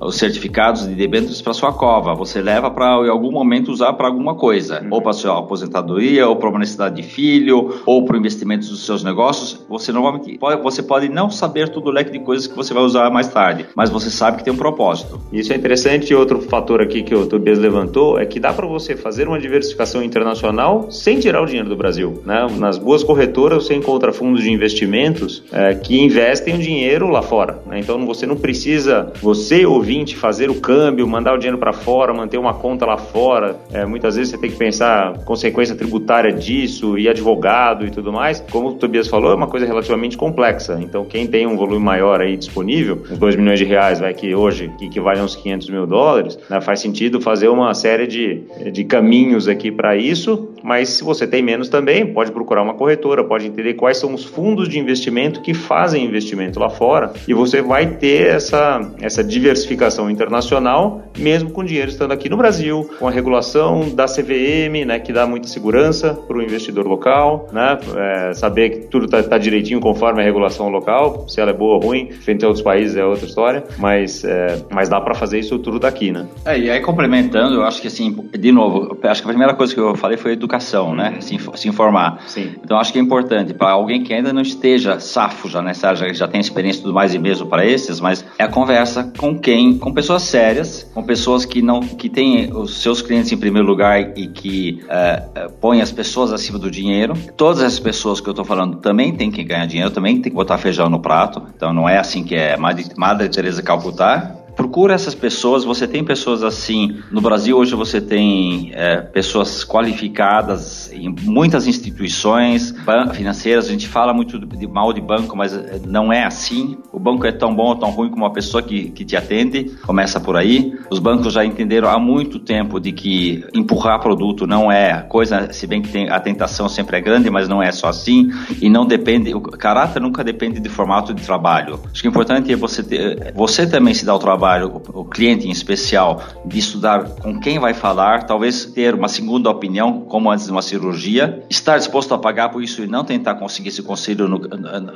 os 0.00 0.16
certificados 0.16 0.86
de 0.86 0.94
debêntures 0.94 1.40
para 1.40 1.52
sua 1.52 1.72
cova. 1.72 2.14
Você 2.14 2.42
leva 2.42 2.70
para, 2.70 3.06
em 3.06 3.08
algum 3.08 3.32
momento, 3.32 3.70
usar 3.70 3.92
para 3.94 4.06
alguma 4.06 4.34
coisa. 4.34 4.82
Uhum. 4.82 4.88
Ou 4.92 5.02
para 5.02 5.12
sua 5.12 5.38
aposentadoria, 5.38 6.28
ou 6.28 6.36
para 6.36 6.48
uma 6.48 6.58
necessidade 6.58 6.96
de 6.96 7.02
filho, 7.02 7.80
ou 7.86 8.04
para 8.04 8.16
o 8.16 8.18
investimento 8.18 8.66
dos 8.66 8.84
seus 8.84 9.02
negócios. 9.02 9.64
Você 9.68 9.92
normalmente 9.92 10.36
pode, 10.38 10.62
você 10.62 10.82
pode 10.82 11.08
não 11.08 11.30
saber 11.30 11.68
todo 11.76 11.90
leque 11.90 12.10
de 12.10 12.20
coisas 12.20 12.46
que 12.46 12.56
você 12.56 12.72
vai 12.72 12.82
usar 12.82 13.10
mais 13.10 13.28
tarde, 13.28 13.66
mas 13.74 13.90
você 13.90 14.10
sabe 14.10 14.38
que 14.38 14.44
tem 14.44 14.52
um 14.52 14.56
propósito. 14.56 15.20
Isso 15.30 15.52
é 15.52 15.56
interessante. 15.56 16.14
Outro 16.14 16.40
fator 16.40 16.80
aqui 16.80 17.02
que 17.02 17.14
o 17.14 17.26
Tobias 17.26 17.58
levantou 17.58 18.18
é 18.18 18.24
que 18.24 18.40
dá 18.40 18.52
para 18.52 18.66
você 18.66 18.96
fazer 18.96 19.28
uma 19.28 19.38
diversificação 19.38 20.02
internacional 20.02 20.90
sem 20.90 21.18
tirar 21.18 21.42
o 21.42 21.46
dinheiro 21.46 21.68
do 21.68 21.76
Brasil. 21.76 22.22
Né? 22.24 22.46
Nas 22.56 22.78
boas 22.78 23.04
corretoras 23.04 23.64
você 23.64 23.74
encontra 23.74 24.10
fundos 24.10 24.42
de 24.42 24.50
investimentos 24.50 25.44
é, 25.52 25.74
que 25.74 26.00
investem 26.00 26.54
o 26.54 26.58
dinheiro 26.58 27.08
lá 27.08 27.20
fora. 27.20 27.60
Né? 27.66 27.80
Então 27.80 28.04
você 28.06 28.24
não 28.26 28.36
precisa, 28.36 29.12
você 29.20 29.66
ouvinte, 29.66 30.16
fazer 30.16 30.48
o 30.48 30.54
câmbio, 30.54 31.06
mandar 31.06 31.34
o 31.34 31.38
dinheiro 31.38 31.58
para 31.58 31.74
fora, 31.74 32.14
manter 32.14 32.38
uma 32.38 32.54
conta 32.54 32.86
lá 32.86 32.96
fora. 32.96 33.56
É, 33.70 33.84
muitas 33.84 34.16
vezes 34.16 34.30
você 34.30 34.38
tem 34.38 34.50
que 34.50 34.56
pensar 34.56 35.18
consequência 35.24 35.74
tributária 35.74 36.32
disso 36.32 36.98
e 36.98 37.06
advogado 37.06 37.84
e 37.86 37.90
tudo 37.90 38.10
mais. 38.10 38.42
Como 38.50 38.68
o 38.68 38.72
Tobias 38.74 39.08
falou, 39.08 39.30
é 39.30 39.34
uma 39.34 39.46
coisa 39.46 39.66
relativamente 39.66 40.16
complexa. 40.16 40.78
Então 40.80 41.04
quem 41.04 41.26
tem 41.26 41.46
um 41.46 41.56
volume 41.66 41.84
maior 41.84 42.20
aí 42.20 42.36
disponível, 42.36 43.02
uns 43.10 43.18
2 43.18 43.36
milhões 43.36 43.58
de 43.58 43.64
reais, 43.64 44.00
vai 44.00 44.14
que 44.14 44.34
hoje 44.34 44.70
que 44.78 44.86
equivale 44.86 45.20
a 45.20 45.24
uns 45.24 45.36
500 45.36 45.70
mil 45.70 45.86
dólares, 45.86 46.38
né? 46.48 46.60
faz 46.60 46.80
sentido 46.80 47.20
fazer 47.20 47.48
uma 47.48 47.74
série 47.74 48.06
de, 48.06 48.42
de 48.72 48.84
caminhos 48.84 49.48
aqui 49.48 49.70
para 49.70 49.96
isso, 49.96 50.48
mas 50.66 50.88
se 50.88 51.04
você 51.04 51.28
tem 51.28 51.42
menos 51.42 51.68
também, 51.68 52.12
pode 52.12 52.32
procurar 52.32 52.60
uma 52.60 52.74
corretora, 52.74 53.22
pode 53.22 53.46
entender 53.46 53.74
quais 53.74 53.98
são 53.98 54.12
os 54.12 54.24
fundos 54.24 54.68
de 54.68 54.80
investimento 54.80 55.40
que 55.40 55.54
fazem 55.54 56.04
investimento 56.04 56.58
lá 56.58 56.68
fora 56.68 57.12
e 57.28 57.32
você 57.32 57.62
vai 57.62 57.86
ter 57.86 58.26
essa, 58.26 58.80
essa 59.00 59.22
diversificação 59.22 60.10
internacional, 60.10 61.02
mesmo 61.16 61.50
com 61.50 61.62
dinheiro 61.62 61.88
estando 61.88 62.10
aqui 62.10 62.28
no 62.28 62.36
Brasil, 62.36 62.90
com 62.98 63.06
a 63.06 63.12
regulação 63.12 63.90
da 63.90 64.06
CVM, 64.06 64.84
né, 64.84 64.98
que 64.98 65.12
dá 65.12 65.24
muita 65.24 65.46
segurança 65.46 66.14
para 66.14 66.36
o 66.36 66.42
investidor 66.42 66.84
local, 66.84 67.48
né, 67.52 67.78
é, 67.96 68.34
saber 68.34 68.70
que 68.70 68.78
tudo 68.88 69.04
está 69.04 69.22
tá 69.22 69.38
direitinho 69.38 69.78
conforme 69.78 70.20
a 70.20 70.24
regulação 70.24 70.68
local, 70.68 71.28
se 71.28 71.40
ela 71.40 71.52
é 71.52 71.54
boa 71.54 71.76
ou 71.76 71.80
ruim, 71.80 72.10
frente 72.10 72.44
a 72.44 72.48
outros 72.48 72.64
países 72.64 72.96
é 72.96 73.04
outra 73.04 73.24
história, 73.24 73.62
mas, 73.78 74.24
é, 74.24 74.64
mas 74.68 74.88
dá 74.88 75.00
para 75.00 75.14
fazer 75.14 75.38
isso 75.38 75.60
tudo 75.60 75.78
daqui, 75.78 76.10
né? 76.10 76.26
É, 76.44 76.58
e 76.58 76.68
aí 76.68 76.80
complementando, 76.80 77.54
eu 77.54 77.62
acho 77.62 77.80
que 77.80 77.86
assim, 77.86 78.16
de 78.36 78.50
novo, 78.50 78.98
acho 79.00 79.22
que 79.22 79.28
a 79.28 79.30
primeira 79.30 79.54
coisa 79.54 79.72
que 79.72 79.78
eu 79.78 79.94
falei 79.94 80.16
foi 80.16 80.32
educação, 80.32 80.55
né, 80.94 81.16
se, 81.20 81.38
se 81.54 81.68
informar. 81.68 82.22
Sim. 82.26 82.54
Então 82.62 82.78
acho 82.78 82.92
que 82.92 82.98
é 82.98 83.02
importante 83.02 83.54
para 83.54 83.70
alguém 83.70 84.02
que 84.02 84.12
ainda 84.12 84.32
não 84.32 84.42
esteja 84.42 85.00
safo 85.00 85.48
já 85.48 85.62
nessa 85.62 85.88
área, 85.88 86.08
já, 86.08 86.12
já 86.12 86.28
tem 86.28 86.40
experiência 86.40 86.80
e 86.80 86.82
tudo 86.82 86.94
mais 86.94 87.14
e 87.14 87.18
mesmo 87.18 87.46
para 87.46 87.64
esses, 87.64 88.00
mas 88.00 88.24
é 88.38 88.44
a 88.44 88.48
conversa 88.48 89.12
com 89.18 89.38
quem, 89.38 89.78
com 89.78 89.92
pessoas 89.92 90.22
sérias, 90.22 90.90
com 90.94 91.02
pessoas 91.02 91.44
que 91.44 91.62
não, 91.62 91.80
que 91.80 92.08
têm 92.08 92.52
os 92.52 92.82
seus 92.82 93.02
clientes 93.02 93.30
em 93.32 93.36
primeiro 93.36 93.66
lugar 93.66 94.16
e 94.16 94.28
que 94.28 94.80
uh, 94.84 95.50
põem 95.60 95.80
as 95.80 95.92
pessoas 95.92 96.32
acima 96.32 96.58
do 96.58 96.70
dinheiro. 96.70 97.14
Todas 97.36 97.62
essas 97.62 97.80
pessoas 97.80 98.20
que 98.20 98.28
eu 98.28 98.32
estou 98.32 98.44
falando 98.44 98.76
também 98.78 99.14
têm 99.14 99.30
que 99.30 99.42
ganhar 99.42 99.66
dinheiro, 99.66 99.90
também 99.90 100.14
tem 100.20 100.30
que 100.30 100.36
botar 100.36 100.58
feijão 100.58 100.88
no 100.88 101.00
prato. 101.00 101.42
Então 101.54 101.72
não 101.72 101.88
é 101.88 101.98
assim 101.98 102.24
que 102.24 102.34
é 102.34 102.56
Madre 102.56 103.28
Teresa 103.28 103.62
Calcutá 103.62 104.45
procura 104.56 104.94
essas 104.94 105.14
pessoas. 105.14 105.64
Você 105.64 105.86
tem 105.86 106.02
pessoas 106.02 106.42
assim. 106.42 106.98
No 107.12 107.20
Brasil, 107.20 107.56
hoje, 107.56 107.74
você 107.74 108.00
tem 108.00 108.72
é, 108.72 108.96
pessoas 108.96 109.62
qualificadas 109.62 110.90
em 110.92 111.14
muitas 111.22 111.66
instituições 111.66 112.74
financeiras. 113.12 113.66
A 113.66 113.70
gente 113.70 113.86
fala 113.86 114.14
muito 114.14 114.38
de 114.38 114.66
mal 114.66 114.92
de 114.92 115.00
banco, 115.00 115.36
mas 115.36 115.54
é, 115.54 115.80
não 115.86 116.12
é 116.12 116.24
assim. 116.24 116.78
O 116.90 116.98
banco 116.98 117.26
é 117.26 117.32
tão 117.32 117.54
bom 117.54 117.66
ou 117.66 117.76
tão 117.76 117.90
ruim 117.90 118.10
como 118.10 118.24
a 118.24 118.30
pessoa 118.30 118.62
que, 118.62 118.90
que 118.90 119.04
te 119.04 119.16
atende. 119.16 119.76
Começa 119.84 120.18
por 120.18 120.36
aí. 120.36 120.74
Os 120.90 120.98
bancos 120.98 121.34
já 121.34 121.44
entenderam 121.44 121.88
há 121.90 121.98
muito 121.98 122.38
tempo 122.38 122.80
de 122.80 122.92
que 122.92 123.44
empurrar 123.52 124.00
produto 124.00 124.46
não 124.46 124.72
é 124.72 125.02
coisa, 125.02 125.52
se 125.52 125.66
bem 125.66 125.82
que 125.82 125.90
tem, 125.90 126.08
a 126.08 126.18
tentação 126.18 126.68
sempre 126.68 126.96
é 126.96 127.00
grande, 127.00 127.28
mas 127.28 127.48
não 127.48 127.62
é 127.62 127.70
só 127.70 127.88
assim. 127.88 128.30
E 128.60 128.70
não 128.70 128.86
depende. 128.86 129.34
O 129.34 129.40
caráter 129.40 130.00
nunca 130.00 130.24
depende 130.24 130.58
de 130.60 130.68
formato 130.68 131.12
de 131.12 131.22
trabalho. 131.22 131.80
Acho 131.92 132.00
que 132.00 132.08
o 132.08 132.10
importante 132.10 132.50
é 132.50 132.56
você 132.56 132.82
ter, 132.82 133.34
você 133.34 133.66
também 133.66 133.92
se 133.92 134.04
dar 134.04 134.14
o 134.14 134.18
trabalho 134.18 134.45
trabalho, 134.46 134.80
o, 134.94 135.00
o 135.00 135.04
cliente 135.04 135.48
em 135.48 135.50
especial, 135.50 136.22
de 136.44 136.58
estudar 136.58 137.04
com 137.04 137.40
quem 137.40 137.58
vai 137.58 137.74
falar, 137.74 138.24
talvez 138.24 138.64
ter 138.66 138.94
uma 138.94 139.08
segunda 139.08 139.50
opinião, 139.50 140.02
como 140.02 140.30
antes 140.30 140.46
de 140.46 140.52
uma 140.52 140.62
cirurgia, 140.62 141.42
estar 141.50 141.76
disposto 141.78 142.14
a 142.14 142.18
pagar 142.18 142.50
por 142.50 142.62
isso 142.62 142.82
e 142.82 142.86
não 142.86 143.04
tentar 143.04 143.34
conseguir 143.34 143.70
esse 143.70 143.82
conselho 143.82 144.28
no, 144.28 144.38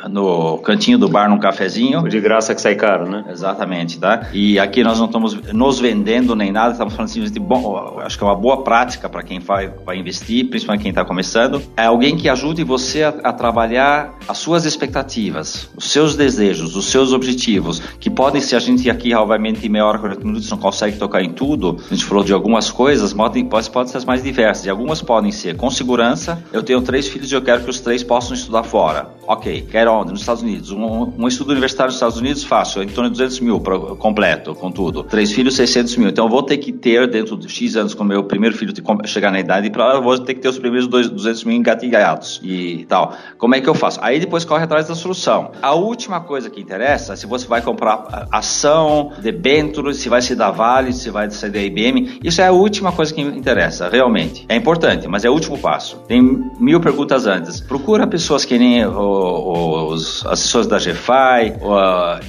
no 0.08 0.58
cantinho 0.58 0.98
do 0.98 1.08
bar, 1.08 1.28
num 1.28 1.38
cafezinho. 1.38 2.08
De 2.08 2.20
graça 2.20 2.54
que 2.54 2.60
sai 2.60 2.76
caro, 2.76 3.08
né? 3.08 3.24
Exatamente, 3.28 3.98
tá? 3.98 4.28
E 4.32 4.58
aqui 4.58 4.84
nós 4.84 4.98
não 4.98 5.06
estamos 5.06 5.34
nos 5.52 5.80
vendendo 5.80 6.36
nem 6.36 6.52
nada, 6.52 6.72
estamos 6.72 6.94
falando 6.94 7.10
assim, 7.10 7.24
de 7.24 7.40
bom, 7.40 7.98
acho 8.00 8.16
que 8.16 8.22
é 8.22 8.26
uma 8.26 8.36
boa 8.36 8.62
prática 8.62 9.08
para 9.08 9.22
quem 9.22 9.40
vai, 9.40 9.68
vai 9.84 9.96
investir, 9.96 10.48
principalmente 10.48 10.82
quem 10.82 10.90
está 10.90 11.04
começando, 11.04 11.60
é 11.76 11.84
alguém 11.84 12.16
que 12.16 12.28
ajude 12.28 12.62
você 12.62 13.02
a, 13.02 13.08
a 13.24 13.32
trabalhar 13.32 14.14
as 14.28 14.38
suas 14.38 14.64
expectativas, 14.64 15.68
os 15.76 15.90
seus 15.90 16.14
desejos, 16.14 16.76
os 16.76 16.86
seus 16.86 17.12
objetivos, 17.12 17.80
que 17.98 18.10
podem 18.10 18.40
ser, 18.40 18.56
a 18.56 18.60
gente 18.60 18.88
aqui, 18.88 19.12
obviamente, 19.40 19.66
em 19.66 19.70
meia 19.70 19.86
hora, 19.86 19.98
40 19.98 20.24
minutos, 20.24 20.50
não 20.50 20.58
consegue 20.58 20.98
tocar 20.98 21.22
em 21.22 21.30
tudo, 21.30 21.78
a 21.90 21.94
gente 21.94 22.04
falou 22.04 22.22
de 22.22 22.32
algumas 22.32 22.70
coisas, 22.70 23.12
podem, 23.12 23.46
podem 23.46 23.86
ser 23.86 23.96
as 23.96 24.04
mais 24.04 24.22
diversas, 24.22 24.66
e 24.66 24.70
algumas 24.70 25.00
podem 25.00 25.32
ser 25.32 25.56
com 25.56 25.70
segurança, 25.70 26.42
eu 26.52 26.62
tenho 26.62 26.82
três 26.82 27.08
filhos 27.08 27.32
e 27.32 27.34
eu 27.34 27.42
quero 27.42 27.64
que 27.64 27.70
os 27.70 27.80
três 27.80 28.02
possam 28.02 28.34
estudar 28.34 28.62
fora. 28.62 29.08
Ok, 29.26 29.68
quero 29.70 29.92
onde? 29.92 30.10
Nos 30.10 30.20
Estados 30.20 30.42
Unidos. 30.42 30.72
Um, 30.72 31.12
um 31.16 31.28
estudo 31.28 31.52
universitário 31.52 31.88
nos 31.88 31.94
Estados 31.94 32.18
Unidos, 32.18 32.44
fácil, 32.44 32.82
em 32.82 32.88
torno 32.88 33.08
de 33.08 33.16
200 33.16 33.40
mil 33.40 33.60
pra, 33.60 33.78
completo, 33.78 34.54
com 34.54 34.70
tudo. 34.70 35.04
Três 35.04 35.32
filhos, 35.32 35.54
600 35.54 35.96
mil. 35.96 36.08
Então 36.08 36.24
eu 36.24 36.28
vou 36.28 36.42
ter 36.42 36.58
que 36.58 36.72
ter, 36.72 37.08
dentro 37.08 37.36
de 37.36 37.48
X 37.48 37.76
anos, 37.76 37.94
quando 37.94 38.08
meu 38.08 38.24
primeiro 38.24 38.56
filho 38.56 38.72
chegar 39.04 39.30
na 39.30 39.38
idade, 39.38 39.70
para 39.70 39.94
eu 39.94 40.02
vou 40.02 40.18
ter 40.18 40.34
que 40.34 40.40
ter 40.40 40.48
os 40.48 40.58
primeiros 40.58 40.88
200 40.88 41.44
mil 41.44 41.56
engatilhados 41.56 42.40
e 42.42 42.84
tal. 42.88 43.14
Como 43.38 43.54
é 43.54 43.60
que 43.60 43.68
eu 43.68 43.74
faço? 43.74 44.00
Aí 44.02 44.18
depois 44.18 44.44
corre 44.44 44.64
atrás 44.64 44.88
da 44.88 44.96
solução. 44.96 45.52
A 45.62 45.74
última 45.74 46.20
coisa 46.20 46.50
que 46.50 46.60
interessa, 46.60 47.14
se 47.14 47.24
você 47.24 47.46
vai 47.46 47.62
comprar 47.62 48.26
ação, 48.32 49.12
debêntures, 49.32 49.98
se 49.98 50.08
vai 50.08 50.20
ser 50.20 50.34
da 50.34 50.50
Vale, 50.50 50.92
se 50.92 51.10
vai 51.10 51.30
ser 51.30 51.50
da 51.50 51.60
IBM, 51.60 52.18
isso 52.22 52.40
é 52.40 52.46
a 52.46 52.52
última 52.52 52.92
coisa 52.92 53.12
que 53.14 53.20
interessa, 53.20 53.88
realmente. 53.88 54.44
É 54.48 54.56
importante, 54.56 55.06
mas 55.06 55.24
é 55.24 55.30
o 55.30 55.32
último 55.32 55.58
passo. 55.58 55.96
Tem 56.08 56.20
mil 56.58 56.80
perguntas 56.80 57.26
antes. 57.26 57.60
Procura 57.60 58.06
pessoas 58.06 58.44
que 58.44 58.58
nem 58.58 58.84
os 58.86 60.26
assessores 60.26 60.66
da 60.66 60.78
GFI, 60.78 61.54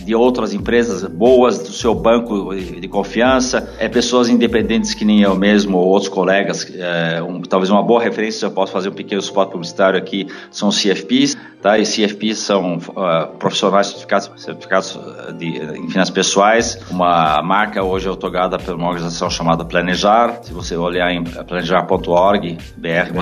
de 0.05 0.15
outras 0.15 0.53
empresas 0.53 1.03
boas, 1.03 1.59
do 1.59 1.71
seu 1.71 1.95
banco 1.95 2.53
de 2.55 2.87
confiança, 2.87 3.73
é 3.79 3.87
pessoas 3.87 4.29
independentes 4.29 4.93
que 4.93 5.05
nem 5.05 5.21
eu 5.21 5.35
mesmo, 5.35 5.77
ou 5.77 5.87
outros 5.87 6.09
colegas, 6.09 6.67
é, 6.75 7.21
um, 7.21 7.41
talvez 7.41 7.69
uma 7.69 7.83
boa 7.83 8.01
referência, 8.01 8.45
eu 8.45 8.51
posso 8.51 8.71
fazer 8.71 8.89
um 8.89 8.93
pequeno 8.93 9.21
spot 9.21 9.49
publicitário 9.51 9.97
aqui, 9.97 10.27
são 10.49 10.69
CFPs, 10.69 11.37
tá? 11.61 11.77
E 11.77 11.83
CFPs 11.83 12.39
são 12.39 12.77
uh, 12.77 13.37
profissionais 13.37 13.87
certificados, 13.87 14.31
certificados 14.37 14.99
de, 15.37 15.47
em 15.47 15.89
finanças 15.89 16.13
pessoais, 16.13 16.79
uma 16.91 17.41
marca 17.41 17.83
hoje 17.83 18.07
otorgada 18.07 18.57
por 18.57 18.75
uma 18.75 18.87
organização 18.87 19.29
chamada 19.29 19.63
Planejar, 19.63 20.41
se 20.43 20.53
você 20.53 20.75
olhar 20.75 21.11
em 21.11 21.23
planejar.org, 21.23 22.57
br, 22.77 23.13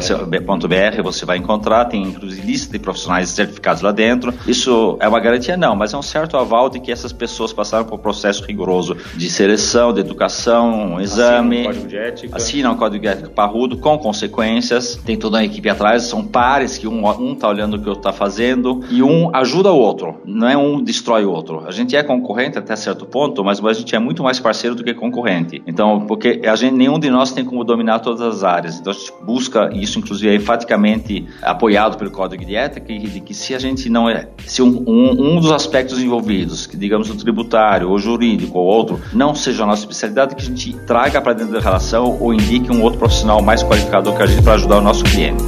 você, 1.01 1.25
vai 1.25 1.37
encontrar, 1.37 1.85
tem 1.85 2.03
inclusive 2.03 2.45
lista 2.45 2.71
de 2.71 2.79
profissionais 2.79 3.29
certificados 3.29 3.81
lá 3.81 3.91
dentro, 3.91 4.33
isso 4.47 4.97
é 4.99 5.07
uma 5.07 5.19
garantia? 5.19 5.55
Não, 5.55 5.75
mas 5.75 5.93
é 5.93 5.97
um 5.97 6.01
certo 6.01 6.37
aval 6.37 6.69
de 6.69 6.79
que 6.79 6.91
essas 6.91 7.13
pessoas 7.13 7.53
passaram 7.53 7.85
por 7.85 7.95
um 7.95 8.01
processo 8.01 8.43
rigoroso 8.43 8.97
de 9.15 9.29
seleção, 9.29 9.93
de 9.93 9.99
educação, 9.99 10.93
um 10.93 11.01
exame, 11.01 11.67
assina 11.67 11.69
um 11.69 11.73
código 11.73 11.87
de 11.87 11.97
ética, 11.97 12.37
assina 12.37 12.71
um 12.71 12.77
código 12.77 13.01
de 13.01 13.07
ética 13.07 13.29
parrudo, 13.29 13.77
com 13.77 13.97
consequências, 13.97 14.95
tem 15.05 15.17
toda 15.17 15.37
a 15.37 15.45
equipe 15.45 15.69
atrás, 15.69 16.03
são 16.03 16.25
pares 16.25 16.77
que 16.77 16.87
um, 16.87 17.07
um 17.07 17.35
tá 17.35 17.47
olhando 17.47 17.75
o 17.75 17.79
que 17.79 17.85
o 17.85 17.89
outro 17.89 18.03
tá 18.03 18.13
fazendo 18.13 18.83
e 18.89 19.03
um 19.03 19.35
ajuda 19.35 19.71
o 19.71 19.77
outro, 19.77 20.21
não 20.25 20.47
é 20.47 20.57
um 20.57 20.81
destrói 20.81 21.25
o 21.25 21.31
outro. 21.31 21.63
A 21.67 21.71
gente 21.71 21.95
é 21.95 22.03
concorrente 22.03 22.57
até 22.57 22.75
certo 22.75 23.05
ponto, 23.05 23.43
mas 23.43 23.58
a 23.67 23.73
gente 23.73 23.95
é 23.95 23.99
muito 23.99 24.23
mais 24.23 24.39
parceiro 24.39 24.75
do 24.75 24.83
que 24.83 24.93
concorrente. 24.93 25.61
Então, 25.65 26.05
porque 26.07 26.41
a 26.45 26.55
gente, 26.55 26.73
nenhum 26.73 26.99
de 26.99 27.09
nós 27.09 27.31
tem 27.31 27.43
como 27.43 27.63
dominar 27.63 27.99
todas 27.99 28.21
as 28.21 28.43
áreas. 28.43 28.79
Então 28.79 28.91
a 28.91 28.95
gente 28.95 29.13
busca 29.21 29.69
isso, 29.73 29.99
inclusive, 29.99 30.29
é 30.29 30.35
enfaticamente 30.35 31.25
apoiado 31.41 31.97
pelo 31.97 32.11
código 32.11 32.43
de 32.45 32.55
ética, 32.55 32.87
de 32.87 33.19
que 33.21 33.33
se 33.33 33.53
a 33.53 33.59
gente 33.59 33.89
não 33.89 34.09
é, 34.09 34.29
se 34.45 34.61
um, 34.61 34.83
um, 34.87 35.35
um 35.35 35.39
dos 35.39 35.51
aspectos 35.51 35.99
envolvidos, 36.01 36.67
que 36.67 36.77
digamos 36.77 37.09
o 37.09 37.17
tributário, 37.17 37.89
ou 37.89 37.99
jurídico, 37.99 38.57
ou 38.57 38.65
outro, 38.65 39.01
não 39.13 39.35
seja 39.35 39.63
a 39.63 39.67
nossa 39.67 39.81
especialidade, 39.81 40.35
que 40.35 40.41
a 40.41 40.45
gente 40.45 40.73
traga 40.85 41.21
para 41.21 41.33
dentro 41.33 41.53
da 41.53 41.59
relação 41.59 42.17
ou 42.19 42.33
indique 42.33 42.71
um 42.71 42.81
outro 42.81 42.99
profissional 42.99 43.41
mais 43.41 43.63
qualificado 43.63 44.13
que 44.13 44.23
a 44.23 44.25
gente 44.25 44.43
para 44.43 44.53
ajudar 44.53 44.77
o 44.77 44.81
nosso 44.81 45.03
cliente. 45.03 45.43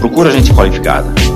Procura 0.00 0.30
gente 0.30 0.52
qualificada. 0.52 1.33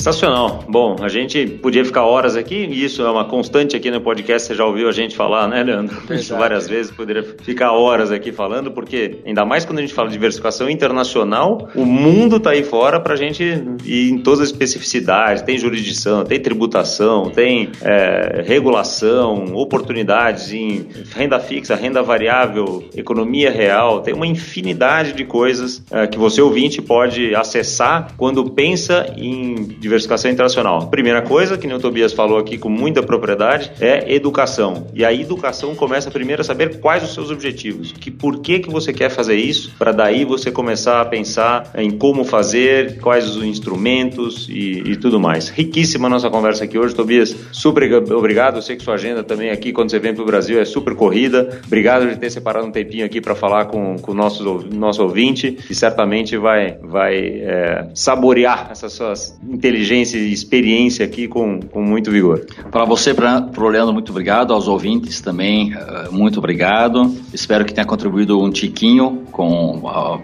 Sensacional. 0.00 0.64
Bom, 0.66 0.96
a 1.02 1.10
gente 1.10 1.46
podia 1.46 1.84
ficar 1.84 2.06
horas 2.06 2.34
aqui, 2.34 2.54
e 2.54 2.82
isso 2.82 3.02
é 3.02 3.10
uma 3.10 3.26
constante 3.26 3.76
aqui 3.76 3.90
no 3.90 4.00
podcast, 4.00 4.48
você 4.48 4.54
já 4.54 4.64
ouviu 4.64 4.88
a 4.88 4.92
gente 4.92 5.14
falar, 5.14 5.46
né, 5.46 5.62
Leandro? 5.62 5.94
Isso 6.14 6.34
várias 6.34 6.66
vezes, 6.66 6.90
poderia 6.90 7.22
ficar 7.22 7.72
horas 7.72 8.10
aqui 8.10 8.32
falando, 8.32 8.70
porque 8.70 9.18
ainda 9.26 9.44
mais 9.44 9.66
quando 9.66 9.78
a 9.78 9.82
gente 9.82 9.92
fala 9.92 10.08
de 10.08 10.14
diversificação 10.14 10.70
internacional, 10.70 11.68
o 11.74 11.84
mundo 11.84 12.36
está 12.36 12.52
aí 12.52 12.64
fora 12.64 12.98
para 12.98 13.12
a 13.12 13.16
gente 13.16 13.44
ir 13.84 14.10
em 14.10 14.16
todas 14.16 14.40
as 14.40 14.46
especificidades, 14.46 15.42
tem 15.42 15.58
jurisdição, 15.58 16.24
tem 16.24 16.40
tributação, 16.40 17.28
tem 17.28 17.70
é, 17.82 18.42
regulação, 18.46 19.54
oportunidades 19.54 20.50
em 20.50 20.86
renda 21.14 21.38
fixa, 21.38 21.74
renda 21.74 22.02
variável, 22.02 22.88
economia 22.96 23.50
real, 23.50 24.00
tem 24.00 24.14
uma 24.14 24.26
infinidade 24.26 25.12
de 25.12 25.26
coisas 25.26 25.84
é, 25.90 26.06
que 26.06 26.16
você 26.16 26.40
ouvinte 26.40 26.80
pode 26.80 27.34
acessar 27.34 28.14
quando 28.16 28.50
pensa 28.50 29.12
em 29.18 29.56
diversificação 29.64 29.89
internacional. 30.30 30.88
Primeira 30.88 31.22
coisa, 31.22 31.58
que 31.58 31.66
o 31.66 31.78
Tobias 31.78 32.12
falou 32.12 32.38
aqui 32.38 32.58
com 32.58 32.68
muita 32.68 33.02
propriedade, 33.02 33.72
é 33.80 34.14
educação. 34.14 34.86
E 34.94 35.04
a 35.04 35.12
educação 35.12 35.74
começa 35.74 36.10
primeiro 36.10 36.42
a 36.42 36.44
saber 36.44 36.80
quais 36.80 37.02
os 37.02 37.14
seus 37.14 37.30
objetivos, 37.30 37.92
que 37.92 38.10
por 38.10 38.40
que 38.40 38.60
que 38.60 38.70
você 38.70 38.92
quer 38.92 39.10
fazer 39.10 39.36
isso, 39.36 39.72
para 39.78 39.92
daí 39.92 40.24
você 40.24 40.50
começar 40.50 41.00
a 41.00 41.04
pensar 41.04 41.70
em 41.74 41.90
como 41.90 42.24
fazer, 42.24 42.98
quais 43.00 43.28
os 43.28 43.42
instrumentos 43.44 44.48
e, 44.48 44.92
e 44.92 44.96
tudo 44.96 45.18
mais. 45.18 45.48
Riquíssima 45.48 46.08
nossa 46.08 46.30
conversa 46.30 46.64
aqui 46.64 46.78
hoje, 46.78 46.94
Tobias. 46.94 47.34
Super 47.52 47.92
obrigado. 48.12 48.56
Eu 48.56 48.62
sei 48.62 48.76
que 48.76 48.82
sua 48.82 48.94
agenda 48.94 49.22
também 49.22 49.50
aqui 49.50 49.72
quando 49.72 49.90
você 49.90 49.98
vem 49.98 50.14
para 50.14 50.22
o 50.22 50.26
Brasil 50.26 50.60
é 50.60 50.64
super 50.64 50.94
corrida. 50.94 51.60
Obrigado 51.66 52.08
de 52.08 52.16
ter 52.16 52.30
separado 52.30 52.66
um 52.66 52.70
tempinho 52.70 53.04
aqui 53.04 53.20
para 53.20 53.34
falar 53.34 53.66
com 53.66 53.96
o 54.06 54.14
nosso, 54.14 54.66
nosso 54.72 55.02
ouvinte 55.02 55.58
e 55.68 55.74
certamente 55.74 56.36
vai, 56.36 56.76
vai 56.82 57.16
é, 57.16 57.88
saborear 57.94 58.68
essas 58.70 58.92
suas 58.92 59.38
inteligências 59.48 59.79
inteligência 59.80 60.18
e 60.18 60.32
experiência 60.32 61.04
aqui 61.04 61.26
com, 61.26 61.60
com 61.60 61.82
muito 61.82 62.10
vigor. 62.10 62.44
Para 62.70 62.84
você, 62.84 63.14
para 63.14 63.48
o 63.58 63.68
Leandro, 63.68 63.92
muito 63.92 64.10
obrigado. 64.10 64.52
Aos 64.52 64.68
ouvintes 64.68 65.20
também, 65.20 65.72
eh, 65.72 66.08
muito 66.10 66.38
obrigado. 66.38 67.14
Espero 67.32 67.64
que 67.64 67.72
tenha 67.72 67.86
contribuído 67.86 68.40
um 68.40 68.50
tiquinho 68.50 69.24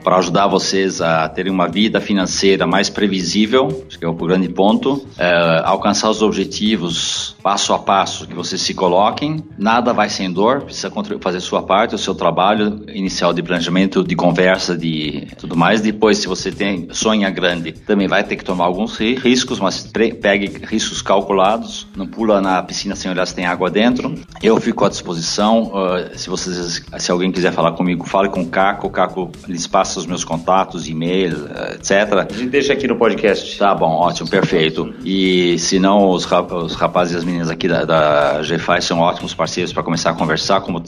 para 0.04 0.18
ajudar 0.18 0.46
vocês 0.46 1.00
a 1.00 1.28
terem 1.28 1.50
uma 1.50 1.68
vida 1.68 2.00
financeira 2.00 2.66
mais 2.66 2.90
previsível, 2.90 3.84
acho 3.88 3.98
que 3.98 4.04
é 4.04 4.08
o 4.08 4.14
grande 4.14 4.48
ponto. 4.48 5.06
É, 5.18 5.62
alcançar 5.64 6.10
os 6.10 6.20
objetivos 6.20 7.34
passo 7.42 7.72
a 7.72 7.78
passo 7.78 8.26
que 8.26 8.34
vocês 8.34 8.60
se 8.60 8.74
coloquem. 8.74 9.42
Nada 9.56 9.92
vai 9.92 10.10
sem 10.10 10.30
dor, 10.30 10.62
precisa 10.62 10.92
fazer 11.20 11.40
sua 11.40 11.62
parte, 11.62 11.94
o 11.94 11.98
seu 11.98 12.14
trabalho 12.14 12.84
inicial 12.88 13.32
de 13.32 13.42
planejamento, 13.42 14.04
de 14.04 14.14
conversa, 14.16 14.76
de 14.76 15.28
tudo 15.38 15.56
mais. 15.56 15.80
Depois, 15.80 16.18
se 16.18 16.26
você 16.26 16.50
tem 16.50 16.88
sonha 16.90 17.30
grande, 17.30 17.72
também 17.72 18.08
vai 18.08 18.22
ter 18.22 18.36
que 18.36 18.44
tomar 18.44 18.64
alguns 18.64 18.98
riscos 18.98 19.45
riscos, 19.46 19.60
mas 19.60 19.88
pegue 20.20 20.58
riscos 20.66 21.00
calculados, 21.00 21.86
não 21.96 22.06
pula 22.06 22.40
na 22.40 22.62
piscina 22.62 22.96
sem 22.96 23.10
olhar 23.10 23.26
se 23.26 23.34
tem 23.34 23.46
água 23.46 23.70
dentro. 23.70 24.14
Eu 24.42 24.60
fico 24.60 24.84
à 24.84 24.88
disposição, 24.88 25.72
uh, 25.72 26.18
se 26.18 26.28
vocês, 26.28 26.82
se 26.98 27.10
alguém 27.10 27.30
quiser 27.30 27.52
falar 27.52 27.72
comigo, 27.72 28.04
fale 28.06 28.28
com 28.28 28.42
o 28.42 28.46
Caco, 28.46 28.88
o 28.88 28.90
Caco 28.90 29.30
lhes 29.46 29.66
passa 29.66 30.00
os 30.00 30.06
meus 30.06 30.24
contatos, 30.24 30.88
e-mail, 30.88 31.36
uh, 31.44 31.74
etc. 31.74 32.26
A 32.28 32.32
gente 32.32 32.48
deixa 32.48 32.72
aqui 32.72 32.88
no 32.88 32.96
podcast. 32.96 33.56
Tá 33.58 33.74
bom, 33.74 33.90
ótimo, 33.90 34.28
perfeito. 34.28 34.92
E 35.04 35.58
se 35.58 35.78
não, 35.78 36.10
os, 36.10 36.26
os 36.26 36.74
rapazes 36.74 37.14
e 37.14 37.18
as 37.18 37.24
meninas 37.24 37.50
aqui 37.50 37.68
da, 37.68 37.84
da 37.84 38.40
GFI 38.40 38.82
são 38.82 38.98
ótimos 38.98 39.32
parceiros 39.32 39.72
para 39.72 39.82
começar 39.82 40.10
a 40.10 40.14
conversar, 40.14 40.60
como 40.60 40.82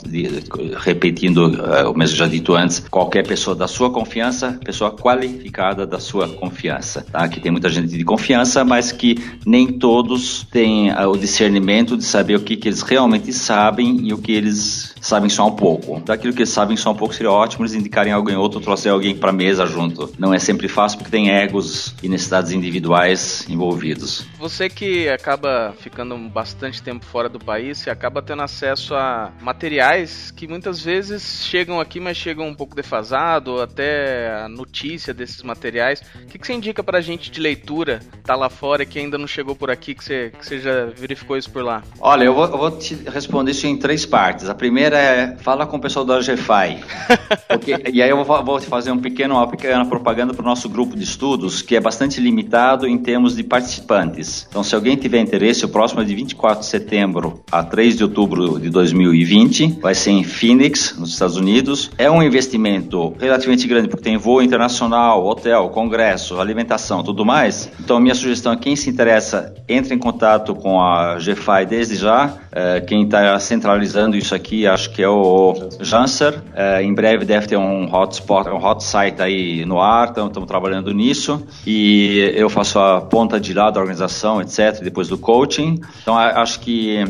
repetindo 0.78 1.46
uh, 1.48 1.90
o 1.90 1.96
mesmo 1.96 2.16
já 2.16 2.26
dito 2.26 2.54
antes, 2.54 2.84
qualquer 2.90 3.26
pessoa 3.26 3.54
da 3.54 3.68
sua 3.68 3.90
confiança, 3.90 4.58
pessoa 4.64 4.90
qualificada 4.90 5.86
da 5.86 6.00
sua 6.00 6.28
confiança, 6.28 7.06
tá? 7.10 7.28
Que 7.28 7.40
tem 7.40 7.52
muita 7.52 7.68
gente 7.68 7.88
de 7.88 8.04
confiança 8.04 8.47
mas 8.64 8.92
que 8.92 9.16
nem 9.46 9.66
todos 9.66 10.44
têm 10.50 10.90
uh, 10.90 11.08
o 11.08 11.16
discernimento 11.16 11.96
de 11.96 12.04
saber 12.04 12.36
o 12.36 12.40
que, 12.40 12.56
que 12.56 12.68
eles 12.68 12.82
realmente 12.82 13.32
sabem 13.32 14.06
e 14.06 14.12
o 14.12 14.18
que 14.18 14.32
eles 14.32 14.94
sabem 15.00 15.28
só 15.28 15.46
um 15.46 15.54
pouco. 15.54 16.00
Daquilo 16.00 16.32
que 16.32 16.40
eles 16.40 16.50
sabem 16.50 16.76
só 16.76 16.92
um 16.92 16.94
pouco 16.94 17.14
seria 17.14 17.30
ótimo 17.30 17.64
eles 17.64 17.74
indicarem 17.74 18.12
alguém 18.12 18.36
outro, 18.36 18.60
trouxer 18.60 18.92
alguém 18.92 19.16
para 19.16 19.32
mesa 19.32 19.66
junto. 19.66 20.12
Não 20.18 20.34
é 20.34 20.38
sempre 20.38 20.68
fácil 20.68 20.98
porque 20.98 21.10
tem 21.10 21.30
egos 21.30 21.94
e 22.02 22.08
necessidades 22.08 22.52
individuais 22.52 23.46
envolvidos. 23.48 24.26
Você 24.38 24.68
que 24.68 25.08
acaba 25.08 25.74
ficando 25.78 26.16
bastante 26.28 26.82
tempo 26.82 27.04
fora 27.04 27.28
do 27.28 27.38
país, 27.38 27.78
você 27.78 27.90
acaba 27.90 28.22
tendo 28.22 28.42
acesso 28.42 28.94
a 28.94 29.32
materiais 29.40 30.30
que 30.30 30.46
muitas 30.46 30.82
vezes 30.82 31.44
chegam 31.46 31.80
aqui, 31.80 32.00
mas 32.00 32.16
chegam 32.16 32.46
um 32.46 32.54
pouco 32.54 32.74
defasado, 32.74 33.52
ou 33.52 33.62
até 33.62 34.30
a 34.44 34.48
notícia 34.48 35.12
desses 35.14 35.42
materiais. 35.42 36.02
O 36.22 36.26
que, 36.26 36.38
que 36.38 36.46
você 36.46 36.52
indica 36.52 36.82
pra 36.82 37.00
gente 37.00 37.30
de 37.30 37.40
leitura, 37.40 38.00
tá 38.24 38.34
lá 38.38 38.48
fora 38.48 38.82
e 38.82 38.86
que 38.86 38.98
ainda 38.98 39.18
não 39.18 39.26
chegou 39.26 39.54
por 39.54 39.70
aqui, 39.70 39.94
que 39.94 40.04
você, 40.04 40.32
que 40.38 40.46
você 40.46 40.58
já 40.58 40.86
verificou 40.86 41.36
isso 41.36 41.50
por 41.50 41.62
lá? 41.62 41.82
Olha, 42.00 42.24
eu 42.24 42.34
vou, 42.34 42.44
eu 42.44 42.58
vou 42.58 42.70
te 42.70 42.94
responder 42.94 43.50
isso 43.50 43.66
em 43.66 43.76
três 43.76 44.06
partes. 44.06 44.48
A 44.48 44.54
primeira 44.54 44.96
é 44.96 45.36
fala 45.38 45.66
com 45.66 45.76
o 45.76 45.80
pessoal 45.80 46.04
da 46.04 46.18
GFI. 46.18 46.84
e 47.92 48.02
aí 48.02 48.10
eu 48.10 48.24
vou, 48.24 48.44
vou 48.44 48.60
fazer 48.60 48.90
um 48.90 48.98
pequeno, 48.98 49.34
uma 49.34 49.46
pequena 49.46 49.84
propaganda 49.84 50.32
para 50.32 50.42
o 50.42 50.46
nosso 50.46 50.68
grupo 50.68 50.96
de 50.96 51.04
estudos, 51.04 51.62
que 51.62 51.76
é 51.76 51.80
bastante 51.80 52.20
limitado 52.20 52.86
em 52.86 52.98
termos 52.98 53.34
de 53.34 53.42
participantes. 53.42 54.46
Então, 54.48 54.62
se 54.62 54.74
alguém 54.74 54.96
tiver 54.96 55.20
interesse, 55.20 55.64
o 55.64 55.68
próximo 55.68 56.02
é 56.02 56.04
de 56.04 56.14
24 56.14 56.60
de 56.60 56.66
setembro 56.66 57.42
a 57.50 57.62
3 57.62 57.96
de 57.96 58.04
outubro 58.04 58.58
de 58.58 58.70
2020, 58.70 59.78
vai 59.80 59.94
ser 59.94 60.10
em 60.10 60.24
Phoenix, 60.24 60.96
nos 60.98 61.10
Estados 61.10 61.36
Unidos. 61.36 61.90
É 61.98 62.10
um 62.10 62.22
investimento 62.22 63.14
relativamente 63.18 63.66
grande, 63.66 63.88
porque 63.88 64.04
tem 64.04 64.16
voo 64.16 64.42
internacional, 64.42 65.26
hotel, 65.26 65.68
congresso, 65.70 66.40
alimentação, 66.40 67.02
tudo 67.02 67.24
mais. 67.24 67.70
Então, 67.80 67.98
minha 67.98 68.14
sugestão 68.14 68.27
é 68.52 68.56
quem 68.56 68.76
se 68.76 68.90
interessa, 68.90 69.54
entre 69.68 69.94
em 69.94 69.98
contato 69.98 70.54
com 70.54 70.80
a 70.80 71.16
GFI 71.16 71.66
desde 71.68 71.96
já. 71.96 72.34
É, 72.58 72.80
quem 72.80 73.04
está 73.04 73.38
centralizando 73.38 74.16
isso 74.16 74.34
aqui, 74.34 74.66
acho 74.66 74.90
que 74.90 75.00
é 75.00 75.08
o 75.08 75.54
Janser. 75.80 76.42
É, 76.56 76.82
em 76.82 76.92
breve 76.92 77.24
deve 77.24 77.46
ter 77.46 77.56
um 77.56 77.94
hotspot, 77.94 78.48
um 78.48 78.56
hot 78.56 78.82
site 78.82 79.22
aí 79.22 79.64
no 79.64 79.80
ar, 79.80 80.08
então 80.10 80.26
estamos 80.26 80.48
trabalhando 80.48 80.92
nisso. 80.92 81.46
E 81.64 82.32
eu 82.34 82.50
faço 82.50 82.80
a 82.80 83.00
ponta 83.00 83.38
de 83.38 83.54
lá 83.54 83.70
da 83.70 83.78
organização, 83.78 84.42
etc., 84.42 84.82
depois 84.82 85.06
do 85.06 85.16
coaching. 85.16 85.80
Então, 86.02 86.18
acho 86.18 86.58
que. 86.58 87.04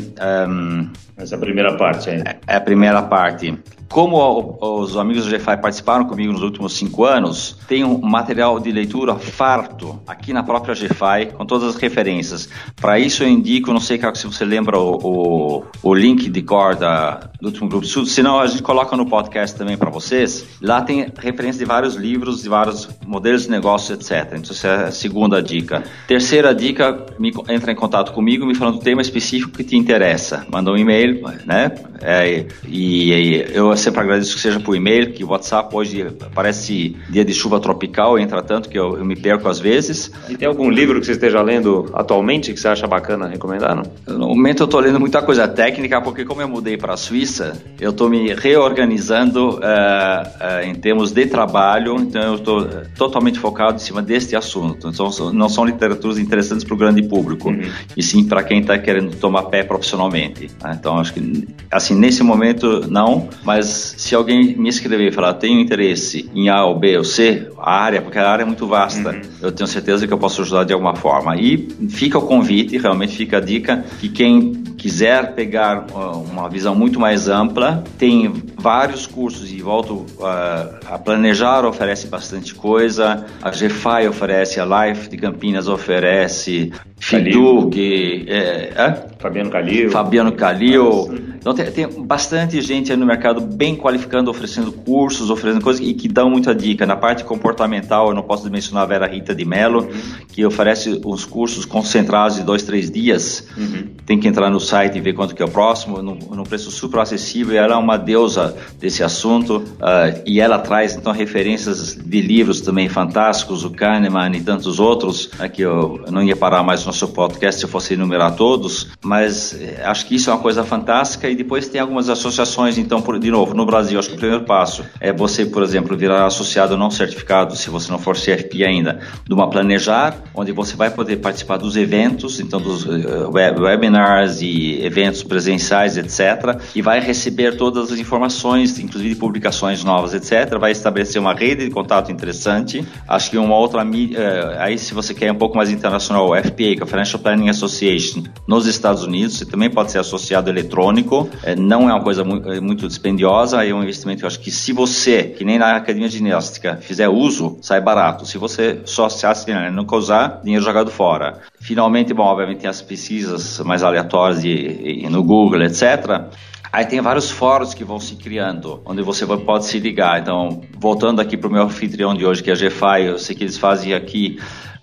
Um, 0.47 0.91
essa 1.17 1.35
é 1.35 1.39
a 1.39 1.41
primeira 1.41 1.77
parte 1.79 2.11
aí. 2.11 2.21
É, 2.21 2.37
é 2.47 2.57
a 2.57 2.61
primeira 2.61 3.03
parte. 3.03 3.59
Como 3.89 4.59
os 4.61 4.99
amigos 4.99 5.25
do 5.25 5.31
GFI 5.31 5.57
participaram 5.57 6.05
comigo 6.05 6.31
nos 6.31 6.43
últimos 6.43 6.75
cinco 6.75 7.05
anos, 7.05 7.57
tem 7.67 7.85
um 7.85 7.99
material 7.99 8.61
de 8.61 8.71
leitura 8.71 9.15
farto 9.15 9.99
aqui 10.07 10.33
na 10.33 10.43
própria 10.43 10.75
GFI, 10.75 11.33
com 11.35 11.47
todas 11.47 11.75
as 11.75 11.77
referências. 11.77 12.51
Para 12.77 12.99
isso 12.99 13.25
eu 13.25 13.29
indico, 13.29 13.73
não 13.73 13.81
sei 13.81 13.99
se 14.15 14.27
você 14.27 14.45
lembra 14.45 14.79
o, 14.79 14.99
o, 15.03 15.38
o 15.82 15.95
link 15.95 16.28
de 16.28 16.43
corda 16.43 17.30
do 17.41 17.49
último 17.49 17.68
grupo 17.68 17.82
de 17.82 17.89
estudos, 17.89 18.12
senão 18.12 18.41
a 18.41 18.47
gente 18.47 18.62
coloca 18.62 18.97
no 18.97 19.07
podcast 19.07 19.57
também 19.57 19.76
para 19.76 19.91
vocês. 19.91 20.45
Lá 20.61 20.82
tem 20.82 21.07
referência 21.18 21.59
de 21.59 21.64
vários 21.64 21.95
livros, 21.95 22.43
de 22.43 22.49
vários 22.49 22.89
modelos 23.07 23.43
de 23.43 23.51
negócio, 23.51 23.95
etc. 23.95 24.32
Então 24.32 24.51
essa 24.51 24.68
é 24.68 24.84
a 24.86 24.93
segunda 24.93 25.43
dica. 25.43 25.84
Terceira 26.07 26.55
dica, 26.55 27.07
me, 27.18 27.32
entra 27.49 27.72
em 27.72 27.76
contato 27.76 28.12
comigo 28.12 28.45
me 28.45 28.55
falando 28.55 28.78
do 28.78 28.82
tema 28.82 29.03
específico 29.03 29.53
que 29.53 29.64
te 29.64 29.76
interessa. 29.76 30.47
Manda 30.51 30.72
um 30.72 30.76
e-mail, 30.76 31.22
né? 31.47 31.72
É, 32.01 32.47
e, 32.66 33.12
e 33.12 33.47
eu 33.53 33.76
sempre 33.76 34.01
agradeço 34.01 34.34
que 34.34 34.41
seja 34.41 34.61
por 34.61 34.74
e-mail, 34.74 35.12
que 35.12 35.24
o 35.24 35.28
WhatsApp 35.28 35.74
hoje 35.74 36.07
parece 36.34 36.97
dia 37.09 37.24
de 37.24 37.34
chuva 37.34 37.61
tropical, 37.61 38.18
entra 38.18 38.43
tanto 38.43 38.68
que 38.68 38.78
eu, 38.78 38.97
eu, 38.97 39.05
me 39.05 39.16
perco 39.16 39.49
às 39.49 39.59
vezes. 39.59 40.11
E 40.28 40.36
tem 40.36 40.47
algum 40.49 40.70
livro 40.70 41.01
que 41.01 41.07
você 41.07 41.12
esteja 41.12 41.43
lendo 41.43 41.91
atualmente 41.93 42.53
que 42.53 42.61
você 42.61 42.68
acha 42.68 42.86
bacana 42.86 43.26
recomendar? 43.26 43.74
Não? 43.74 44.18
No 44.18 44.28
momento 44.28 44.62
eu 44.62 44.66
estou 44.66 44.80
lendo 44.80 45.01
muita 45.01 45.18
coisa 45.23 45.47
técnica, 45.47 46.01
porque 46.01 46.25
como 46.25 46.41
eu 46.41 46.49
mudei 46.49 46.77
para 46.77 46.95
a 46.95 46.97
Suíça, 46.97 47.61
eu 47.81 47.91
estou 47.91 48.09
me 48.09 48.33
reorganizando 48.35 49.51
uh, 49.51 49.59
uh, 49.59 50.66
em 50.66 50.75
termos 50.75 51.12
de 51.12 51.27
trabalho, 51.27 51.97
então 51.97 52.23
eu 52.23 52.35
estou 52.37 52.66
totalmente 52.97 53.39
focado 53.39 53.77
em 53.77 53.81
cima 53.81 54.03
deste 54.03 54.35
assunto. 54.35 54.89
Então 54.89 55.11
não 55.33 55.49
são 55.49 55.64
literaturas 55.64 56.19
interessantes 56.19 56.64
para 56.64 56.75
o 56.75 56.77
grande 56.77 57.03
público, 57.03 57.51
uhum. 57.51 57.62
e 57.97 58.03
sim 58.03 58.25
para 58.25 58.43
quem 58.43 58.61
está 58.61 58.79
querendo 58.79 59.14
tomar 59.16 59.45
pé 59.45 59.62
profissionalmente. 59.62 60.51
Né? 60.62 60.77
Então 60.79 60.99
acho 60.99 61.12
que, 61.14 61.49
assim, 61.71 61.95
nesse 61.95 62.23
momento 62.23 62.89
não, 62.89 63.29
mas 63.45 63.59
mas 63.59 63.95
se 63.99 64.14
alguém 64.14 64.57
me 64.57 64.69
escrever 64.69 65.09
e 65.09 65.12
falar, 65.12 65.35
tenho 65.35 65.61
interesse 65.61 66.31
em 66.33 66.49
A 66.49 66.64
ou 66.64 66.79
B 66.79 66.97
ou 66.97 67.05
C, 67.05 67.51
a 67.59 67.81
área, 67.81 68.01
porque 68.01 68.19
a 68.19 68.31
área 68.31 68.45
é 68.45 68.47
muito 68.47 68.66
vasta, 68.66 69.11
uhum. 69.11 69.21
eu 69.43 69.53
tenho 69.53 69.66
certeza 69.66 70.07
que 70.07 70.12
eu 70.12 70.19
posso 70.19 70.43
ajudar 70.43 70.64
de 70.64 70.73
alguma 70.73 70.95
forma. 70.95 71.37
E 71.37 71.69
fica 71.89 72.19
o 72.19 72.23
convite, 72.23 72.79
realmente 72.79 73.16
fica 73.16 73.39
a 73.39 73.41
dica, 73.41 73.85
que 74.01 74.09
quem 74.09 74.53
quiser 74.79 75.35
pegar 75.35 75.87
uma 75.93 76.49
visão 76.49 76.74
muito 76.74 76.99
mais 76.99 77.29
ampla, 77.29 77.85
tem 77.99 78.33
vários 78.59 79.07
cursos 79.07 79.51
e 79.51 79.61
volto 79.63 80.05
a 80.21 80.99
planejar, 80.99 81.65
oferece 81.65 82.09
bastante 82.09 82.55
coisa, 82.55 83.25
a 83.41 83.51
GFI 83.51 84.09
oferece, 84.09 84.61
a 84.61 84.65
Life 84.65 85.09
de 85.09 85.17
Campinas 85.17 85.69
oferece, 85.69 86.73
Fidu, 87.01 87.71
que 87.71 88.27
é, 88.29 88.73
é? 88.77 89.07
Fabiano 89.19 89.51
Calil. 89.51 89.91
Fabiano 89.91 90.33
Calil. 90.33 91.09
Então 91.39 91.55
tem, 91.55 91.71
tem, 91.71 91.89
bastante 92.05 92.61
gente 92.61 92.91
aí 92.91 92.99
no 92.99 93.07
mercado 93.07 93.41
bem 93.41 93.77
qualificando, 93.77 94.31
oferecendo 94.31 94.73
cursos, 94.73 95.31
oferecendo 95.31 95.63
coisas 95.63 95.85
e 95.85 95.95
que 95.95 96.09
dão 96.09 96.29
muita 96.29 96.55
dica. 96.55 96.85
Na 96.85 96.97
parte 96.97 97.25
comportamental, 97.25 98.09
eu 98.09 98.15
não 98.15 98.23
posso 98.23 98.51
mencionar 98.51 98.83
a 98.83 98.87
Vera 98.87 99.07
Rita 99.07 99.35
de 99.35 99.45
Mello, 99.45 99.83
uhum. 99.83 100.27
que 100.29 100.45
oferece 100.45 101.01
uns 101.05 101.25
cursos 101.25 101.65
concentrados 101.65 102.37
de 102.37 102.43
dois, 102.43 102.65
três 102.65 102.91
dias. 102.91 103.47
Uhum. 103.57 103.89
Tem 104.05 104.19
que 104.19 104.27
entrar 104.27 104.51
no 104.51 104.61
site 104.61 104.99
e 104.99 105.01
ver 105.01 105.13
quanto 105.13 105.35
que 105.35 105.43
é 105.43 105.47
o 105.47 105.51
próximo, 105.51 106.03
num, 106.03 106.17
num 106.17 106.45
preço 106.45 106.71
super 106.71 107.01
acessível. 107.01 107.57
Ela 107.57 107.75
é 107.75 107.79
uma 107.79 107.97
deusa 107.97 108.48
desse 108.79 109.03
assunto 109.03 109.57
uh, 109.57 110.23
e 110.27 110.41
ela 110.41 110.59
traz 110.59 110.95
então 110.95 111.13
referências 111.13 111.95
de 111.95 112.21
livros 112.21 112.61
também 112.61 112.89
fantásticos, 112.89 113.65
o 113.65 113.71
Kahneman 113.71 114.37
e 114.37 114.41
tantos 114.41 114.81
outros, 114.81 115.31
que 115.53 115.63
eu 115.63 116.05
não 116.11 116.23
ia 116.23 116.37
parar 116.37 116.63
mais 116.63 116.85
no 116.85 116.93
seu 116.93 117.09
podcast 117.09 117.61
se 117.61 117.67
eu 117.67 117.69
fosse 117.69 117.95
enumerar 117.95 118.35
todos, 118.35 118.89
mas 119.03 119.59
eh, 119.61 119.83
acho 119.85 120.07
que 120.07 120.15
isso 120.15 120.31
é 120.31 120.33
uma 120.33 120.41
coisa 120.41 120.65
fantástica 120.65 121.29
e 121.29 121.35
depois 121.35 121.69
tem 121.69 121.81
algumas 121.81 122.09
associações, 122.09 122.79
então, 122.79 123.03
por, 123.03 123.19
de 123.19 123.31
novo, 123.31 123.55
no 123.55 123.67
Brasil, 123.67 123.99
acho 123.99 124.09
que 124.11 124.15
o 124.15 124.19
primeiro 124.19 124.45
passo 124.45 124.85
é 125.01 125.13
você, 125.13 125.45
por 125.47 125.63
exemplo, 125.63 125.97
virar 125.97 126.27
associado 126.27 126.77
não 126.77 126.91
certificado, 126.91 127.57
se 127.57 127.71
você 127.71 127.91
não 127.91 127.99
for 127.99 128.17
CFP 128.17 128.65
ainda, 128.65 129.01
de 129.27 129.35
uma 129.35 129.49
Planejar, 129.49 130.17
onde 130.35 130.53
você 130.53 130.77
vai 130.77 130.91
poder 130.91 131.17
participar 131.17 131.57
dos 131.57 131.77
eventos, 131.77 132.41
então 132.41 132.61
dos 132.61 132.85
uh, 132.85 133.31
web, 133.33 133.61
webinars 133.61 134.41
e 134.41 134.85
eventos 134.85 135.23
presenciais, 135.23 135.97
etc., 135.97 136.61
e 136.75 136.83
vai 136.83 137.01
receber 137.01 137.57
todas 137.57 137.91
as 137.91 137.99
informações, 137.99 138.38
inclusive 138.78 139.14
publicações 139.14 139.82
novas, 139.84 140.14
etc., 140.14 140.59
vai 140.59 140.72
estabelecer 140.72 141.20
uma 141.20 141.34
rede 141.34 141.64
de 141.64 141.70
contato 141.70 142.12
interessante. 142.12 142.86
Acho 143.07 143.30
que 143.30 143.39
uma 143.39 143.57
outra 143.57 143.84
mídia, 143.84 144.18
uh, 144.18 144.61
aí 144.61 144.78
se 144.78 144.95
você 144.95 145.14
quer 145.14 145.32
um 145.32 145.36
pouco 145.36 145.57
mais 145.57 145.70
internacional, 145.70 146.28
o 146.28 146.36
FPA, 146.36 146.55
que 146.55 146.80
é 146.80 146.82
a 146.82 146.86
Financial 146.86 147.20
Planning 147.20 147.49
Association, 147.49 148.24
nos 148.47 148.66
Estados 148.66 149.03
Unidos, 149.03 149.39
você 149.39 149.47
também 149.47 149.70
pode 149.70 149.91
ser 149.91 149.99
associado 149.99 150.51
eletrônico, 150.51 151.28
é, 151.43 151.55
não 151.55 151.89
é 151.89 151.95
uma 151.95 152.03
coisa 152.03 152.24
muito, 152.24 152.51
é 152.51 152.61
muito 152.61 152.86
dispendiosa, 152.86 153.64
é 153.64 153.72
um 153.72 153.82
investimento 153.82 154.18
eu 154.22 154.26
acho 154.26 154.41
que 154.41 154.51
se 154.51 154.72
você, 154.72 155.24
que 155.24 155.45
nem 155.45 155.59
na 155.59 155.76
academia 155.76 156.09
de 156.09 156.18
ginástica, 156.18 156.76
fizer 156.80 157.09
uso, 157.09 157.59
sai 157.62 157.80
barato. 157.80 158.26
Se 158.26 158.39
você 158.39 158.80
só 158.84 159.09
se 159.09 159.26
assinar 159.26 159.70
e 159.70 159.74
nunca 159.74 159.97
usar, 159.97 160.41
dinheiro 160.43 160.64
jogado 160.64 160.91
fora. 160.91 161.39
Finalmente, 161.61 162.12
bom, 162.14 162.24
obviamente 162.24 162.61
tem 162.61 162.70
as 162.70 162.82
pesquisas 162.82 163.61
mais 163.61 163.82
aleatórias 163.82 164.43
de, 164.43 165.07
no 165.11 165.22
Google, 165.22 165.62
etc. 165.62 166.28
Aí 166.71 166.85
tem 166.85 167.01
vários 167.01 167.31
fóruns 167.31 167.73
que 167.73 167.83
vão 167.83 167.99
se 167.99 168.16
criando, 168.16 168.83
onde 168.85 169.03
você 169.03 169.27
pode 169.27 169.64
se 169.64 169.79
ligar. 169.79 170.21
Então, 170.21 170.62
voltando 170.79 171.21
aqui 171.21 171.37
para 171.37 171.49
o 171.49 171.53
meu 171.53 171.62
anfitrião 171.62 172.14
de 172.14 172.27
hoje, 172.27 172.43
que 172.43 172.51
é 172.51 172.53
a 172.53 172.57
GFI, 172.57 173.07
eu 173.07 173.19
sei 173.19 173.35
que 173.35 173.45
eles 173.45 173.57
fazem 173.57 173.95
aqui 173.95 174.39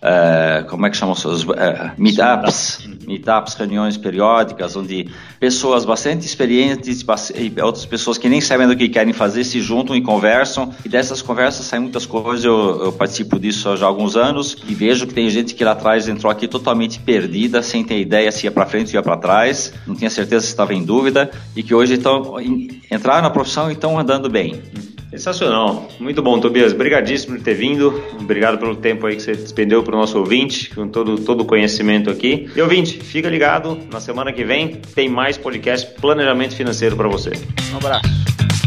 Uh, 0.05 0.63
como 0.69 0.85
é 0.85 0.91
que 0.91 0.97
chamam 0.97 1.13
os 1.13 1.25
uh, 1.25 1.47
meetups, 1.97 2.87
meetups, 3.07 3.55
reuniões 3.55 3.97
periódicas, 3.97 4.75
onde 4.75 5.09
pessoas 5.39 5.83
bastante 5.83 6.27
experientes 6.27 7.03
e 7.33 7.59
outras 7.59 7.87
pessoas 7.87 8.15
que 8.15 8.29
nem 8.29 8.39
sabem 8.39 8.67
do 8.67 8.75
que 8.75 8.87
querem 8.87 9.13
fazer 9.13 9.43
se 9.43 9.59
juntam 9.61 9.95
e 9.95 10.01
conversam. 10.03 10.71
E 10.85 10.89
dessas 10.89 11.23
conversas 11.23 11.65
saem 11.65 11.81
muitas 11.81 12.05
coisas. 12.05 12.45
Eu, 12.45 12.83
eu 12.83 12.91
participo 12.91 13.39
disso 13.39 13.67
há 13.67 13.75
já 13.75 13.87
alguns 13.87 14.15
anos 14.15 14.55
e 14.67 14.75
vejo 14.75 15.07
que 15.07 15.13
tem 15.15 15.27
gente 15.27 15.55
que 15.55 15.63
lá 15.63 15.71
atrás 15.71 16.07
entrou 16.07 16.31
aqui 16.31 16.47
totalmente 16.47 16.99
perdida, 16.99 17.63
sem 17.63 17.83
ter 17.83 17.99
ideia 17.99 18.31
se 18.31 18.45
ia 18.45 18.51
para 18.51 18.67
frente 18.67 18.89
ou 18.89 18.93
ia 18.99 19.01
para 19.01 19.17
trás, 19.17 19.73
não 19.87 19.95
tinha 19.95 20.11
certeza 20.11 20.45
se 20.45 20.51
estava 20.51 20.71
em 20.75 20.83
dúvida 20.83 21.31
e 21.55 21.63
que 21.63 21.73
hoje 21.73 21.95
estão 21.95 22.39
entraram 22.91 23.23
na 23.23 23.31
profissão 23.31 23.71
e 23.71 23.73
estão 23.73 23.97
andando 23.97 24.29
bem. 24.29 24.61
Sensacional. 25.09 25.89
Muito 25.99 26.21
bom, 26.21 26.39
Tobias. 26.39 26.73
Obrigadíssimo 26.73 27.37
por 27.37 27.43
ter 27.43 27.53
vindo. 27.53 28.03
Obrigado 28.19 28.57
pelo 28.57 28.75
tempo 28.75 29.07
aí 29.07 29.15
que 29.15 29.21
você 29.21 29.33
despendeu 29.33 29.83
para 29.83 29.95
o 29.95 29.99
nosso 29.99 30.17
ouvinte, 30.17 30.73
com 30.73 30.87
todo, 30.87 31.17
todo 31.17 31.41
o 31.41 31.45
conhecimento 31.45 32.09
aqui. 32.09 32.49
E 32.55 32.61
ouvinte, 32.61 32.99
fica 32.99 33.29
ligado. 33.29 33.79
Na 33.91 33.99
semana 33.99 34.33
que 34.33 34.43
vem 34.43 34.81
tem 34.93 35.07
mais 35.07 35.37
podcast 35.37 35.87
Planejamento 35.99 36.55
Financeiro 36.55 36.95
para 36.95 37.07
você. 37.07 37.31
Um 37.73 37.77
abraço. 37.77 38.64